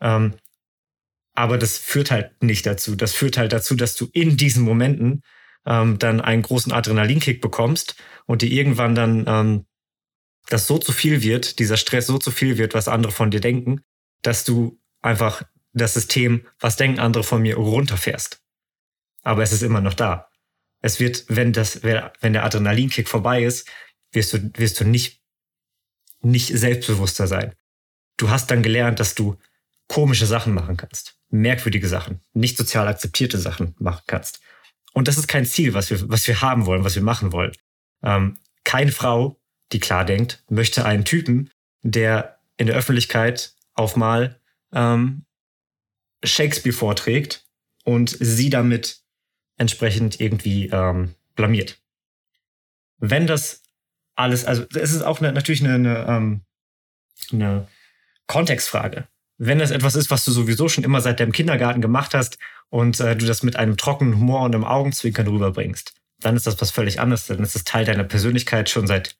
Ähm, 0.00 0.34
aber 1.34 1.58
das 1.58 1.78
führt 1.78 2.12
halt 2.12 2.42
nicht 2.42 2.64
dazu. 2.64 2.94
Das 2.94 3.12
führt 3.12 3.36
halt 3.36 3.52
dazu, 3.52 3.74
dass 3.74 3.96
du 3.96 4.08
in 4.12 4.36
diesen 4.36 4.62
Momenten 4.62 5.22
ähm, 5.68 5.98
dann 5.98 6.20
einen 6.20 6.42
großen 6.42 6.72
Adrenalinkick 6.72 7.40
bekommst 7.40 7.94
und 8.26 8.42
dir 8.42 8.50
irgendwann 8.50 8.94
dann 8.94 9.24
ähm, 9.28 9.66
das 10.48 10.66
so 10.66 10.78
zu 10.78 10.92
viel 10.92 11.22
wird, 11.22 11.58
dieser 11.58 11.76
Stress 11.76 12.06
so 12.06 12.18
zu 12.18 12.30
viel 12.30 12.56
wird, 12.56 12.74
was 12.74 12.88
andere 12.88 13.12
von 13.12 13.30
dir 13.30 13.40
denken, 13.40 13.82
dass 14.22 14.44
du 14.44 14.80
einfach 15.02 15.42
das 15.74 15.94
System, 15.94 16.46
was 16.58 16.76
denken 16.76 16.98
andere 16.98 17.22
von 17.22 17.42
mir, 17.42 17.56
runterfährst. 17.56 18.42
Aber 19.22 19.42
es 19.42 19.52
ist 19.52 19.62
immer 19.62 19.82
noch 19.82 19.94
da. 19.94 20.28
Es 20.80 21.00
wird, 21.00 21.26
wenn 21.28 21.52
das, 21.52 21.82
wenn 21.82 22.32
der 22.32 22.44
Adrenalinkick 22.44 23.08
vorbei 23.08 23.44
ist, 23.44 23.68
wirst 24.12 24.32
du, 24.32 24.50
wirst 24.54 24.80
du 24.80 24.84
nicht, 24.84 25.20
nicht 26.22 26.48
selbstbewusster 26.48 27.26
sein. 27.26 27.54
Du 28.16 28.30
hast 28.30 28.50
dann 28.50 28.62
gelernt, 28.62 29.00
dass 29.00 29.14
du 29.14 29.36
komische 29.86 30.26
Sachen 30.26 30.54
machen 30.54 30.78
kannst, 30.78 31.18
merkwürdige 31.28 31.88
Sachen, 31.88 32.22
nicht 32.32 32.56
sozial 32.56 32.88
akzeptierte 32.88 33.38
Sachen 33.38 33.74
machen 33.78 34.02
kannst. 34.06 34.40
Und 34.98 35.06
das 35.06 35.16
ist 35.16 35.28
kein 35.28 35.46
Ziel, 35.46 35.74
was 35.74 35.90
wir, 35.90 36.10
was 36.10 36.26
wir 36.26 36.42
haben 36.42 36.66
wollen, 36.66 36.82
was 36.82 36.96
wir 36.96 37.02
machen 37.02 37.30
wollen. 37.30 37.52
Ähm, 38.02 38.36
keine 38.64 38.90
Frau, 38.90 39.40
die 39.70 39.78
klar 39.78 40.04
denkt, 40.04 40.42
möchte 40.48 40.84
einen 40.84 41.04
Typen, 41.04 41.52
der 41.82 42.40
in 42.56 42.66
der 42.66 42.74
Öffentlichkeit 42.74 43.54
auf 43.74 43.94
mal 43.94 44.40
ähm, 44.72 45.24
Shakespeare 46.24 46.76
vorträgt 46.76 47.46
und 47.84 48.16
sie 48.18 48.50
damit 48.50 49.02
entsprechend 49.56 50.20
irgendwie 50.20 50.66
ähm, 50.66 51.14
blamiert. 51.36 51.80
Wenn 52.96 53.28
das 53.28 53.62
alles, 54.16 54.46
also 54.46 54.66
es 54.74 54.92
ist 54.92 55.02
auch 55.02 55.20
eine, 55.20 55.32
natürlich 55.32 55.62
eine, 55.62 55.74
eine, 55.74 56.06
ähm, 56.08 56.40
eine 57.30 57.68
Kontextfrage. 58.26 59.06
Wenn 59.38 59.60
das 59.60 59.70
etwas 59.70 59.94
ist, 59.94 60.10
was 60.10 60.24
du 60.24 60.32
sowieso 60.32 60.68
schon 60.68 60.84
immer 60.84 61.00
seit 61.00 61.20
deinem 61.20 61.32
Kindergarten 61.32 61.80
gemacht 61.80 62.12
hast 62.12 62.38
und 62.70 62.98
äh, 62.98 63.16
du 63.16 63.24
das 63.24 63.44
mit 63.44 63.56
einem 63.56 63.76
trockenen 63.76 64.16
Humor 64.16 64.42
und 64.42 64.54
einem 64.54 64.64
Augenzwinkern 64.64 65.28
rüberbringst, 65.28 65.94
dann 66.20 66.36
ist 66.36 66.46
das 66.46 66.60
was 66.60 66.72
völlig 66.72 67.00
anderes. 67.00 67.26
Dann 67.26 67.42
ist 67.42 67.54
das 67.54 67.64
Teil 67.64 67.84
deiner 67.84 68.04
Persönlichkeit 68.04 68.68
schon 68.68 68.88
seit 68.88 69.16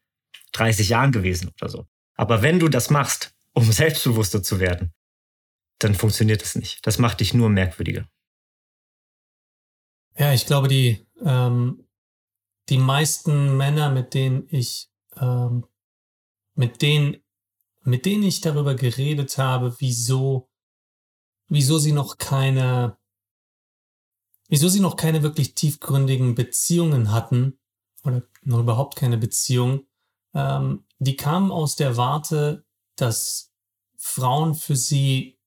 30 0.52 0.88
Jahren 0.88 1.12
gewesen 1.12 1.50
oder 1.60 1.70
so. 1.70 1.86
Aber 2.14 2.42
wenn 2.42 2.58
du 2.58 2.68
das 2.68 2.90
machst, 2.90 3.32
um 3.52 3.64
selbstbewusster 3.72 4.42
zu 4.42 4.58
werden, 4.60 4.92
dann 5.78 5.94
funktioniert 5.94 6.42
es 6.42 6.56
nicht. 6.56 6.84
Das 6.86 6.98
macht 6.98 7.20
dich 7.20 7.34
nur 7.34 7.48
merkwürdiger. 7.48 8.08
Ja, 10.16 10.32
ich 10.32 10.46
glaube, 10.46 10.66
die, 10.66 11.06
ähm, 11.24 11.84
die 12.68 12.78
meisten 12.78 13.56
Männer, 13.56 13.90
mit 13.90 14.14
denen 14.14 14.48
ich, 14.50 14.90
ähm, 15.16 15.64
mit 16.56 16.82
denen, 16.82 17.18
mit 17.88 18.04
denen 18.04 18.22
ich 18.22 18.40
darüber 18.40 18.74
geredet 18.74 19.38
habe, 19.38 19.74
wieso, 19.78 20.50
wieso 21.48 21.78
sie 21.78 21.92
noch 21.92 22.18
keine, 22.18 22.98
wieso 24.48 24.68
sie 24.68 24.80
noch 24.80 24.96
keine 24.96 25.22
wirklich 25.22 25.54
tiefgründigen 25.54 26.34
Beziehungen 26.34 27.10
hatten 27.10 27.58
oder 28.04 28.22
noch 28.42 28.60
überhaupt 28.60 28.96
keine 28.96 29.16
Beziehung, 29.16 29.86
ähm, 30.34 30.84
die 30.98 31.16
kamen 31.16 31.50
aus 31.50 31.76
der 31.76 31.96
Warte, 31.96 32.66
dass 32.96 33.52
Frauen 33.96 34.54
für 34.54 34.76
sie 34.76 35.38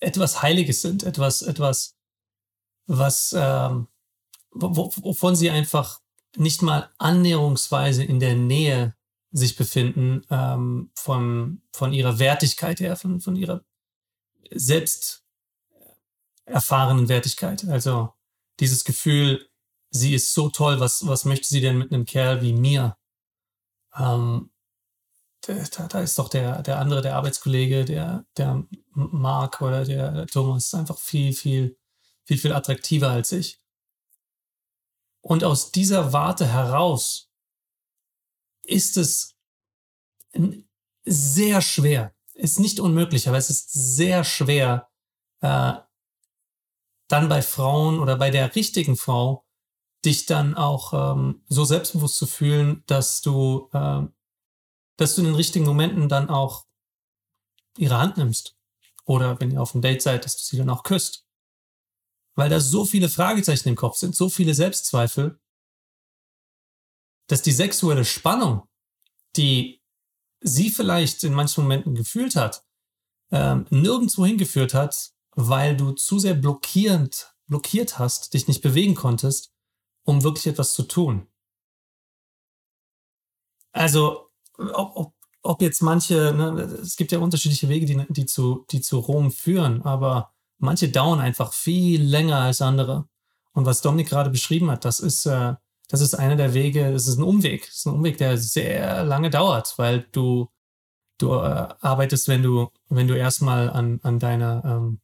etwas 0.00 0.42
Heiliges 0.42 0.82
sind, 0.82 1.04
etwas, 1.04 1.42
etwas, 1.42 1.96
was, 2.86 3.34
ähm, 3.38 3.86
wovon 4.50 5.36
sie 5.36 5.50
einfach 5.50 6.00
nicht 6.36 6.62
mal 6.62 6.90
annäherungsweise 6.98 8.02
in 8.02 8.18
der 8.18 8.34
Nähe 8.34 8.96
sich 9.32 9.56
befinden 9.56 10.24
ähm, 10.30 10.90
von, 10.94 11.62
von 11.72 11.92
ihrer 11.92 12.18
Wertigkeit 12.18 12.80
her, 12.80 12.96
von, 12.96 13.20
von 13.20 13.34
ihrer 13.34 13.64
selbst 14.50 15.24
erfahrenen 16.44 17.08
Wertigkeit. 17.08 17.64
Also 17.64 18.12
dieses 18.60 18.84
Gefühl, 18.84 19.48
sie 19.90 20.14
ist 20.14 20.34
so 20.34 20.50
toll, 20.50 20.80
was, 20.80 21.06
was 21.06 21.24
möchte 21.24 21.48
sie 21.48 21.60
denn 21.60 21.78
mit 21.78 21.92
einem 21.92 22.04
Kerl 22.04 22.42
wie 22.42 22.52
mir? 22.52 22.96
Ähm, 23.96 24.50
da, 25.42 25.88
da 25.88 26.00
ist 26.00 26.18
doch 26.18 26.28
der, 26.28 26.62
der 26.62 26.78
andere, 26.78 27.02
der 27.02 27.16
Arbeitskollege, 27.16 27.84
der, 27.84 28.24
der 28.36 28.64
Mark 28.90 29.60
oder 29.60 29.84
der, 29.84 30.26
Thomas 30.26 30.72
einfach 30.74 30.98
viel, 30.98 31.32
viel, 31.32 31.78
viel, 32.24 32.38
viel 32.38 32.52
attraktiver 32.52 33.10
als 33.10 33.32
ich. 33.32 33.60
Und 35.20 35.44
aus 35.44 35.72
dieser 35.72 36.12
Warte 36.12 36.46
heraus 36.46 37.31
ist 38.62 38.96
es 38.96 39.36
sehr 41.04 41.60
schwer, 41.62 42.14
ist 42.34 42.58
nicht 42.58 42.80
unmöglich, 42.80 43.28
aber 43.28 43.38
es 43.38 43.50
ist 43.50 43.72
sehr 43.72 44.24
schwer, 44.24 44.88
äh, 45.40 45.74
dann 47.08 47.28
bei 47.28 47.42
Frauen 47.42 47.98
oder 47.98 48.16
bei 48.16 48.30
der 48.30 48.54
richtigen 48.54 48.96
Frau 48.96 49.44
dich 50.04 50.26
dann 50.26 50.54
auch 50.54 51.14
ähm, 51.14 51.42
so 51.48 51.64
selbstbewusst 51.64 52.16
zu 52.16 52.26
fühlen, 52.26 52.82
dass 52.86 53.20
du 53.20 53.68
äh, 53.72 54.06
dass 54.96 55.14
du 55.14 55.22
in 55.22 55.26
den 55.26 55.34
richtigen 55.34 55.64
Momenten 55.64 56.08
dann 56.08 56.28
auch 56.28 56.66
ihre 57.76 57.98
Hand 57.98 58.16
nimmst. 58.16 58.56
Oder 59.04 59.40
wenn 59.40 59.50
ihr 59.50 59.60
auf 59.60 59.74
einem 59.74 59.82
Date 59.82 60.02
seid, 60.02 60.24
dass 60.24 60.36
du 60.36 60.42
sie 60.44 60.58
dann 60.58 60.70
auch 60.70 60.84
küsst. 60.84 61.26
Weil 62.34 62.48
da 62.48 62.60
so 62.60 62.84
viele 62.84 63.08
Fragezeichen 63.08 63.68
im 63.68 63.76
Kopf 63.76 63.96
sind, 63.96 64.14
so 64.14 64.28
viele 64.28 64.54
Selbstzweifel, 64.54 65.40
dass 67.32 67.40
die 67.40 67.52
sexuelle 67.52 68.04
Spannung, 68.04 68.68
die 69.36 69.82
sie 70.42 70.68
vielleicht 70.68 71.24
in 71.24 71.32
manchen 71.32 71.62
Momenten 71.62 71.94
gefühlt 71.94 72.36
hat, 72.36 72.62
ähm, 73.30 73.64
nirgendwo 73.70 74.26
hingeführt 74.26 74.74
hat, 74.74 75.12
weil 75.30 75.74
du 75.74 75.92
zu 75.92 76.18
sehr 76.18 76.34
blockierend, 76.34 77.34
blockiert 77.46 77.98
hast, 77.98 78.34
dich 78.34 78.48
nicht 78.48 78.60
bewegen 78.60 78.94
konntest, 78.94 79.50
um 80.04 80.22
wirklich 80.22 80.46
etwas 80.46 80.74
zu 80.74 80.82
tun. 80.82 81.26
Also 83.72 84.28
ob, 84.58 84.94
ob, 84.94 85.14
ob 85.40 85.62
jetzt 85.62 85.80
manche, 85.80 86.34
ne, 86.34 86.60
es 86.82 86.96
gibt 86.96 87.12
ja 87.12 87.18
unterschiedliche 87.18 87.70
Wege, 87.70 87.86
die, 87.86 88.04
die, 88.10 88.26
zu, 88.26 88.66
die 88.70 88.82
zu 88.82 88.98
Rom 88.98 89.30
führen, 89.30 89.80
aber 89.80 90.34
manche 90.58 90.90
dauern 90.90 91.18
einfach 91.20 91.54
viel 91.54 92.02
länger 92.02 92.40
als 92.40 92.60
andere. 92.60 93.08
Und 93.54 93.64
was 93.64 93.80
Dominik 93.80 94.10
gerade 94.10 94.28
beschrieben 94.28 94.70
hat, 94.70 94.84
das 94.84 95.00
ist, 95.00 95.24
äh, 95.24 95.54
das 95.92 96.00
ist 96.00 96.14
einer 96.14 96.36
der 96.36 96.54
Wege, 96.54 96.90
das 96.90 97.06
ist 97.06 97.18
ein 97.18 97.22
Umweg. 97.22 97.66
Das 97.66 97.76
ist 97.76 97.86
ein 97.86 97.92
Umweg, 97.92 98.16
der 98.16 98.38
sehr 98.38 99.04
lange 99.04 99.28
dauert, 99.28 99.74
weil 99.76 100.08
du, 100.10 100.48
du 101.18 101.34
äh, 101.34 101.68
arbeitest, 101.80 102.28
wenn 102.28 102.42
du, 102.42 102.70
wenn 102.88 103.08
du 103.08 103.14
erstmal 103.14 103.68
an, 103.68 104.00
an 104.02 104.18
deiner, 104.18 104.64
ähm, 104.64 105.02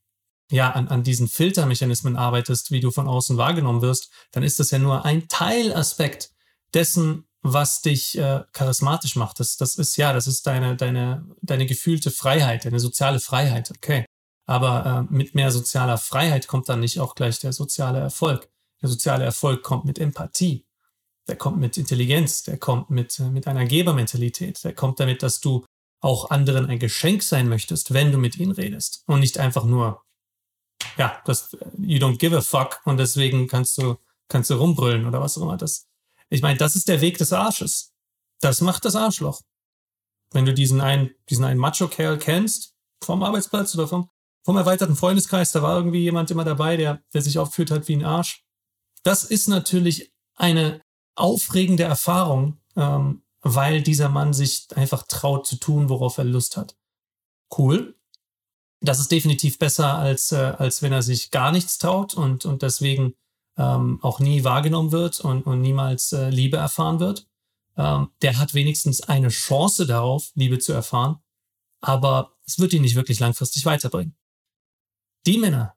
ja, 0.50 0.70
an, 0.70 0.88
an 0.88 1.02
diesen 1.02 1.28
Filtermechanismen 1.28 2.16
arbeitest, 2.16 2.70
wie 2.70 2.80
du 2.80 2.90
von 2.90 3.06
außen 3.06 3.36
wahrgenommen 3.36 3.82
wirst, 3.82 4.10
dann 4.32 4.42
ist 4.42 4.58
das 4.60 4.70
ja 4.70 4.78
nur 4.78 5.04
ein 5.04 5.28
Teilaspekt 5.28 6.32
dessen, 6.72 7.26
was 7.42 7.82
dich 7.82 8.16
äh, 8.16 8.44
charismatisch 8.54 9.14
macht. 9.14 9.40
Das, 9.40 9.58
das 9.58 9.74
ist 9.74 9.94
ja, 9.98 10.14
das 10.14 10.26
ist 10.26 10.46
deine, 10.46 10.74
deine, 10.74 11.26
deine 11.42 11.66
gefühlte 11.66 12.10
Freiheit, 12.10 12.64
deine 12.64 12.80
soziale 12.80 13.20
Freiheit, 13.20 13.70
okay. 13.70 14.06
Aber 14.46 15.06
äh, 15.10 15.14
mit 15.14 15.34
mehr 15.34 15.50
sozialer 15.50 15.98
Freiheit 15.98 16.48
kommt 16.48 16.70
dann 16.70 16.80
nicht 16.80 16.98
auch 16.98 17.14
gleich 17.14 17.40
der 17.40 17.52
soziale 17.52 18.00
Erfolg. 18.00 18.48
Der 18.80 18.88
soziale 18.88 19.24
Erfolg 19.24 19.62
kommt 19.62 19.84
mit 19.84 19.98
Empathie, 19.98 20.64
der 21.28 21.36
kommt 21.36 21.58
mit 21.58 21.76
Intelligenz, 21.76 22.42
der 22.42 22.58
kommt 22.58 22.90
mit, 22.90 23.18
äh, 23.20 23.30
mit 23.30 23.46
einer 23.46 23.66
Gebermentalität, 23.66 24.62
der 24.64 24.74
kommt 24.74 24.98
damit, 24.98 25.22
dass 25.22 25.40
du 25.40 25.64
auch 26.00 26.30
anderen 26.30 26.66
ein 26.66 26.78
Geschenk 26.78 27.22
sein 27.22 27.48
möchtest, 27.48 27.92
wenn 27.92 28.12
du 28.12 28.18
mit 28.18 28.36
ihnen 28.36 28.52
redest. 28.52 29.02
Und 29.06 29.20
nicht 29.20 29.38
einfach 29.38 29.64
nur, 29.64 30.02
ja, 30.96 31.20
das, 31.24 31.56
you 31.78 31.98
don't 31.98 32.18
give 32.18 32.36
a 32.36 32.40
fuck 32.40 32.80
und 32.84 32.96
deswegen 32.98 33.46
kannst 33.46 33.78
du, 33.78 33.96
kannst 34.28 34.50
du 34.50 34.54
rumbrüllen 34.54 35.06
oder 35.06 35.20
was 35.20 35.36
auch 35.36 35.42
immer. 35.42 35.56
Das, 35.56 35.86
ich 36.30 36.42
meine, 36.42 36.58
das 36.58 36.76
ist 36.76 36.88
der 36.88 37.00
Weg 37.00 37.18
des 37.18 37.32
Arsches. 37.32 37.92
Das 38.40 38.60
macht 38.60 38.84
das 38.84 38.96
Arschloch. 38.96 39.40
Wenn 40.32 40.44
du 40.44 40.54
diesen 40.54 40.80
einen, 40.80 41.10
diesen 41.28 41.44
einen 41.44 41.58
Macho-Kerl 41.58 42.18
kennst, 42.18 42.74
vom 43.02 43.22
Arbeitsplatz 43.22 43.74
oder 43.74 43.88
vom, 43.88 44.08
vom 44.44 44.56
erweiterten 44.56 44.96
Freundeskreis, 44.96 45.52
da 45.52 45.62
war 45.62 45.76
irgendwie 45.76 46.00
jemand 46.00 46.30
immer 46.30 46.44
dabei, 46.44 46.76
der, 46.76 47.02
der 47.12 47.22
sich 47.22 47.38
aufgeführt 47.38 47.70
hat 47.70 47.88
wie 47.88 47.96
ein 47.96 48.04
Arsch. 48.04 48.44
Das 49.02 49.24
ist 49.24 49.48
natürlich 49.48 50.12
eine 50.36 50.80
aufregende 51.18 51.84
Erfahrung, 51.84 52.58
ähm, 52.76 53.22
weil 53.40 53.82
dieser 53.82 54.08
Mann 54.08 54.32
sich 54.32 54.66
einfach 54.74 55.04
traut 55.04 55.46
zu 55.46 55.56
tun, 55.56 55.88
worauf 55.88 56.18
er 56.18 56.24
Lust 56.24 56.56
hat. 56.56 56.76
Cool. 57.56 57.96
Das 58.80 59.00
ist 59.00 59.10
definitiv 59.10 59.58
besser, 59.58 59.94
als, 59.94 60.32
äh, 60.32 60.54
als 60.58 60.82
wenn 60.82 60.92
er 60.92 61.02
sich 61.02 61.30
gar 61.30 61.52
nichts 61.52 61.78
traut 61.78 62.14
und, 62.14 62.44
und 62.44 62.62
deswegen 62.62 63.14
ähm, 63.56 63.98
auch 64.02 64.20
nie 64.20 64.44
wahrgenommen 64.44 64.92
wird 64.92 65.20
und, 65.20 65.42
und 65.42 65.60
niemals 65.60 66.12
äh, 66.12 66.30
Liebe 66.30 66.56
erfahren 66.56 67.00
wird. 67.00 67.26
Ähm, 67.76 68.10
der 68.22 68.38
hat 68.38 68.54
wenigstens 68.54 69.00
eine 69.02 69.28
Chance 69.28 69.86
darauf, 69.86 70.30
Liebe 70.34 70.58
zu 70.58 70.72
erfahren, 70.72 71.18
aber 71.80 72.36
es 72.46 72.58
wird 72.58 72.72
ihn 72.72 72.82
nicht 72.82 72.94
wirklich 72.94 73.20
langfristig 73.20 73.66
weiterbringen. 73.66 74.16
Die 75.26 75.38
Männer, 75.38 75.76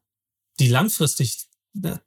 die 0.60 0.68
langfristig 0.68 1.48
eine 1.76 2.02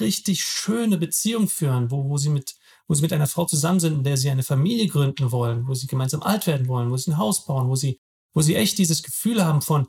richtig 0.00 0.44
schöne 0.44 0.98
Beziehung 0.98 1.48
führen, 1.48 1.90
wo, 1.90 2.08
wo, 2.08 2.16
sie 2.16 2.30
mit, 2.30 2.56
wo 2.88 2.94
sie 2.94 3.02
mit 3.02 3.12
einer 3.12 3.26
Frau 3.26 3.44
zusammen 3.44 3.80
sind, 3.80 3.98
in 3.98 4.04
der 4.04 4.16
sie 4.16 4.30
eine 4.30 4.42
Familie 4.42 4.88
gründen 4.88 5.30
wollen, 5.30 5.68
wo 5.68 5.74
sie 5.74 5.86
gemeinsam 5.86 6.22
alt 6.22 6.46
werden 6.46 6.66
wollen, 6.68 6.90
wo 6.90 6.96
sie 6.96 7.12
ein 7.12 7.18
Haus 7.18 7.44
bauen, 7.44 7.68
wo 7.68 7.76
sie, 7.76 8.00
wo 8.34 8.40
sie 8.40 8.56
echt 8.56 8.78
dieses 8.78 9.02
Gefühl 9.02 9.44
haben 9.44 9.62
von, 9.62 9.86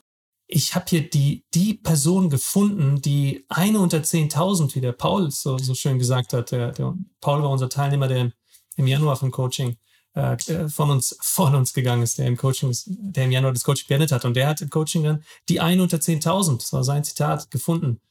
ich 0.52 0.76
habe 0.76 0.86
hier 0.90 1.10
die, 1.10 1.46
die 1.54 1.76
Person 1.76 2.30
gefunden, 2.30 3.02
die 3.02 3.46
eine 3.50 3.80
unter 3.80 4.00
10.000, 4.00 4.76
wie 4.76 4.82
der 4.82 4.94
Paul 4.94 5.32
so, 5.32 5.58
so 5.58 5.76
schön 5.76 6.00
gesagt 6.00 6.34
hat. 6.34 6.52
Der, 6.52 6.72
der 6.72 6.96
Paul 7.22 7.44
war 7.44 7.52
unser 7.52 7.70
Teilnehmer, 7.70 8.08
der 8.08 8.32
im 8.76 8.88
Januar 8.88 9.16
vom 9.16 9.30
Coaching 9.30 9.78
äh, 10.16 10.34
äh, 10.34 10.68
von 10.68 10.90
uns 10.90 11.16
von 11.22 11.54
uns 11.54 11.74
gegangen 11.74 12.02
ist, 12.02 12.18
der 12.18 12.26
im 12.26 12.36
Coaching, 12.36 12.76
der 12.88 13.26
im 13.26 13.32
Januar 13.32 13.54
das 13.54 13.64
Coaching 13.64 13.88
beendet 13.88 14.12
hat. 14.12 14.26
Und 14.26 14.34
der 14.34 14.48
hat 14.48 14.62
im 14.62 14.72
Coaching 14.72 15.04
dann 15.04 15.24
die 15.48 15.62
eine 15.62 15.84
unter 15.84 15.98
10.000, 15.98 16.58
das 16.58 16.74
war 16.74 16.84
sein 16.84 17.04
Zitat, 17.04 17.52
gefunden. 17.52 18.02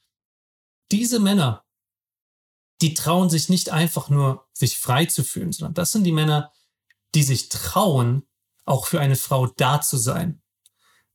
Diese 0.91 1.19
Männer, 1.19 1.65
die 2.81 2.93
trauen 2.93 3.29
sich 3.29 3.49
nicht 3.49 3.69
einfach 3.69 4.09
nur, 4.09 4.45
sich 4.53 4.77
frei 4.77 5.05
zu 5.05 5.23
fühlen, 5.23 5.51
sondern 5.51 5.73
das 5.73 5.91
sind 5.91 6.03
die 6.03 6.11
Männer, 6.11 6.51
die 7.15 7.23
sich 7.23 7.49
trauen, 7.49 8.23
auch 8.65 8.87
für 8.87 8.99
eine 8.99 9.15
Frau 9.15 9.47
da 9.47 9.81
zu 9.81 9.97
sein. 9.97 10.41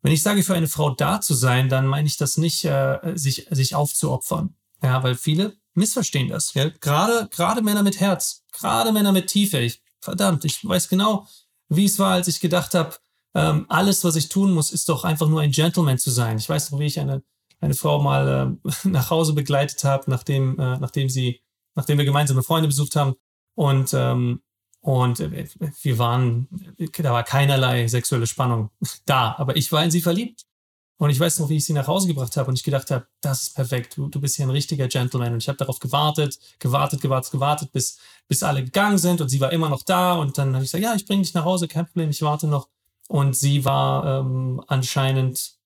Wenn 0.03 0.13
ich 0.13 0.23
sage, 0.23 0.43
für 0.43 0.55
eine 0.55 0.69
Frau 0.69 0.91
da 0.91 1.21
zu 1.21 1.33
sein, 1.33 1.69
dann 1.69 1.87
meine 1.87 2.07
ich 2.07 2.19
das 2.19 2.37
nicht, 2.37 2.65
äh, 2.65 2.99
sich, 3.15 3.47
sich 3.51 3.75
aufzuopfern. 3.75 4.55
Ja, 4.83 5.03
weil 5.03 5.15
viele 5.15 5.57
missverstehen 5.73 6.29
das. 6.29 6.53
Ja? 6.55 6.69
Gerade, 6.69 7.29
gerade 7.31 7.63
Männer 7.63 7.83
mit 7.83 8.01
Herz, 8.01 8.45
gerade 8.53 8.93
Männer 8.93 9.13
mit 9.13 9.29
Tiefe. 9.29 9.61
Ich, 9.61 9.83
verdammt, 10.01 10.45
ich 10.45 10.63
weiß 10.63 10.89
genau, 10.89 11.27
wie 11.69 11.87
es 11.87 11.99
war, 11.99 12.13
als 12.13 12.29
ich 12.29 12.41
gedacht 12.41 12.75
habe, 12.75 12.97
ähm, 13.35 13.67
alles, 13.69 14.05
was 14.05 14.17
ich 14.17 14.29
tun 14.29 14.53
muss, 14.53 14.71
ist 14.71 14.89
doch 14.89 15.05
einfach 15.05 15.29
nur 15.29 15.41
ein 15.41 15.51
Gentleman 15.51 15.99
zu 15.99 16.11
sein. 16.11 16.37
Ich 16.39 16.49
weiß 16.49 16.71
noch, 16.71 16.79
wie 16.79 16.87
ich 16.87 17.01
eine, 17.01 17.23
eine 17.61 17.75
Frau 17.75 18.03
mal 18.03 18.59
äh, 18.65 18.71
nach 18.89 19.11
Hause 19.11 19.33
begleitet 19.33 19.85
habe, 19.85 20.11
nachdem, 20.11 20.59
äh, 20.59 20.79
nachdem 20.79 21.09
sie, 21.09 21.41
nachdem 21.75 21.99
wir 21.99 22.05
gemeinsame 22.05 22.43
Freunde 22.43 22.69
besucht 22.69 22.97
haben. 22.97 23.15
Und 23.55 23.95
ähm, 23.95 24.41
und 24.85 25.19
äh, 25.19 25.49
wir 25.81 25.99
waren, 25.99 26.47
da 26.99 27.13
war 27.15 27.25
keinerlei 27.25 27.89
sexuelle 27.89 28.27
Spannung 28.27 28.69
da, 29.07 29.35
aber 29.39 29.57
ich 29.57 29.73
war 29.73 29.83
in 29.83 29.91
sie 29.91 30.03
verliebt. 30.03 30.45
Und 30.97 31.11
ich 31.11 31.19
weiß 31.19 31.41
noch, 31.41 31.49
wie 31.49 31.57
ich 31.57 31.65
sie 31.65 31.73
nach 31.73 31.89
Hause 31.89 32.07
gebracht 32.07 32.37
habe 32.37 32.49
und 32.49 32.59
ich 32.59 32.63
gedacht 32.63 32.91
habe, 32.91 33.07
das 33.21 33.45
ist 33.45 33.55
perfekt, 33.55 33.97
du, 33.97 34.09
du 34.09 34.21
bist 34.21 34.37
hier 34.37 34.47
ein 34.47 34.51
richtiger 34.51 34.87
Gentleman. 34.87 35.33
Und 35.33 35.43
ich 35.43 35.49
habe 35.49 35.59
darauf 35.59 35.81
gewartet, 35.81 36.39
gewartet, 36.59 37.01
gewartet, 37.01 37.33
gewartet, 37.33 37.73
bis, 37.73 37.99
bis 38.29 38.43
alle 38.43 38.63
gegangen 38.63 38.99
sind 38.99 39.21
und 39.21 39.29
sie 39.29 39.41
war 39.41 39.53
immer 39.53 39.71
noch 39.71 39.83
da. 39.83 40.15
Und 40.15 40.39
dann 40.39 40.55
habe 40.55 40.65
ich 40.65 40.71
gesagt, 40.71 40.85
ja, 40.85 40.95
ich 40.95 41.07
bringe 41.07 41.23
dich 41.23 41.35
nach 41.35 41.45
Hause, 41.45 41.67
kein 41.67 41.87
Problem, 41.87 42.11
ich 42.11 42.23
warte 42.23 42.47
noch. 42.47 42.69
Und 43.09 43.35
sie 43.37 43.65
war 43.65 44.21
ähm, 44.21 44.63
anscheinend, 44.67 45.57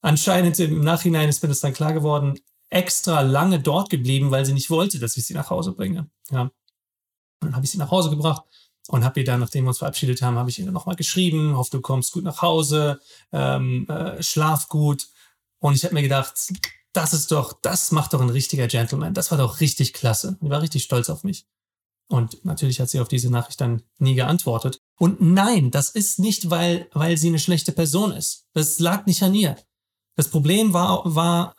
anscheinend 0.00 0.58
im 0.58 0.80
Nachhinein 0.80 1.28
ist 1.28 1.42
mir 1.42 1.48
das 1.48 1.60
dann 1.60 1.72
klar 1.72 1.92
geworden, 1.92 2.38
extra 2.70 3.22
lange 3.22 3.60
dort 3.60 3.90
geblieben, 3.90 4.30
weil 4.30 4.44
sie 4.44 4.52
nicht 4.52 4.70
wollte, 4.70 4.98
dass 4.98 5.16
ich 5.16 5.26
sie 5.26 5.34
nach 5.34 5.50
Hause 5.50 5.72
bringe. 5.72 6.10
Ja. 6.30 6.42
Und 6.42 6.52
dann 7.40 7.56
habe 7.56 7.64
ich 7.64 7.70
sie 7.70 7.78
nach 7.78 7.90
Hause 7.90 8.10
gebracht 8.10 8.42
und 8.88 9.04
habe 9.04 9.20
ihr 9.20 9.26
dann, 9.26 9.40
nachdem 9.40 9.64
wir 9.64 9.68
uns 9.68 9.78
verabschiedet 9.78 10.22
haben, 10.22 10.36
habe 10.36 10.50
ich 10.50 10.58
ihr 10.58 10.70
nochmal 10.70 10.96
geschrieben, 10.96 11.56
hoffe, 11.56 11.70
du 11.72 11.80
kommst 11.80 12.12
gut 12.12 12.24
nach 12.24 12.42
Hause, 12.42 13.00
ähm, 13.32 13.86
äh, 13.88 14.22
schlaf 14.22 14.68
gut. 14.68 15.08
Und 15.60 15.74
ich 15.74 15.84
habe 15.84 15.94
mir 15.94 16.02
gedacht, 16.02 16.34
das 16.92 17.12
ist 17.12 17.30
doch, 17.30 17.52
das 17.60 17.92
macht 17.92 18.14
doch 18.14 18.20
ein 18.20 18.30
richtiger 18.30 18.66
Gentleman. 18.66 19.14
Das 19.14 19.30
war 19.30 19.38
doch 19.38 19.60
richtig 19.60 19.92
klasse. 19.92 20.38
Die 20.40 20.50
war 20.50 20.62
richtig 20.62 20.84
stolz 20.84 21.10
auf 21.10 21.22
mich. 21.22 21.46
Und 22.08 22.44
natürlich 22.44 22.80
hat 22.80 22.88
sie 22.88 23.00
auf 23.00 23.08
diese 23.08 23.30
Nachricht 23.30 23.60
dann 23.60 23.82
nie 23.98 24.14
geantwortet. 24.14 24.80
Und 24.98 25.20
nein, 25.20 25.70
das 25.70 25.90
ist 25.90 26.18
nicht, 26.18 26.48
weil, 26.48 26.88
weil 26.92 27.18
sie 27.18 27.28
eine 27.28 27.38
schlechte 27.38 27.72
Person 27.72 28.12
ist. 28.12 28.46
Das 28.54 28.78
lag 28.78 29.04
nicht 29.04 29.22
an 29.22 29.34
ihr. 29.34 29.56
Das 30.16 30.30
Problem 30.30 30.72
war, 30.72 31.02
war, 31.04 31.54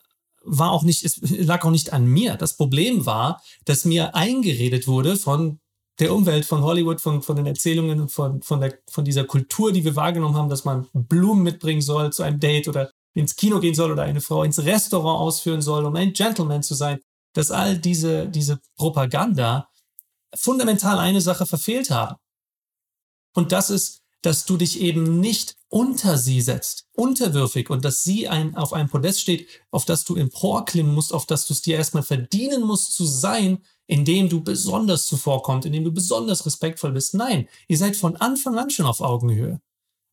war 0.50 0.72
auch 0.72 0.84
nicht, 0.84 1.04
es 1.04 1.20
lag 1.22 1.64
auch 1.64 1.72
nicht 1.72 1.93
an 1.93 2.06
mir. 2.06 2.36
Das 2.36 2.58
Problem 2.58 3.06
war, 3.06 3.41
dass 3.66 3.86
mir 3.86 4.16
eingeredet 4.16 4.88
wurde 4.88 5.16
von 5.16 5.60
der 6.00 6.14
Umwelt, 6.14 6.45
von 6.45 6.64
Hollywood, 6.64 7.02
von, 7.02 7.22
von 7.22 7.36
den 7.36 7.45
Erzählungen, 7.45 8.10
von, 8.10 8.41
von, 8.41 8.62
der, 8.62 8.80
von 8.89 9.06
dieser 9.06 9.26
Kultur, 9.26 9.72
die 9.72 9.84
wir 9.84 9.95
wahrgenommen 9.95 10.36
haben, 10.36 10.50
dass 10.50 10.66
man 10.66 10.88
Blumen 10.93 11.43
mitbringen 11.43 11.82
soll 11.82 12.12
zu 12.12 12.24
einem 12.24 12.39
Date 12.39 12.68
oder 12.68 12.91
ins 13.14 13.36
Kino 13.36 13.60
gehen 13.60 13.76
soll 13.76 13.91
oder 13.91 14.04
eine 14.04 14.22
Frau 14.22 14.43
ins 14.43 14.64
Restaurant 14.64 15.20
ausführen 15.20 15.62
soll, 15.62 15.86
um 15.86 15.95
ein 15.95 16.14
Gentleman 16.14 16.64
zu 16.64 16.74
sein, 16.74 17.00
dass 17.34 17.52
all 17.52 17.78
diese, 17.78 18.28
diese 18.30 18.60
Propaganda 18.78 19.70
fundamental 20.36 20.97
eine 21.00 21.22
Sache 21.22 21.45
verfehlt 21.45 21.89
haben. 21.89 22.16
Und 23.36 23.52
das 23.52 23.70
ist, 23.70 24.02
dass 24.22 24.45
du 24.45 24.57
dich 24.57 24.82
eben 24.82 25.20
nicht 25.20 25.55
unter 25.70 26.17
sie 26.17 26.41
setzt, 26.41 26.88
unterwürfig 26.93 27.70
und 27.70 27.86
dass 27.86 28.03
sie 28.03 28.28
ein, 28.28 28.55
auf 28.55 28.74
einem 28.74 28.89
Podest 28.89 29.22
steht, 29.22 29.47
auf 29.72 29.86
das 29.86 30.03
du 30.03 30.15
emporklimmen 30.15 30.93
musst, 30.93 31.13
auf 31.13 31.26
das 31.26 31.45
du 31.45 31.53
es 31.53 31.61
dir 31.61 31.78
erstmal 31.78 32.03
verdienen 32.03 32.63
musst 32.63 32.95
zu 32.95 33.05
sein, 33.05 33.59
indem 33.86 34.30
du 34.30 34.43
besonders 34.43 35.07
zuvorkommst, 35.07 35.65
indem 35.65 35.84
du 35.84 35.91
besonders 35.91 36.45
respektvoll 36.45 36.91
bist. 36.91 37.13
Nein, 37.13 37.47
ihr 37.67 37.78
seid 37.78 37.95
von 37.95 38.15
Anfang 38.17 38.57
an 38.57 38.70
schon 38.70 38.86
auf 38.86 39.01
Augenhöhe. 39.01 39.61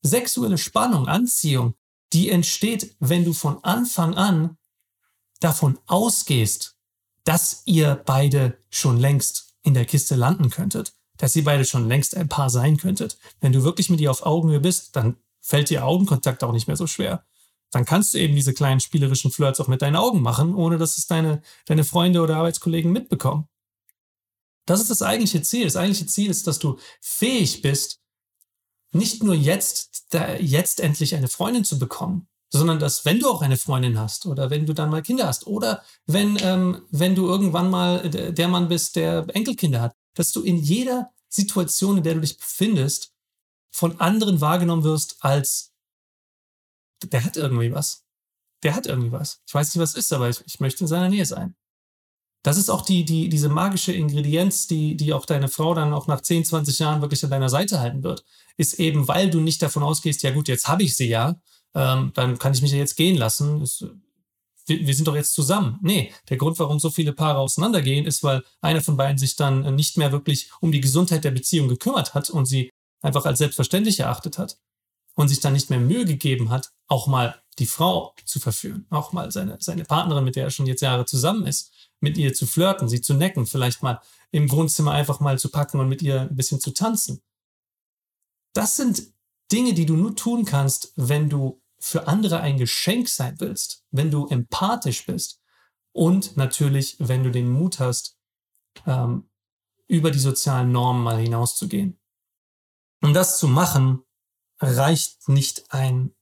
Sexuelle 0.02 0.58
Spannung, 0.58 1.08
Anziehung, 1.08 1.74
die 2.12 2.30
entsteht, 2.30 2.96
wenn 3.00 3.24
du 3.24 3.32
von 3.32 3.62
Anfang 3.64 4.14
an 4.14 4.56
davon 5.40 5.78
ausgehst, 5.86 6.76
dass 7.24 7.62
ihr 7.64 8.02
beide 8.06 8.58
schon 8.70 8.98
längst 8.98 9.54
in 9.62 9.74
der 9.74 9.84
Kiste 9.84 10.14
landen 10.14 10.48
könntet, 10.50 10.94
dass 11.18 11.36
ihr 11.36 11.44
beide 11.44 11.64
schon 11.64 11.88
längst 11.88 12.16
ein 12.16 12.28
Paar 12.28 12.50
sein 12.50 12.76
könntet. 12.76 13.18
Wenn 13.40 13.52
du 13.52 13.64
wirklich 13.64 13.90
mit 13.90 14.00
ihr 14.00 14.10
auf 14.10 14.24
Augenhöhe 14.24 14.60
bist, 14.60 14.96
dann 14.96 15.16
fällt 15.40 15.70
dir 15.70 15.84
Augenkontakt 15.84 16.42
auch 16.44 16.52
nicht 16.52 16.66
mehr 16.66 16.76
so 16.76 16.86
schwer. 16.86 17.24
Dann 17.70 17.84
kannst 17.84 18.14
du 18.14 18.18
eben 18.18 18.34
diese 18.34 18.54
kleinen 18.54 18.80
spielerischen 18.80 19.30
Flirts 19.30 19.60
auch 19.60 19.68
mit 19.68 19.82
deinen 19.82 19.96
Augen 19.96 20.22
machen, 20.22 20.54
ohne 20.54 20.78
dass 20.78 20.98
es 20.98 21.06
deine, 21.06 21.42
deine 21.66 21.84
Freunde 21.84 22.20
oder 22.20 22.36
Arbeitskollegen 22.36 22.92
mitbekommen. 22.92 23.48
Das 24.66 24.80
ist 24.80 24.90
das 24.90 25.02
eigentliche 25.02 25.42
Ziel. 25.42 25.64
Das 25.64 25.76
eigentliche 25.76 26.06
Ziel 26.06 26.30
ist, 26.30 26.46
dass 26.46 26.58
du 26.58 26.78
fähig 27.00 27.62
bist, 27.62 28.00
nicht 28.92 29.22
nur 29.22 29.34
jetzt, 29.34 30.06
da, 30.10 30.34
jetzt 30.34 30.80
endlich 30.80 31.14
eine 31.14 31.28
Freundin 31.28 31.64
zu 31.64 31.78
bekommen, 31.78 32.28
sondern 32.50 32.78
dass, 32.78 33.04
wenn 33.04 33.20
du 33.20 33.28
auch 33.28 33.42
eine 33.42 33.56
Freundin 33.56 33.98
hast 33.98 34.26
oder 34.26 34.50
wenn 34.50 34.66
du 34.66 34.72
dann 34.72 34.90
mal 34.90 35.02
Kinder 35.02 35.26
hast 35.26 35.46
oder 35.46 35.82
wenn, 36.06 36.38
ähm, 36.40 36.82
wenn 36.90 37.14
du 37.14 37.26
irgendwann 37.26 37.70
mal 37.70 38.08
der 38.08 38.48
Mann 38.48 38.68
bist, 38.68 38.96
der 38.96 39.26
Enkelkinder 39.34 39.80
hat, 39.80 39.94
dass 40.16 40.32
du 40.32 40.42
in 40.42 40.56
jeder 40.56 41.12
Situation, 41.28 41.98
in 41.98 42.02
der 42.02 42.14
du 42.14 42.20
dich 42.20 42.36
befindest, 42.36 43.12
von 43.70 44.00
anderen 44.00 44.40
wahrgenommen 44.40 44.82
wirst 44.82 45.16
als 45.20 45.74
der 47.04 47.24
hat 47.24 47.36
irgendwie 47.36 47.72
was. 47.72 48.04
Der 48.62 48.74
hat 48.74 48.86
irgendwie 48.86 49.12
was. 49.12 49.42
Ich 49.46 49.54
weiß 49.54 49.74
nicht, 49.74 49.82
was 49.82 49.94
ist, 49.94 50.12
aber 50.12 50.30
ich, 50.30 50.42
ich 50.46 50.60
möchte 50.60 50.82
in 50.82 50.88
seiner 50.88 51.10
Nähe 51.10 51.26
sein. 51.26 51.54
Das 52.42 52.56
ist 52.56 52.70
auch 52.70 52.82
die, 52.82 53.04
die, 53.04 53.28
diese 53.28 53.48
magische 53.48 53.92
Ingredienz, 53.92 54.66
die, 54.66 54.96
die 54.96 55.12
auch 55.12 55.26
deine 55.26 55.48
Frau 55.48 55.74
dann 55.74 55.92
auch 55.92 56.06
nach 56.06 56.20
10, 56.20 56.44
20 56.44 56.78
Jahren 56.78 57.00
wirklich 57.02 57.22
an 57.24 57.30
deiner 57.30 57.48
Seite 57.48 57.80
halten 57.80 58.02
wird. 58.02 58.24
Ist 58.56 58.74
eben, 58.74 59.08
weil 59.08 59.30
du 59.30 59.40
nicht 59.40 59.60
davon 59.62 59.82
ausgehst, 59.82 60.22
ja 60.22 60.30
gut, 60.30 60.48
jetzt 60.48 60.68
habe 60.68 60.84
ich 60.84 60.96
sie 60.96 61.08
ja, 61.08 61.40
ähm, 61.74 62.12
dann 62.14 62.38
kann 62.38 62.54
ich 62.54 62.62
mich 62.62 62.70
ja 62.70 62.78
jetzt 62.78 62.96
gehen 62.96 63.16
lassen. 63.16 63.62
Ist, 63.62 63.84
wir, 64.66 64.86
wir 64.86 64.94
sind 64.94 65.08
doch 65.08 65.14
jetzt 65.14 65.34
zusammen. 65.34 65.78
Nee, 65.82 66.12
der 66.28 66.36
Grund, 66.36 66.58
warum 66.58 66.78
so 66.78 66.90
viele 66.90 67.12
Paare 67.12 67.38
auseinandergehen, 67.38 68.06
ist, 68.06 68.22
weil 68.22 68.42
einer 68.60 68.80
von 68.80 68.96
beiden 68.96 69.18
sich 69.18 69.36
dann 69.36 69.74
nicht 69.74 69.96
mehr 69.96 70.12
wirklich 70.12 70.50
um 70.60 70.72
die 70.72 70.80
Gesundheit 70.80 71.24
der 71.24 71.30
Beziehung 71.30 71.68
gekümmert 71.68 72.14
hat 72.14 72.30
und 72.30 72.46
sie 72.46 72.70
einfach 73.02 73.24
als 73.24 73.38
selbstverständlich 73.38 74.00
erachtet 74.00 74.38
hat 74.38 74.58
und 75.14 75.28
sich 75.28 75.40
dann 75.40 75.52
nicht 75.52 75.70
mehr 75.70 75.80
Mühe 75.80 76.04
gegeben 76.04 76.50
hat, 76.50 76.72
auch 76.88 77.06
mal 77.06 77.40
die 77.58 77.66
Frau 77.66 78.14
zu 78.24 78.38
verführen, 78.38 78.86
auch 78.90 79.12
mal 79.12 79.30
seine, 79.32 79.56
seine 79.60 79.84
Partnerin, 79.84 80.24
mit 80.24 80.36
der 80.36 80.44
er 80.44 80.50
schon 80.50 80.66
jetzt 80.66 80.82
Jahre 80.82 81.06
zusammen 81.06 81.46
ist, 81.46 81.72
mit 82.00 82.18
ihr 82.18 82.34
zu 82.34 82.46
flirten, 82.46 82.88
sie 82.88 83.00
zu 83.00 83.14
necken, 83.14 83.46
vielleicht 83.46 83.82
mal 83.82 84.00
im 84.30 84.50
Wohnzimmer 84.50 84.92
einfach 84.92 85.20
mal 85.20 85.38
zu 85.38 85.48
packen 85.50 85.80
und 85.80 85.88
mit 85.88 86.02
ihr 86.02 86.22
ein 86.22 86.36
bisschen 86.36 86.60
zu 86.60 86.72
tanzen. 86.72 87.22
Das 88.52 88.76
sind 88.76 89.14
Dinge, 89.50 89.74
die 89.74 89.86
du 89.86 89.96
nur 89.96 90.16
tun 90.16 90.44
kannst, 90.44 90.92
wenn 90.96 91.30
du 91.30 91.62
für 91.78 92.08
andere 92.08 92.40
ein 92.40 92.58
Geschenk 92.58 93.08
sein 93.08 93.36
willst, 93.38 93.84
wenn 93.90 94.10
du 94.10 94.26
empathisch 94.26 95.06
bist 95.06 95.40
und 95.92 96.36
natürlich, 96.36 96.96
wenn 96.98 97.24
du 97.24 97.30
den 97.30 97.48
Mut 97.48 97.80
hast, 97.80 98.16
ähm, 98.86 99.28
über 99.88 100.10
die 100.10 100.18
sozialen 100.18 100.72
Normen 100.72 101.02
mal 101.02 101.18
hinauszugehen. 101.18 101.98
Um 103.02 103.14
das 103.14 103.38
zu 103.38 103.48
machen, 103.48 104.02
reicht 104.60 105.28
nicht 105.28 105.72
ein, 105.72 106.14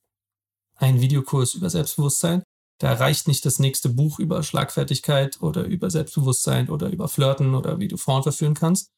ein 0.77 1.01
Videokurs 1.01 1.55
über 1.55 1.71
Selbstbewusstsein. 1.71 2.43
Da 2.79 2.93
reicht 2.93 3.29
nicht 3.29 3.45
das 3.47 3.59
nächste 3.59 3.89
Buch 3.89 4.19
über 4.19 4.43
Schlagfertigkeit 4.43 5.41
oder 5.41 5.65
über 5.65 5.91
Selbstbewusstsein 5.91 6.69
oder 6.69 6.91
über 6.91 7.09
Flirten 7.09 7.55
oder 7.55 7.79
wie 7.79 7.89
du 7.89 7.97
Frauen 7.97 8.23
verführen 8.23 8.55
kannst. 8.55 8.91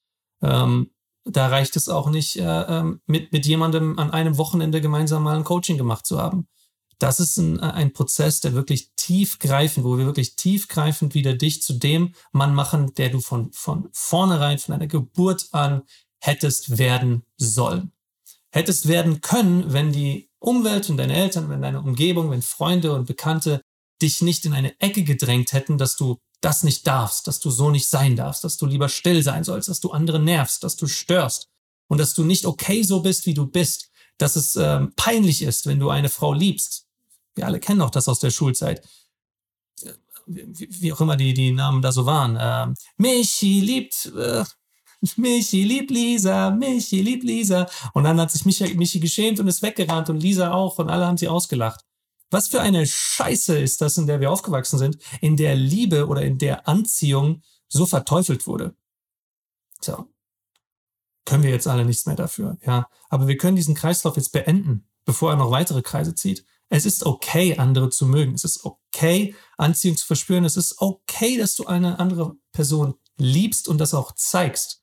Ähm, 0.42 0.90
da 1.26 1.48
reicht 1.48 1.76
es 1.76 1.88
auch 1.88 2.08
nicht, 2.08 2.36
äh, 2.36 2.42
ähm, 2.44 3.00
mit, 3.06 3.32
mit 3.32 3.46
jemandem 3.46 3.98
an 3.98 4.10
einem 4.10 4.38
Wochenende 4.38 4.80
gemeinsam 4.80 5.24
mal 5.24 5.36
ein 5.36 5.44
Coaching 5.44 5.76
gemacht 5.76 6.06
zu 6.06 6.18
haben. 6.18 6.46
Das 6.98 7.20
ist 7.20 7.36
ein, 7.36 7.60
ein 7.60 7.92
Prozess, 7.92 8.40
der 8.40 8.54
wirklich 8.54 8.92
tiefgreifend, 8.96 9.84
wo 9.84 9.98
wir 9.98 10.06
wirklich 10.06 10.36
tiefgreifend 10.36 11.14
wieder 11.14 11.34
dich 11.34 11.62
zu 11.62 11.74
dem 11.74 12.14
Mann 12.32 12.54
machen, 12.54 12.94
der 12.94 13.10
du 13.10 13.20
von, 13.20 13.52
von 13.52 13.88
vornherein, 13.92 14.58
von 14.58 14.72
deiner 14.72 14.86
Geburt 14.86 15.48
an 15.52 15.82
hättest 16.20 16.78
werden 16.78 17.24
sollen. 17.36 17.92
Hättest 18.50 18.88
werden 18.88 19.20
können, 19.20 19.72
wenn 19.72 19.92
die 19.92 20.30
Umwelt 20.38 20.88
und 20.88 20.96
deine 20.96 21.16
Eltern, 21.16 21.50
wenn 21.50 21.60
deine 21.60 21.82
Umgebung, 21.82 22.30
wenn 22.30 22.40
Freunde 22.40 22.94
und 22.94 23.06
Bekannte 23.06 23.60
dich 24.00 24.22
nicht 24.22 24.44
in 24.46 24.54
eine 24.54 24.78
Ecke 24.80 25.02
gedrängt 25.02 25.52
hätten, 25.52 25.76
dass 25.76 25.96
du 25.96 26.18
das 26.40 26.62
nicht 26.62 26.86
darfst, 26.86 27.26
dass 27.26 27.40
du 27.40 27.50
so 27.50 27.70
nicht 27.70 27.88
sein 27.88 28.16
darfst, 28.16 28.44
dass 28.44 28.56
du 28.56 28.66
lieber 28.66 28.88
still 28.88 29.22
sein 29.22 29.44
sollst, 29.44 29.68
dass 29.68 29.80
du 29.80 29.90
andere 29.90 30.20
nervst, 30.20 30.62
dass 30.62 30.76
du 30.76 30.86
störst 30.86 31.48
und 31.88 31.98
dass 31.98 32.14
du 32.14 32.24
nicht 32.24 32.46
okay 32.46 32.82
so 32.82 33.00
bist, 33.00 33.26
wie 33.26 33.34
du 33.34 33.46
bist, 33.46 33.90
dass 34.18 34.36
es 34.36 34.56
ähm, 34.56 34.92
peinlich 34.96 35.42
ist, 35.42 35.66
wenn 35.66 35.78
du 35.78 35.90
eine 35.90 36.08
Frau 36.08 36.32
liebst. 36.32 36.86
Wir 37.34 37.46
alle 37.46 37.60
kennen 37.60 37.82
auch 37.82 37.90
das 37.90 38.08
aus 38.08 38.18
der 38.18 38.30
Schulzeit. 38.30 38.86
Wie, 40.26 40.68
wie 40.80 40.92
auch 40.92 41.00
immer 41.00 41.16
die, 41.16 41.34
die 41.34 41.52
Namen 41.52 41.82
da 41.82 41.92
so 41.92 42.06
waren. 42.06 42.36
Ähm, 42.40 42.74
Michi 42.96 43.60
liebt, 43.60 44.06
äh, 44.06 44.44
Michi 45.16 45.62
liebt 45.64 45.90
Lisa, 45.90 46.50
Michi 46.50 47.00
liebt 47.02 47.24
Lisa. 47.24 47.68
Und 47.92 48.04
dann 48.04 48.20
hat 48.20 48.30
sich 48.30 48.44
Michi, 48.44 48.74
Michi 48.74 48.98
geschämt 48.98 49.38
und 49.38 49.46
ist 49.46 49.62
weggerannt 49.62 50.10
und 50.10 50.20
Lisa 50.20 50.52
auch 50.52 50.78
und 50.78 50.90
alle 50.90 51.06
haben 51.06 51.18
sie 51.18 51.28
ausgelacht. 51.28 51.85
Was 52.30 52.48
für 52.48 52.60
eine 52.60 52.86
Scheiße 52.86 53.58
ist 53.58 53.80
das, 53.80 53.98
in 53.98 54.06
der 54.06 54.20
wir 54.20 54.30
aufgewachsen 54.30 54.78
sind, 54.78 54.98
in 55.20 55.36
der 55.36 55.54
Liebe 55.54 56.06
oder 56.06 56.22
in 56.22 56.38
der 56.38 56.68
Anziehung 56.68 57.42
so 57.68 57.86
verteufelt 57.86 58.46
wurde. 58.46 58.74
So. 59.80 60.06
Können 61.24 61.42
wir 61.42 61.50
jetzt 61.50 61.66
alle 61.66 61.84
nichts 61.84 62.06
mehr 62.06 62.16
dafür, 62.16 62.56
ja. 62.64 62.88
Aber 63.08 63.26
wir 63.26 63.36
können 63.36 63.56
diesen 63.56 63.74
Kreislauf 63.74 64.16
jetzt 64.16 64.32
beenden, 64.32 64.88
bevor 65.04 65.30
er 65.30 65.36
noch 65.36 65.50
weitere 65.50 65.82
Kreise 65.82 66.14
zieht. 66.14 66.44
Es 66.68 66.84
ist 66.84 67.04
okay, 67.04 67.56
andere 67.56 67.90
zu 67.90 68.06
mögen. 68.06 68.34
Es 68.34 68.44
ist 68.44 68.64
okay, 68.64 69.34
Anziehung 69.56 69.96
zu 69.96 70.06
verspüren. 70.06 70.44
Es 70.44 70.56
ist 70.56 70.80
okay, 70.80 71.36
dass 71.36 71.54
du 71.54 71.66
eine 71.66 71.98
andere 71.98 72.36
Person 72.52 72.94
liebst 73.16 73.68
und 73.68 73.78
das 73.78 73.94
auch 73.94 74.12
zeigst. 74.12 74.82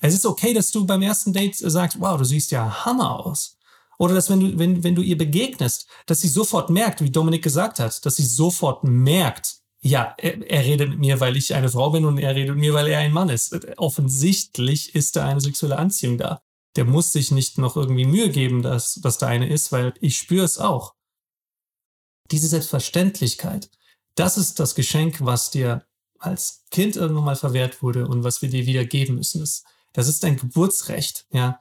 Es 0.00 0.14
ist 0.14 0.26
okay, 0.26 0.54
dass 0.54 0.70
du 0.70 0.86
beim 0.86 1.02
ersten 1.02 1.32
Date 1.32 1.56
sagst, 1.56 2.00
wow, 2.00 2.16
du 2.16 2.24
siehst 2.24 2.50
ja 2.50 2.84
Hammer 2.84 3.24
aus. 3.24 3.58
Oder 4.00 4.14
dass 4.14 4.30
wenn 4.30 4.40
du, 4.40 4.58
wenn, 4.58 4.82
wenn 4.82 4.94
du 4.94 5.02
ihr 5.02 5.18
begegnest, 5.18 5.86
dass 6.06 6.22
sie 6.22 6.28
sofort 6.28 6.70
merkt, 6.70 7.04
wie 7.04 7.10
Dominik 7.10 7.44
gesagt 7.44 7.78
hat, 7.78 8.06
dass 8.06 8.16
sie 8.16 8.24
sofort 8.24 8.82
merkt, 8.82 9.58
ja, 9.82 10.14
er, 10.16 10.40
er 10.50 10.64
redet 10.64 10.88
mit 10.88 11.00
mir, 11.00 11.20
weil 11.20 11.36
ich 11.36 11.54
eine 11.54 11.68
Frau 11.68 11.90
bin 11.90 12.06
und 12.06 12.16
er 12.16 12.34
redet 12.34 12.54
mit 12.54 12.60
mir, 12.60 12.72
weil 12.72 12.86
er 12.86 13.00
ein 13.00 13.12
Mann 13.12 13.28
ist. 13.28 13.54
Offensichtlich 13.76 14.94
ist 14.94 15.16
da 15.16 15.28
eine 15.28 15.42
sexuelle 15.42 15.76
Anziehung 15.76 16.16
da. 16.16 16.40
Der 16.76 16.86
muss 16.86 17.12
sich 17.12 17.30
nicht 17.30 17.58
noch 17.58 17.76
irgendwie 17.76 18.06
Mühe 18.06 18.30
geben, 18.30 18.62
dass, 18.62 18.94
dass 18.94 19.18
da 19.18 19.26
eine 19.26 19.50
ist, 19.50 19.70
weil 19.70 19.92
ich 20.00 20.16
spüre 20.16 20.46
es 20.46 20.56
auch. 20.56 20.94
Diese 22.30 22.48
Selbstverständlichkeit, 22.48 23.70
das 24.14 24.38
ist 24.38 24.60
das 24.60 24.74
Geschenk, 24.74 25.18
was 25.20 25.50
dir 25.50 25.84
als 26.18 26.64
Kind 26.70 26.96
irgendwann 26.96 27.24
mal 27.24 27.36
verwehrt 27.36 27.82
wurde 27.82 28.08
und 28.08 28.24
was 28.24 28.40
wir 28.40 28.48
dir 28.48 28.64
wieder 28.64 28.86
geben 28.86 29.16
müssen. 29.16 29.40
Das, 29.92 30.08
ist 30.08 30.22
dein 30.22 30.38
Geburtsrecht, 30.38 31.26
ja. 31.32 31.60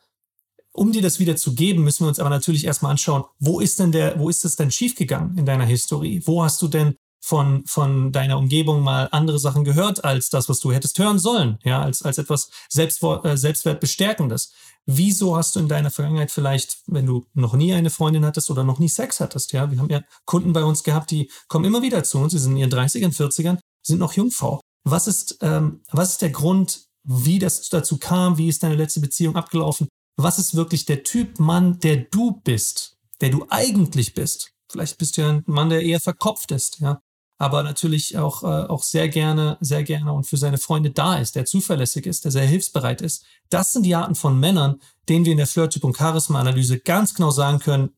Um 0.72 0.92
dir 0.92 1.02
das 1.02 1.20
wieder 1.20 1.36
zu 1.36 1.56
geben, 1.56 1.84
müssen 1.84 2.06
wir 2.06 2.10
uns 2.10 2.20
aber 2.20 2.30
natürlich 2.30 2.66
erstmal 2.66 2.92
anschauen, 2.92 3.24
wo 3.40 3.60
ist 3.60 3.80
denn 3.80 3.92
der, 3.92 4.20
wo 4.20 4.30
ist 4.30 4.46
es 4.46 4.56
denn 4.56 4.72
schiefgegangen 4.72 5.38
in 5.38 5.46
deiner 5.46 5.66
Historie? 5.66 6.22
Wo 6.26 6.44
hast 6.44 6.62
du 6.62 6.68
denn 6.68 6.96
von, 7.22 7.66
von 7.66 8.12
deiner 8.12 8.38
Umgebung 8.38 8.82
mal 8.82 9.10
andere 9.12 9.40
Sachen 9.40 9.64
gehört 9.64 10.04
als 10.04 10.30
das, 10.30 10.48
was 10.48 10.60
du 10.60 10.72
hättest 10.72 10.98
hören 11.00 11.20
sollen, 11.20 11.60
ja, 11.64 11.82
als, 11.82 12.02
als 12.02 12.18
etwas 12.18 12.50
Selbstwort, 12.70 13.26
äh, 13.26 13.38
Selbstwertbestärkendes. 13.38 14.54
Wieso 14.86 15.36
hast 15.36 15.56
du 15.56 15.60
in 15.60 15.68
deiner 15.68 15.92
Vergangenheit 15.92 16.32
vielleicht, 16.32 16.80
wenn 16.88 17.06
du 17.06 17.28
noch 17.34 17.54
nie 17.54 17.74
eine 17.74 17.90
Freundin 17.90 18.26
hattest 18.26 18.50
oder 18.50 18.64
noch 18.64 18.80
nie 18.80 18.90
Sex 18.90 19.20
hattest, 19.20 19.52
ja, 19.54 19.70
wir 19.70 19.80
haben 19.80 19.90
ja 19.90 20.02
Kunden 20.26 20.54
bei 20.54 20.64
uns 20.64 20.84
gehabt, 20.84 21.12
die 21.12 21.30
kommen 21.48 21.66
immer 21.66 21.82
wieder 21.82 22.04
zu 22.04 22.20
uns, 22.20 22.32
sie 22.32 22.40
sind 22.40 22.54
in 22.54 22.58
ihren 22.58 22.72
30ern, 22.72 23.16
40ern, 23.16 23.60
sind 23.86 24.00
noch 24.00 24.14
Jungfrau. 24.14 24.62
Was 24.86 25.08
ist, 25.08 25.38
ähm, 25.42 25.82
was 25.92 26.12
ist 26.12 26.22
der 26.22 26.32
Grund, 26.32 26.86
wie 27.04 27.40
das 27.40 27.70
dazu 27.70 27.98
kam, 27.98 28.38
wie 28.38 28.48
ist 28.48 28.64
deine 28.64 28.76
letzte 28.76 29.02
Beziehung 29.02 29.36
abgelaufen? 29.36 29.88
Was 30.24 30.40
ist 30.40 30.56
wirklich 30.56 30.86
der 30.86 31.04
Typ 31.04 31.40
Mann, 31.40 31.80
der 31.80 31.98
du 31.98 32.42
bist, 32.44 32.98
der 33.22 33.30
du 33.30 33.46
eigentlich 33.50 34.14
bist. 34.14 34.54
Vielleicht 34.72 34.98
bist 34.98 35.18
du 35.18 35.22
ja 35.22 35.30
ein 35.30 35.44
Mann, 35.46 35.70
der 35.70 35.82
eher 35.82 36.00
verkopft 36.00 36.52
ist, 36.52 36.80
ja, 36.80 37.02
aber 37.38 37.64
natürlich 37.64 38.18
auch, 38.18 38.44
äh, 38.44 38.68
auch 38.68 38.84
sehr 38.84 39.08
gerne, 39.10 39.58
sehr 39.62 39.84
gerne 39.84 40.14
und 40.14 40.26
für 40.26 40.38
seine 40.38 40.58
Freunde 40.58 40.92
da 40.92 41.18
ist, 41.18 41.36
der 41.36 41.46
zuverlässig 41.46 42.06
ist, 42.06 42.26
der 42.26 42.32
sehr 42.32 42.46
hilfsbereit 42.46 43.02
ist. 43.02 43.24
Das 43.50 43.72
sind 43.72 43.84
die 43.84 43.96
Arten 43.96 44.16
von 44.16 44.40
Männern, 44.40 44.82
denen 45.08 45.26
wir 45.26 45.32
in 45.32 45.38
der 45.38 45.48
Flirttyp- 45.48 45.86
und 45.86 45.98
Charisma-Analyse 45.98 46.80
ganz 46.80 47.14
genau 47.14 47.32
sagen 47.32 47.60
können, 47.60 47.92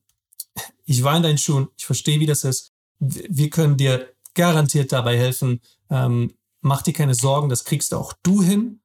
ich 0.84 1.02
war 1.02 1.16
in 1.16 1.22
deinen 1.22 1.38
Schuhen, 1.38 1.68
ich 1.76 1.86
verstehe, 1.86 2.20
wie 2.20 2.26
das 2.26 2.44
ist. 2.44 2.72
Wir 2.98 3.50
können 3.50 3.76
dir 3.76 4.12
garantiert 4.34 4.92
dabei 4.92 5.16
helfen. 5.16 5.60
Ähm, 5.90 6.34
mach 6.60 6.82
dir 6.82 6.92
keine 6.92 7.14
Sorgen, 7.14 7.48
das 7.48 7.64
kriegst 7.64 7.92
du 7.92 7.96
auch 7.96 8.12
du 8.22 8.42
hin. 8.42 8.80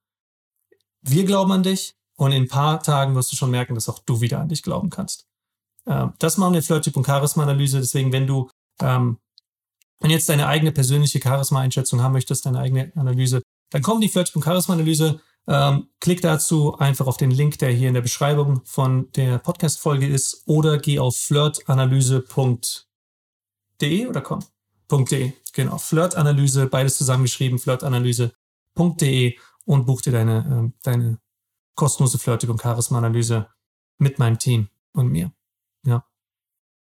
Wir 1.01 1.25
glauben 1.25 1.51
an 1.51 1.63
dich. 1.63 1.95
Und 2.17 2.31
in 2.31 2.43
ein 2.43 2.47
paar 2.47 2.81
Tagen 2.81 3.15
wirst 3.15 3.31
du 3.31 3.35
schon 3.35 3.51
merken, 3.51 3.75
dass 3.75 3.89
auch 3.89 3.99
du 3.99 4.21
wieder 4.21 4.39
an 4.39 4.49
dich 4.49 4.63
glauben 4.63 4.89
kannst. 4.89 5.25
Ähm, 5.85 6.13
das 6.19 6.37
machen 6.37 6.53
wir 6.53 6.63
Flirttyp 6.63 6.97
und 6.97 7.05
Charisma-Analyse. 7.05 7.79
Deswegen, 7.79 8.11
wenn 8.11 8.27
du 8.27 8.49
ähm, 8.81 9.19
wenn 9.99 10.11
jetzt 10.11 10.29
deine 10.29 10.47
eigene 10.47 10.71
persönliche 10.71 11.19
Charisma-Einschätzung 11.19 12.01
haben 12.01 12.13
möchtest, 12.13 12.45
deine 12.45 12.59
eigene 12.59 12.91
Analyse, 12.95 13.41
dann 13.71 13.81
komm 13.81 13.99
die 13.99 14.09
Flirttyp 14.09 14.35
und 14.35 14.43
Charisma-Analyse. 14.43 15.19
Ähm, 15.47 15.87
klick 15.99 16.21
dazu 16.21 16.77
einfach 16.77 17.07
auf 17.07 17.17
den 17.17 17.31
Link, 17.31 17.57
der 17.59 17.71
hier 17.71 17.87
in 17.87 17.93
der 17.93 18.01
Beschreibung 18.01 18.61
von 18.65 19.11
der 19.13 19.39
Podcast-Folge 19.39 20.07
ist, 20.07 20.43
oder 20.45 20.77
geh 20.77 20.99
auf 20.99 21.15
flirtanalyse.de 21.15 24.07
oder 24.07 24.21
komm? 24.21 24.43
.de, 24.89 25.33
genau. 25.51 25.77
Flirtanalyse, 25.77 26.67
beides 26.67 26.97
zusammengeschrieben, 26.97 27.59
flirtanalyse.de 27.59 29.37
und 29.65 29.85
buch 29.85 30.01
dir 30.01 30.13
deine, 30.13 30.69
äh, 30.69 30.71
deine 30.83 31.19
kostenlose 31.77 32.17
Flirting- 32.19 32.49
und 32.49 32.61
Charisma-Analyse 32.61 33.47
mit 33.99 34.19
meinem 34.19 34.37
Team 34.37 34.67
und 34.91 35.09
mir. 35.09 35.31
Ja. 35.85 36.05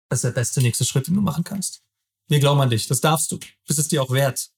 Das 0.09 0.19
ist 0.19 0.23
der 0.23 0.39
beste 0.39 0.61
nächste 0.61 0.85
Schritt, 0.85 1.07
den 1.07 1.15
du 1.15 1.21
machen 1.21 1.43
kannst. 1.43 1.83
Wir 2.29 2.39
glauben 2.39 2.61
an 2.61 2.69
dich. 2.69 2.87
Das 2.87 3.01
darfst 3.01 3.31
du. 3.31 3.39
Bist 3.67 3.79
es 3.79 3.89
dir 3.89 4.01
auch 4.01 4.11
wert. 4.11 4.49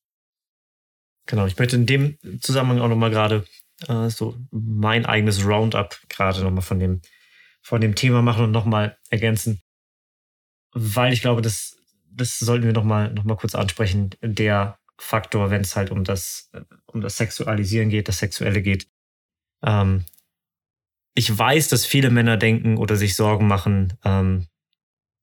Genau. 1.26 1.48
Ich 1.48 1.58
möchte 1.58 1.76
in 1.76 1.88
dem 1.88 2.20
Zusammenhang 2.42 2.82
auch 2.82 2.90
nochmal 2.90 3.10
gerade 3.10 3.48
äh, 3.88 4.10
so 4.10 4.38
mein 4.52 5.06
eigenes 5.06 5.44
Roundup 5.46 6.00
gerade 6.10 6.44
nochmal 6.44 6.62
von 6.62 6.80
dem, 6.80 7.02
von 7.62 7.82
dem 7.82 7.96
Thema 7.96 8.22
machen 8.22 8.44
und 8.44 8.52
nochmal 8.52 8.98
ergänzen. 9.10 9.62
Weil 10.74 11.14
ich 11.14 11.22
glaube, 11.22 11.42
das, 11.42 11.78
das 12.12 12.38
sollten 12.38 12.66
wir 12.66 12.74
nochmal 12.74 13.14
noch 13.14 13.24
mal 13.24 13.38
kurz 13.38 13.56
ansprechen. 13.56 14.12
Der 14.22 14.78
Faktor, 14.98 15.50
wenn 15.50 15.62
es 15.62 15.76
halt 15.76 15.90
um 15.90 16.04
das, 16.04 16.52
um 16.86 17.02
das 17.02 17.18
Sexualisieren 17.18 17.90
geht, 17.90 18.08
das 18.08 18.20
Sexuelle 18.20 18.62
geht. 18.62 18.88
Ähm, 19.64 20.06
ich 21.16 21.36
weiß, 21.36 21.70
dass 21.70 21.86
viele 21.86 22.10
Männer 22.12 22.38
denken 22.38 22.78
oder 22.78 22.98
sich 22.98 23.16
Sorgen 23.16 23.48
machen, 23.48 23.94
ähm, 24.04 24.48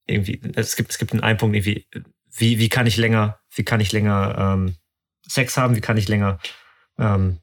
irgendwie, 0.06 0.40
es 0.54 0.74
gibt, 0.74 0.90
es 0.90 0.98
gibt 0.98 1.12
einen 1.12 1.36
Punkt 1.36 1.54
irgendwie, 1.54 1.86
wie, 2.34 2.58
wie 2.58 2.68
kann 2.68 2.86
ich 2.86 2.96
länger, 2.96 3.38
wie 3.54 3.62
kann 3.62 3.80
ich 3.80 3.92
länger 3.92 4.36
ähm, 4.38 4.74
Sex 5.26 5.56
haben, 5.56 5.76
wie 5.76 5.80
kann 5.80 5.98
ich 5.98 6.08
länger, 6.08 6.38
ähm, 6.98 7.38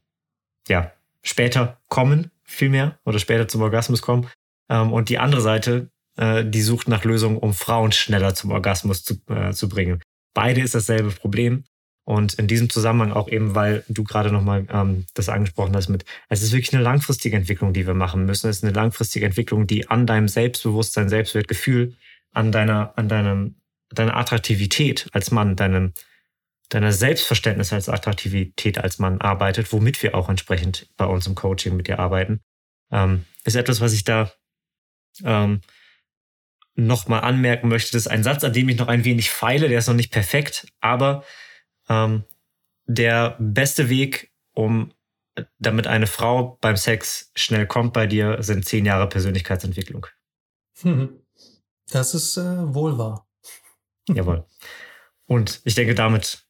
ja, 0.67 0.91
später 1.21 1.79
kommen, 1.87 2.31
vielmehr, 2.43 2.99
oder 3.05 3.19
später 3.19 3.47
zum 3.47 3.61
Orgasmus 3.61 4.01
kommen. 4.01 4.29
Ähm, 4.69 4.91
und 4.91 5.09
die 5.09 5.19
andere 5.19 5.41
Seite, 5.41 5.91
äh, 6.17 6.43
die 6.43 6.61
sucht 6.61 6.87
nach 6.87 7.03
Lösungen, 7.03 7.37
um 7.37 7.53
Frauen 7.53 7.91
schneller 7.91 8.33
zum 8.33 8.51
Orgasmus 8.51 9.03
zu, 9.03 9.21
äh, 9.29 9.53
zu 9.53 9.69
bringen. 9.69 10.01
Beide 10.33 10.61
ist 10.61 10.75
dasselbe 10.75 11.11
Problem. 11.11 11.65
Und 12.10 12.34
in 12.34 12.47
diesem 12.47 12.72
Zusammenhang 12.72 13.12
auch 13.12 13.30
eben, 13.30 13.53
weil 13.53 13.84
du 13.88 14.03
gerade 14.03 14.32
nochmal 14.32 14.66
ähm, 14.74 15.05
das 15.14 15.30
angesprochen 15.30 15.76
hast 15.76 15.89
mit, 15.89 16.05
es 16.28 16.41
ist 16.41 16.51
wirklich 16.51 16.74
eine 16.74 16.82
langfristige 16.82 17.38
Entwicklung, 17.38 17.72
die 17.72 17.86
wir 17.86 17.93
machen 17.93 18.26
müssen. 18.26 18.49
Es 18.49 18.57
ist 18.57 18.64
eine 18.64 18.74
langfristige 18.74 19.28
Entwicklung, 19.28 19.68
die 19.68 19.89
an 19.89 20.07
deinem 20.07 20.28
Selbstbewusstsein, 20.28 21.07
Selbstwertgefühl, 21.07 21.95
an 22.32 22.51
deiner, 22.51 22.93
an 22.95 23.10
deinem, 23.10 23.57
deiner 23.91 24.18
Attraktivität 24.18 25.07
als 25.12 25.30
Mann, 25.30 25.55
deinem, 25.55 25.93
deiner 26.70 26.93
Selbstverständnis 26.93 27.74
als 27.74 27.89
Attraktivität 27.89 28.80
als 28.80 28.97
Mann 28.97 29.22
arbeitet, 29.22 29.72
womit 29.72 30.01
wir 30.01 30.16
auch 30.16 30.30
entsprechend 30.30 30.89
bei 30.97 31.05
uns 31.05 31.28
im 31.28 31.36
Coaching 31.36 31.76
mit 31.76 31.86
dir 31.86 31.99
arbeiten, 31.99 32.39
ähm, 32.91 33.26
ist 33.43 33.55
etwas, 33.55 33.82
was 33.82 33.93
ich 33.93 34.03
da 34.03 34.32
ähm, 35.24 35.62
nochmal 36.74 37.22
anmerken 37.22 37.68
möchte. 37.68 37.91
Das 37.91 38.07
ist 38.07 38.12
ein 38.12 38.24
Satz, 38.24 38.43
an 38.43 38.53
dem 38.53 38.68
ich 38.68 38.80
noch 38.80 38.88
ein 38.88 39.05
wenig 39.05 39.30
feile, 39.30 39.70
der 39.70 39.78
ist 39.78 39.88
noch 39.88 39.93
nicht 39.93 40.12
perfekt, 40.12 40.66
aber 40.82 41.24
ähm, 41.89 42.23
der 42.85 43.35
beste 43.39 43.89
Weg, 43.89 44.31
um 44.53 44.93
damit 45.57 45.87
eine 45.87 46.07
Frau 46.07 46.57
beim 46.61 46.75
Sex 46.75 47.31
schnell 47.35 47.67
kommt 47.67 47.93
bei 47.93 48.07
dir, 48.07 48.41
sind 48.41 48.65
zehn 48.65 48.85
Jahre 48.85 49.07
Persönlichkeitsentwicklung. 49.07 50.07
Hm. 50.81 51.19
Das 51.89 52.13
ist 52.13 52.37
äh, 52.37 52.73
wohl 52.73 52.97
wahr. 52.97 53.27
Jawohl. 54.07 54.45
Und 55.25 55.61
ich 55.63 55.75
denke, 55.75 55.95
damit 55.95 56.45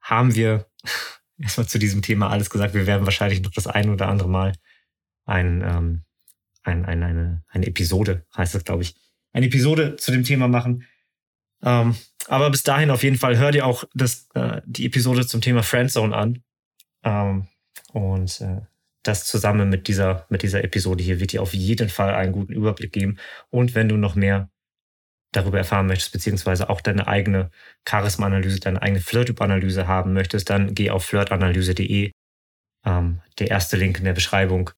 haben 0.00 0.34
wir 0.34 0.66
erstmal 1.38 1.66
zu 1.66 1.78
diesem 1.78 2.02
Thema 2.02 2.30
alles 2.30 2.50
gesagt. 2.50 2.74
Wir 2.74 2.86
werden 2.86 3.04
wahrscheinlich 3.04 3.42
noch 3.42 3.50
das 3.50 3.66
ein 3.66 3.90
oder 3.90 4.08
andere 4.08 4.28
Mal 4.28 4.52
ein, 5.24 5.62
ähm, 5.62 6.04
ein, 6.62 6.84
ein, 6.84 7.02
eine, 7.02 7.44
eine 7.48 7.66
Episode, 7.66 8.24
heißt 8.36 8.54
das, 8.54 8.64
glaube 8.64 8.82
ich, 8.82 8.94
eine 9.32 9.46
Episode 9.46 9.96
zu 9.96 10.12
dem 10.12 10.24
Thema 10.24 10.48
machen. 10.48 10.84
Ähm, 11.66 11.96
aber 12.28 12.50
bis 12.50 12.62
dahin 12.62 12.90
auf 12.90 13.02
jeden 13.02 13.18
Fall 13.18 13.36
hör 13.36 13.50
dir 13.50 13.66
auch 13.66 13.84
das, 13.92 14.28
äh, 14.34 14.62
die 14.64 14.86
Episode 14.86 15.26
zum 15.26 15.40
Thema 15.40 15.62
Friendzone 15.62 16.16
an. 16.16 16.42
Ähm, 17.04 17.48
und 17.92 18.40
äh, 18.40 18.62
das 19.02 19.24
zusammen 19.24 19.68
mit 19.68 19.88
dieser, 19.88 20.26
mit 20.30 20.42
dieser 20.42 20.64
Episode 20.64 21.02
hier 21.02 21.20
wird 21.20 21.32
dir 21.32 21.42
auf 21.42 21.54
jeden 21.54 21.88
Fall 21.88 22.14
einen 22.14 22.32
guten 22.32 22.52
Überblick 22.52 22.92
geben. 22.92 23.18
Und 23.50 23.74
wenn 23.74 23.88
du 23.88 23.96
noch 23.96 24.14
mehr 24.14 24.48
darüber 25.32 25.58
erfahren 25.58 25.86
möchtest, 25.86 26.12
beziehungsweise 26.12 26.70
auch 26.70 26.80
deine 26.80 27.06
eigene 27.08 27.50
Charisma-Analyse, 27.86 28.60
deine 28.60 28.80
eigene 28.80 29.00
Flirt-Analyse 29.00 29.86
haben 29.86 30.12
möchtest, 30.12 30.48
dann 30.48 30.74
geh 30.74 30.90
auf 30.90 31.04
flirtanalyse.de. 31.04 32.12
Ähm, 32.84 33.20
der 33.38 33.50
erste 33.50 33.76
Link 33.76 33.98
in 33.98 34.04
der 34.04 34.12
Beschreibung. 34.12 34.70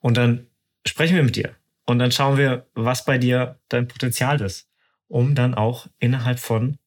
Und 0.00 0.16
dann 0.16 0.46
sprechen 0.86 1.16
wir 1.16 1.24
mit 1.24 1.36
dir. 1.36 1.56
Und 1.86 1.98
dann 1.98 2.12
schauen 2.12 2.38
wir, 2.38 2.66
was 2.74 3.04
bei 3.04 3.18
dir 3.18 3.58
dein 3.68 3.88
Potenzial 3.88 4.40
ist, 4.40 4.65
um 5.08 5.34
dann 5.34 5.54
auch 5.54 5.86
innerhalb 5.98 6.38
von 6.38 6.78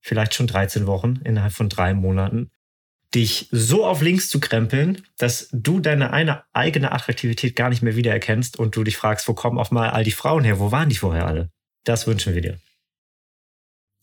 vielleicht 0.00 0.34
schon 0.34 0.46
13 0.46 0.86
Wochen, 0.86 1.20
innerhalb 1.24 1.52
von 1.52 1.68
drei 1.68 1.92
Monaten, 1.94 2.50
dich 3.14 3.48
so 3.50 3.86
auf 3.86 4.02
links 4.02 4.28
zu 4.28 4.40
krempeln, 4.40 5.02
dass 5.18 5.48
du 5.52 5.80
deine 5.80 6.12
eine 6.12 6.44
eigene 6.52 6.92
Attraktivität 6.92 7.56
gar 7.56 7.70
nicht 7.70 7.82
mehr 7.82 7.96
wiedererkennst 7.96 8.58
und 8.58 8.76
du 8.76 8.84
dich 8.84 8.96
fragst, 8.96 9.26
wo 9.28 9.34
kommen 9.34 9.58
auf 9.58 9.70
mal 9.70 9.90
all 9.90 10.04
die 10.04 10.12
Frauen 10.12 10.44
her? 10.44 10.58
Wo 10.60 10.70
waren 10.70 10.88
die 10.88 10.96
vorher 10.96 11.26
alle? 11.26 11.50
Das 11.84 12.06
wünschen 12.06 12.34
wir 12.34 12.42
dir. 12.42 12.58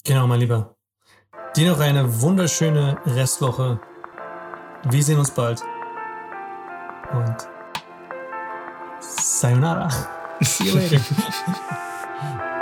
Genau, 0.03 0.27
mein 0.27 0.39
Lieber. 0.39 0.75
Dir 1.55 1.69
noch 1.69 1.79
eine 1.79 2.21
wunderschöne 2.21 2.97
Restwoche. 3.05 3.79
Wir 4.89 5.03
sehen 5.03 5.19
uns 5.19 5.31
bald. 5.31 5.61
Und 7.11 7.35
sayonara. 8.99 9.89
See 10.41 10.65
you 10.65 10.75
later. 10.75 10.99